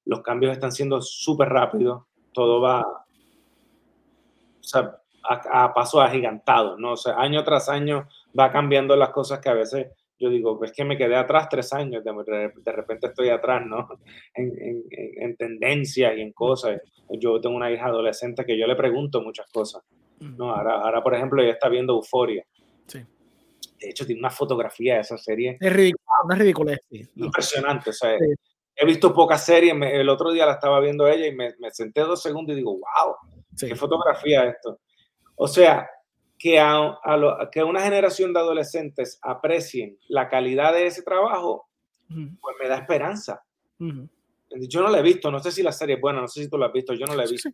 los 0.06 0.22
cambios 0.22 0.52
están 0.52 0.72
siendo 0.72 1.00
súper 1.02 1.48
rápidos, 1.48 2.04
todo 2.32 2.60
va 2.60 2.80
o 2.80 4.62
sea, 4.62 4.98
a, 5.22 5.74
pasos 5.74 6.02
agigantados, 6.02 6.78
¿no? 6.78 6.92
O 6.92 6.96
sea, 6.96 7.20
año 7.20 7.44
tras 7.44 7.68
año 7.68 8.08
va 8.38 8.50
cambiando 8.50 8.96
las 8.96 9.10
cosas 9.10 9.40
que 9.40 9.48
a 9.48 9.54
veces 9.54 9.88
yo 10.20 10.28
digo, 10.28 10.58
pues 10.58 10.72
que 10.72 10.84
me 10.84 10.98
quedé 10.98 11.16
atrás 11.16 11.48
tres 11.50 11.72
años, 11.72 12.04
de, 12.04 12.12
de 12.12 12.72
repente 12.72 13.06
estoy 13.06 13.30
atrás, 13.30 13.64
¿no? 13.66 13.88
En, 14.34 14.52
en, 14.60 14.84
en, 14.90 15.36
tendencias 15.36 16.16
y 16.16 16.20
en 16.20 16.32
cosas. 16.32 16.80
Yo 17.18 17.40
tengo 17.40 17.56
una 17.56 17.70
hija 17.72 17.86
adolescente 17.86 18.44
que 18.44 18.58
yo 18.58 18.66
le 18.66 18.76
pregunto 18.76 19.22
muchas 19.22 19.50
cosas, 19.50 19.82
¿no? 20.20 20.54
Ahora, 20.54 20.74
ahora 20.74 21.02
por 21.02 21.14
ejemplo, 21.14 21.42
ella 21.42 21.52
está 21.52 21.68
viendo 21.68 21.94
Euforia. 21.94 22.44
Sí. 22.86 23.00
De 23.80 23.88
hecho, 23.88 24.06
tiene 24.06 24.20
una 24.20 24.30
fotografía 24.30 24.96
de 24.96 25.00
esa 25.00 25.16
serie. 25.16 25.56
Es 25.58 25.72
ridículo, 25.72 26.04
es 26.30 26.38
ridículo. 26.38 26.72
Impresionante, 27.16 27.90
o 27.90 27.92
sea, 27.92 28.16
he 28.76 28.86
visto 28.86 29.12
pocas 29.12 29.44
series, 29.44 29.74
el 29.80 30.08
otro 30.08 30.30
día 30.30 30.46
la 30.46 30.52
estaba 30.52 30.80
viendo 30.80 31.08
ella 31.08 31.26
y 31.26 31.34
me, 31.34 31.52
senté 31.70 32.02
dos 32.02 32.22
segundos 32.22 32.54
y 32.54 32.58
digo, 32.58 32.72
wow, 32.72 33.14
qué 33.58 33.74
fotografía 33.74 34.44
esto. 34.44 34.80
O 35.36 35.48
sea, 35.48 35.88
que, 36.40 36.58
a, 36.58 36.98
que 37.52 37.62
una 37.62 37.82
generación 37.82 38.32
de 38.32 38.40
adolescentes 38.40 39.18
aprecien 39.20 39.98
la 40.08 40.26
calidad 40.30 40.72
de 40.72 40.86
ese 40.86 41.02
trabajo, 41.02 41.68
pues 42.08 42.56
me 42.60 42.66
da 42.66 42.78
esperanza. 42.78 43.44
Yo 43.78 44.82
no 44.82 44.88
la 44.88 44.98
he 44.98 45.02
visto, 45.02 45.30
no 45.30 45.38
sé 45.38 45.52
si 45.52 45.62
la 45.62 45.70
serie 45.70 45.96
es 45.96 46.00
buena, 46.00 46.22
no 46.22 46.28
sé 46.28 46.42
si 46.42 46.50
tú 46.50 46.56
la 46.56 46.66
has 46.66 46.72
visto, 46.72 46.94
yo 46.94 47.04
no 47.04 47.14
la 47.14 47.24
he 47.24 47.28
visto. 47.28 47.50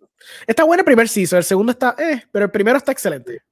Está 0.47 0.63
buena 0.63 0.83
el 0.83 0.87
primer 0.87 1.09
season, 1.09 1.39
el 1.39 1.45
segundo 1.45 1.73
está, 1.73 1.97
eh, 1.99 2.23
pero 2.31 2.45
el 2.45 2.51
primero 2.53 2.79
está 2.79 2.93
excelente. 2.93 3.43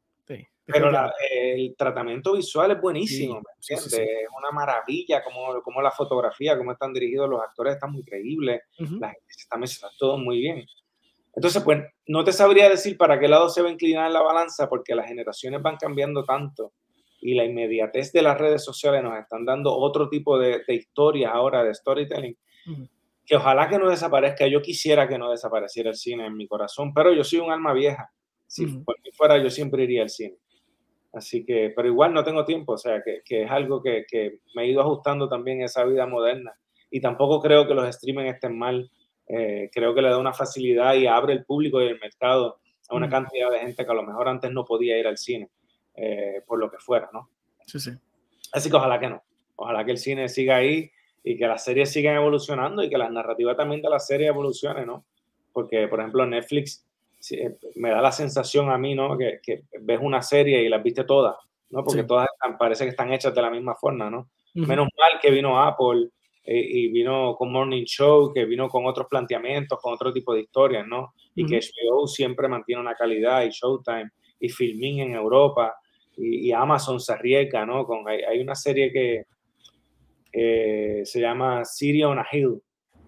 Pero 0.67 0.91
el 1.21 1.75
tratamiento 1.77 2.35
visual 2.35 2.71
es 2.71 2.81
buenísimo, 2.81 3.43
Es 3.69 3.93
una 4.39 4.51
maravilla, 4.53 5.23
como, 5.23 5.61
como 5.63 5.83
la 5.83 5.91
fotografía, 5.91 6.57
cómo 6.57 6.73
están 6.73 6.93
dirigidos 6.93 7.29
los 7.29 7.43
actores, 7.43 7.75
están 7.75 7.93
muy 7.93 8.05
creíbles, 8.05 8.63
la 8.79 9.09
gente 9.09 9.27
está 9.29 9.59
mezclando 9.59 9.95
todo 9.99 10.17
muy 10.17 10.39
bien. 10.39 10.65
Entonces, 11.37 11.63
pues, 11.63 11.83
no 12.07 12.25
te 12.25 12.33
sabría 12.33 12.69
decir 12.69 12.97
para 12.97 13.19
qué 13.19 13.29
lado 13.29 13.49
se 13.49 13.63
va 13.63 13.69
a 13.69 13.73
inclinar 13.73 14.11
la 14.11 14.23
balanza, 14.23 14.69
porque 14.69 14.95
las 14.95 15.07
generaciones 15.07 15.61
van 15.63 15.77
cambiando 15.77 16.25
tanto 16.25 16.73
y 17.21 17.35
la 17.35 17.45
inmediatez 17.45 18.13
de 18.13 18.23
las 18.23 18.39
redes 18.39 18.63
sociales 18.63 19.03
nos 19.03 19.19
están 19.19 19.47
dando 19.47 19.75
otro 19.75 20.09
tipo 20.11 20.39
de, 20.39 20.63
de 20.67 20.75
historias 20.75 21.33
ahora, 21.35 21.65
de 21.65 21.75
storytelling, 21.75 22.37
que 23.25 23.37
ojalá 23.37 23.69
que 23.69 23.79
no 23.79 23.89
desaparezca. 23.89 24.47
Yo 24.47 24.61
quisiera 24.61 25.09
que 25.09 25.19
no 25.19 25.31
desapareciera 25.31 25.89
el 25.89 25.97
cine 25.97 26.27
en 26.27 26.37
mi 26.37 26.47
corazón, 26.47 26.93
pero 26.93 27.13
yo 27.15 27.25
soy 27.25 27.39
un 27.39 27.51
alma 27.51 27.73
vieja. 27.73 28.11
Si 28.47 28.67
por 28.67 29.01
mí 29.03 29.11
fuera, 29.15 29.43
yo 29.43 29.49
siempre 29.49 29.85
iría 29.85 30.03
al 30.03 30.11
cine. 30.11 30.37
Así 31.15 31.45
que, 31.45 31.73
pero 31.75 31.89
igual 31.89 32.13
no 32.13 32.25
tengo 32.25 32.45
tiempo, 32.45 32.73
o 32.73 32.79
sea, 32.79 33.01
que, 33.03 33.23
que 33.25 33.45
es 33.45 33.51
algo 33.51 33.83
que, 33.83 34.05
que, 34.07 34.41
me 34.55 34.65
he 34.65 34.69
ido 34.69 34.81
ajustando 34.81 35.29
también 35.29 35.63
a 35.63 35.67
esa 35.67 35.85
vida 35.85 36.07
moderna. 36.07 36.53
Y 36.91 37.01
tampoco 37.01 37.41
creo 37.41 37.67
que 37.67 37.75
los 37.75 37.89
streaming 37.89 38.27
estén 38.27 38.59
mal. 38.59 38.91
Eh, 39.27 39.71
creo 39.73 39.95
que 39.95 40.03
le 40.03 40.11
da 40.11 40.19
una 40.19 40.35
facilidad 40.35 40.95
y 40.95 41.07
abre 41.07 41.33
el 41.33 41.45
público 41.45 41.81
y 41.81 41.87
el 41.87 41.99
mercado 41.99 42.59
a 42.89 42.95
una 42.95 43.09
cantidad 43.09 43.51
de 43.51 43.61
gente 43.61 43.85
que 43.85 43.91
a 43.91 43.95
lo 43.95 44.03
mejor 44.03 44.29
antes 44.29 44.51
no 44.51 44.65
podía 44.65 44.99
ir 44.99 45.07
al 45.07 45.17
cine, 45.17 45.49
eh, 45.95 46.43
por 46.47 46.59
lo 46.59 46.71
que 46.71 46.79
fuera, 46.79 47.09
¿no? 47.13 47.31
Sí, 47.67 47.81
sí. 47.81 47.91
Así 48.53 48.71
que 48.71 48.77
ojalá 48.77 49.01
que 49.01 49.09
no. 49.09 49.23
Ojalá 49.57 49.85
que 49.85 49.93
el 49.93 49.99
cine 49.99 50.29
siga 50.29 50.57
ahí 50.57 50.91
y 51.23 51.37
que 51.39 51.47
las 51.47 51.65
series 51.65 51.91
sigan 51.91 52.17
evolucionando 52.17 52.83
y 52.83 52.91
que 52.91 52.99
la 52.99 53.09
narrativa 53.09 53.57
también 53.57 53.81
de 53.81 53.89
la 53.89 53.99
serie 53.99 54.27
evolucione, 54.27 54.85
¿no? 54.85 55.07
Porque, 55.53 55.89
por 55.89 56.01
ejemplo, 56.01 56.27
Netflix 56.27 56.85
eh, 57.31 57.57
me 57.77 57.91
da 57.91 58.03
la 58.03 58.13
sensación 58.13 58.71
a 58.71 58.77
mí, 58.77 58.95
¿no? 58.95 59.17
Que, 59.17 59.41
ves 59.81 60.01
una 60.03 60.21
serie 60.21 60.63
y 60.63 60.69
las 60.69 60.83
viste 60.83 61.05
todas, 61.05 61.37
¿no? 61.71 61.83
Porque 61.83 62.05
todas 62.05 62.29
parece 62.59 62.85
que 62.85 62.91
están 62.91 63.13
hechas 63.13 63.35
de 63.35 63.43
la 63.43 63.51
misma 63.51 63.75
forma, 63.75 64.11
¿no? 64.11 64.29
Menos 64.53 64.89
mal 64.97 65.21
que 65.21 65.31
vino 65.31 65.61
Apple 65.61 66.11
y 66.47 66.89
vino 66.89 67.35
con 67.37 67.51
Morning 67.51 67.85
Show, 67.85 68.33
que 68.33 68.45
vino 68.45 68.69
con 68.69 68.87
otros 68.87 69.07
planteamientos, 69.09 69.79
con 69.81 69.95
otro 69.95 70.13
tipo 70.13 70.35
de 70.35 70.43
historias, 70.43 70.87
¿no? 70.87 71.15
Y 71.35 71.47
que 71.47 71.59
HBO 71.59 72.07
siempre 72.07 72.49
mantiene 72.49 72.83
una 72.83 72.95
calidad 72.95 73.45
y 73.45 73.51
Showtime 73.51 74.11
y 74.39 74.49
Filmin 74.49 75.01
en 75.01 75.15
Europa 75.15 75.75
y, 76.17 76.53
Amazon 76.53 77.01
se 77.01 77.13
arriesga, 77.13 77.65
¿no? 77.67 77.87
Con, 77.87 78.07
hay, 78.09 78.41
una 78.41 78.55
serie 78.55 78.93
que 78.93 79.25
se 81.05 81.21
llama 81.21 81.65
City 81.65 82.03
on 82.05 82.19
a 82.19 82.27
Hill, 82.31 82.61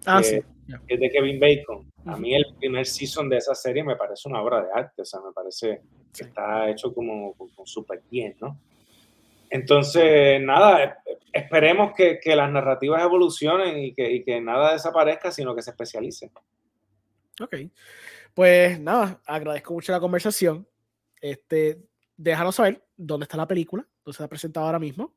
ah, 0.05 0.21
que, 0.21 0.43
es 0.87 0.99
de 0.99 1.09
Kevin 1.09 1.39
Bacon. 1.39 1.91
A 2.05 2.17
mí 2.17 2.33
el 2.33 2.45
primer 2.57 2.85
season 2.85 3.29
de 3.29 3.37
esa 3.37 3.53
serie 3.53 3.83
me 3.83 3.95
parece 3.95 4.29
una 4.29 4.41
obra 4.41 4.61
de 4.61 4.69
arte, 4.73 5.01
o 5.01 5.05
sea, 5.05 5.19
me 5.19 5.33
parece 5.33 5.81
que 6.13 6.23
está 6.23 6.69
hecho 6.69 6.93
como, 6.93 7.35
súper 7.65 8.01
bien, 8.09 8.35
¿no? 8.39 8.59
Entonces, 9.49 10.41
nada, 10.41 11.01
esperemos 11.31 11.93
que, 11.95 12.19
que, 12.19 12.35
las 12.35 12.51
narrativas 12.51 13.01
evolucionen 13.03 13.77
y 13.77 13.93
que, 13.93 14.11
y 14.11 14.23
que 14.23 14.41
nada 14.41 14.73
desaparezca, 14.73 15.31
sino 15.31 15.55
que 15.55 15.61
se 15.61 15.71
especialicen. 15.71 16.31
Ok. 17.41 17.55
Pues 18.33 18.79
nada, 18.79 19.21
agradezco 19.25 19.73
mucho 19.73 19.91
la 19.91 19.99
conversación. 19.99 20.67
Este, 21.21 21.79
déjanos 22.15 22.55
saber 22.55 22.83
dónde 22.95 23.23
está 23.23 23.37
la 23.37 23.47
película, 23.47 23.87
dónde 24.03 24.17
se 24.17 24.23
ha 24.23 24.27
presentado 24.27 24.65
ahora 24.65 24.79
mismo. 24.79 25.15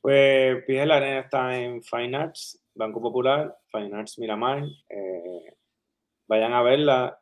Pues 0.00 0.64
Pies 0.64 0.86
la 0.86 0.96
Arena 0.96 1.20
está 1.20 1.56
en 1.58 1.82
Fine 1.82 2.16
Arts, 2.16 2.62
Banco 2.74 3.00
Popular, 3.00 3.56
Fine 3.72 3.96
Arts 3.96 4.18
Miramar. 4.18 4.64
Eh, 4.88 5.56
vayan 6.28 6.52
a 6.52 6.62
verla. 6.62 7.18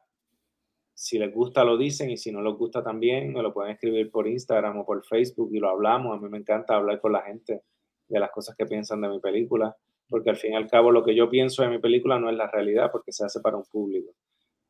Si 0.94 1.18
les 1.18 1.32
gusta 1.34 1.64
lo 1.64 1.76
dicen 1.76 2.10
y 2.10 2.16
si 2.16 2.30
no 2.30 2.40
les 2.40 2.54
gusta 2.54 2.82
también 2.82 3.32
me 3.32 3.42
lo 3.42 3.52
pueden 3.52 3.72
escribir 3.72 4.10
por 4.10 4.28
Instagram 4.28 4.78
o 4.78 4.86
por 4.86 5.04
Facebook 5.04 5.50
y 5.52 5.58
lo 5.58 5.68
hablamos. 5.68 6.16
A 6.16 6.20
mí 6.20 6.28
me 6.28 6.38
encanta 6.38 6.76
hablar 6.76 7.00
con 7.00 7.12
la 7.12 7.22
gente 7.22 7.62
de 8.08 8.20
las 8.20 8.30
cosas 8.30 8.54
que 8.56 8.66
piensan 8.66 9.00
de 9.00 9.08
mi 9.08 9.18
película, 9.18 9.76
porque 10.08 10.30
al 10.30 10.36
fin 10.36 10.52
y 10.52 10.56
al 10.56 10.68
cabo 10.68 10.92
lo 10.92 11.04
que 11.04 11.14
yo 11.14 11.28
pienso 11.28 11.62
de 11.62 11.68
mi 11.68 11.78
película 11.78 12.18
no 12.18 12.30
es 12.30 12.36
la 12.36 12.50
realidad 12.50 12.90
porque 12.92 13.12
se 13.12 13.24
hace 13.24 13.40
para 13.40 13.56
un 13.56 13.64
público. 13.64 14.12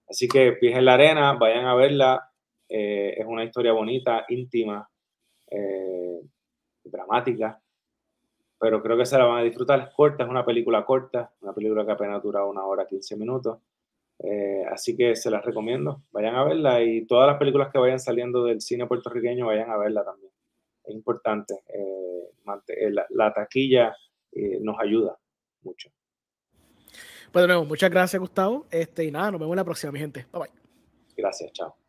Así 0.08 0.28
que 0.28 0.52
Pies 0.52 0.76
en 0.76 0.84
la 0.84 0.94
Arena, 0.94 1.34
vayan 1.34 1.66
a 1.66 1.74
verla. 1.74 2.30
Eh, 2.68 3.14
es 3.18 3.26
una 3.26 3.44
historia 3.44 3.72
bonita, 3.72 4.24
íntima, 4.28 4.88
eh, 5.50 6.20
dramática, 6.84 7.60
pero 8.58 8.82
creo 8.82 8.96
que 8.96 9.06
se 9.06 9.18
la 9.18 9.24
van 9.24 9.40
a 9.40 9.42
disfrutar. 9.42 9.80
Es 9.80 9.94
corta, 9.94 10.24
es 10.24 10.30
una 10.30 10.44
película 10.44 10.84
corta, 10.84 11.32
una 11.40 11.52
película 11.52 11.84
que 11.84 11.92
apenas 11.92 12.22
dura 12.22 12.44
una 12.44 12.64
hora, 12.64 12.86
15 12.86 13.16
minutos. 13.16 13.58
Eh, 14.20 14.64
así 14.70 14.96
que 14.96 15.16
se 15.16 15.30
las 15.30 15.44
recomiendo, 15.44 16.02
vayan 16.12 16.36
a 16.36 16.44
verla 16.44 16.82
y 16.82 17.06
todas 17.06 17.26
las 17.26 17.38
películas 17.38 17.70
que 17.72 17.78
vayan 17.78 17.98
saliendo 17.98 18.44
del 18.44 18.60
cine 18.60 18.86
puertorriqueño 18.86 19.46
vayan 19.46 19.70
a 19.70 19.76
verla 19.76 20.04
también. 20.04 20.32
Es 20.84 20.94
importante, 20.94 21.54
la, 23.10 23.32
taquilla 23.32 23.96
nos 24.60 24.78
ayuda 24.78 25.18
mucho. 25.62 25.90
Pues 27.32 27.42
de 27.42 27.48
nuevo, 27.48 27.64
muchas 27.64 27.90
gracias 27.90 28.20
Gustavo. 28.20 28.66
Este, 28.70 29.04
y 29.04 29.10
nada, 29.10 29.32
nos 29.32 29.40
vemos 29.40 29.56
la 29.56 29.64
próxima, 29.64 29.90
mi 29.90 29.98
gente. 29.98 30.26
Bye 30.32 30.42
bye. 30.42 30.50
Gracias, 31.16 31.52
chao. 31.52 31.83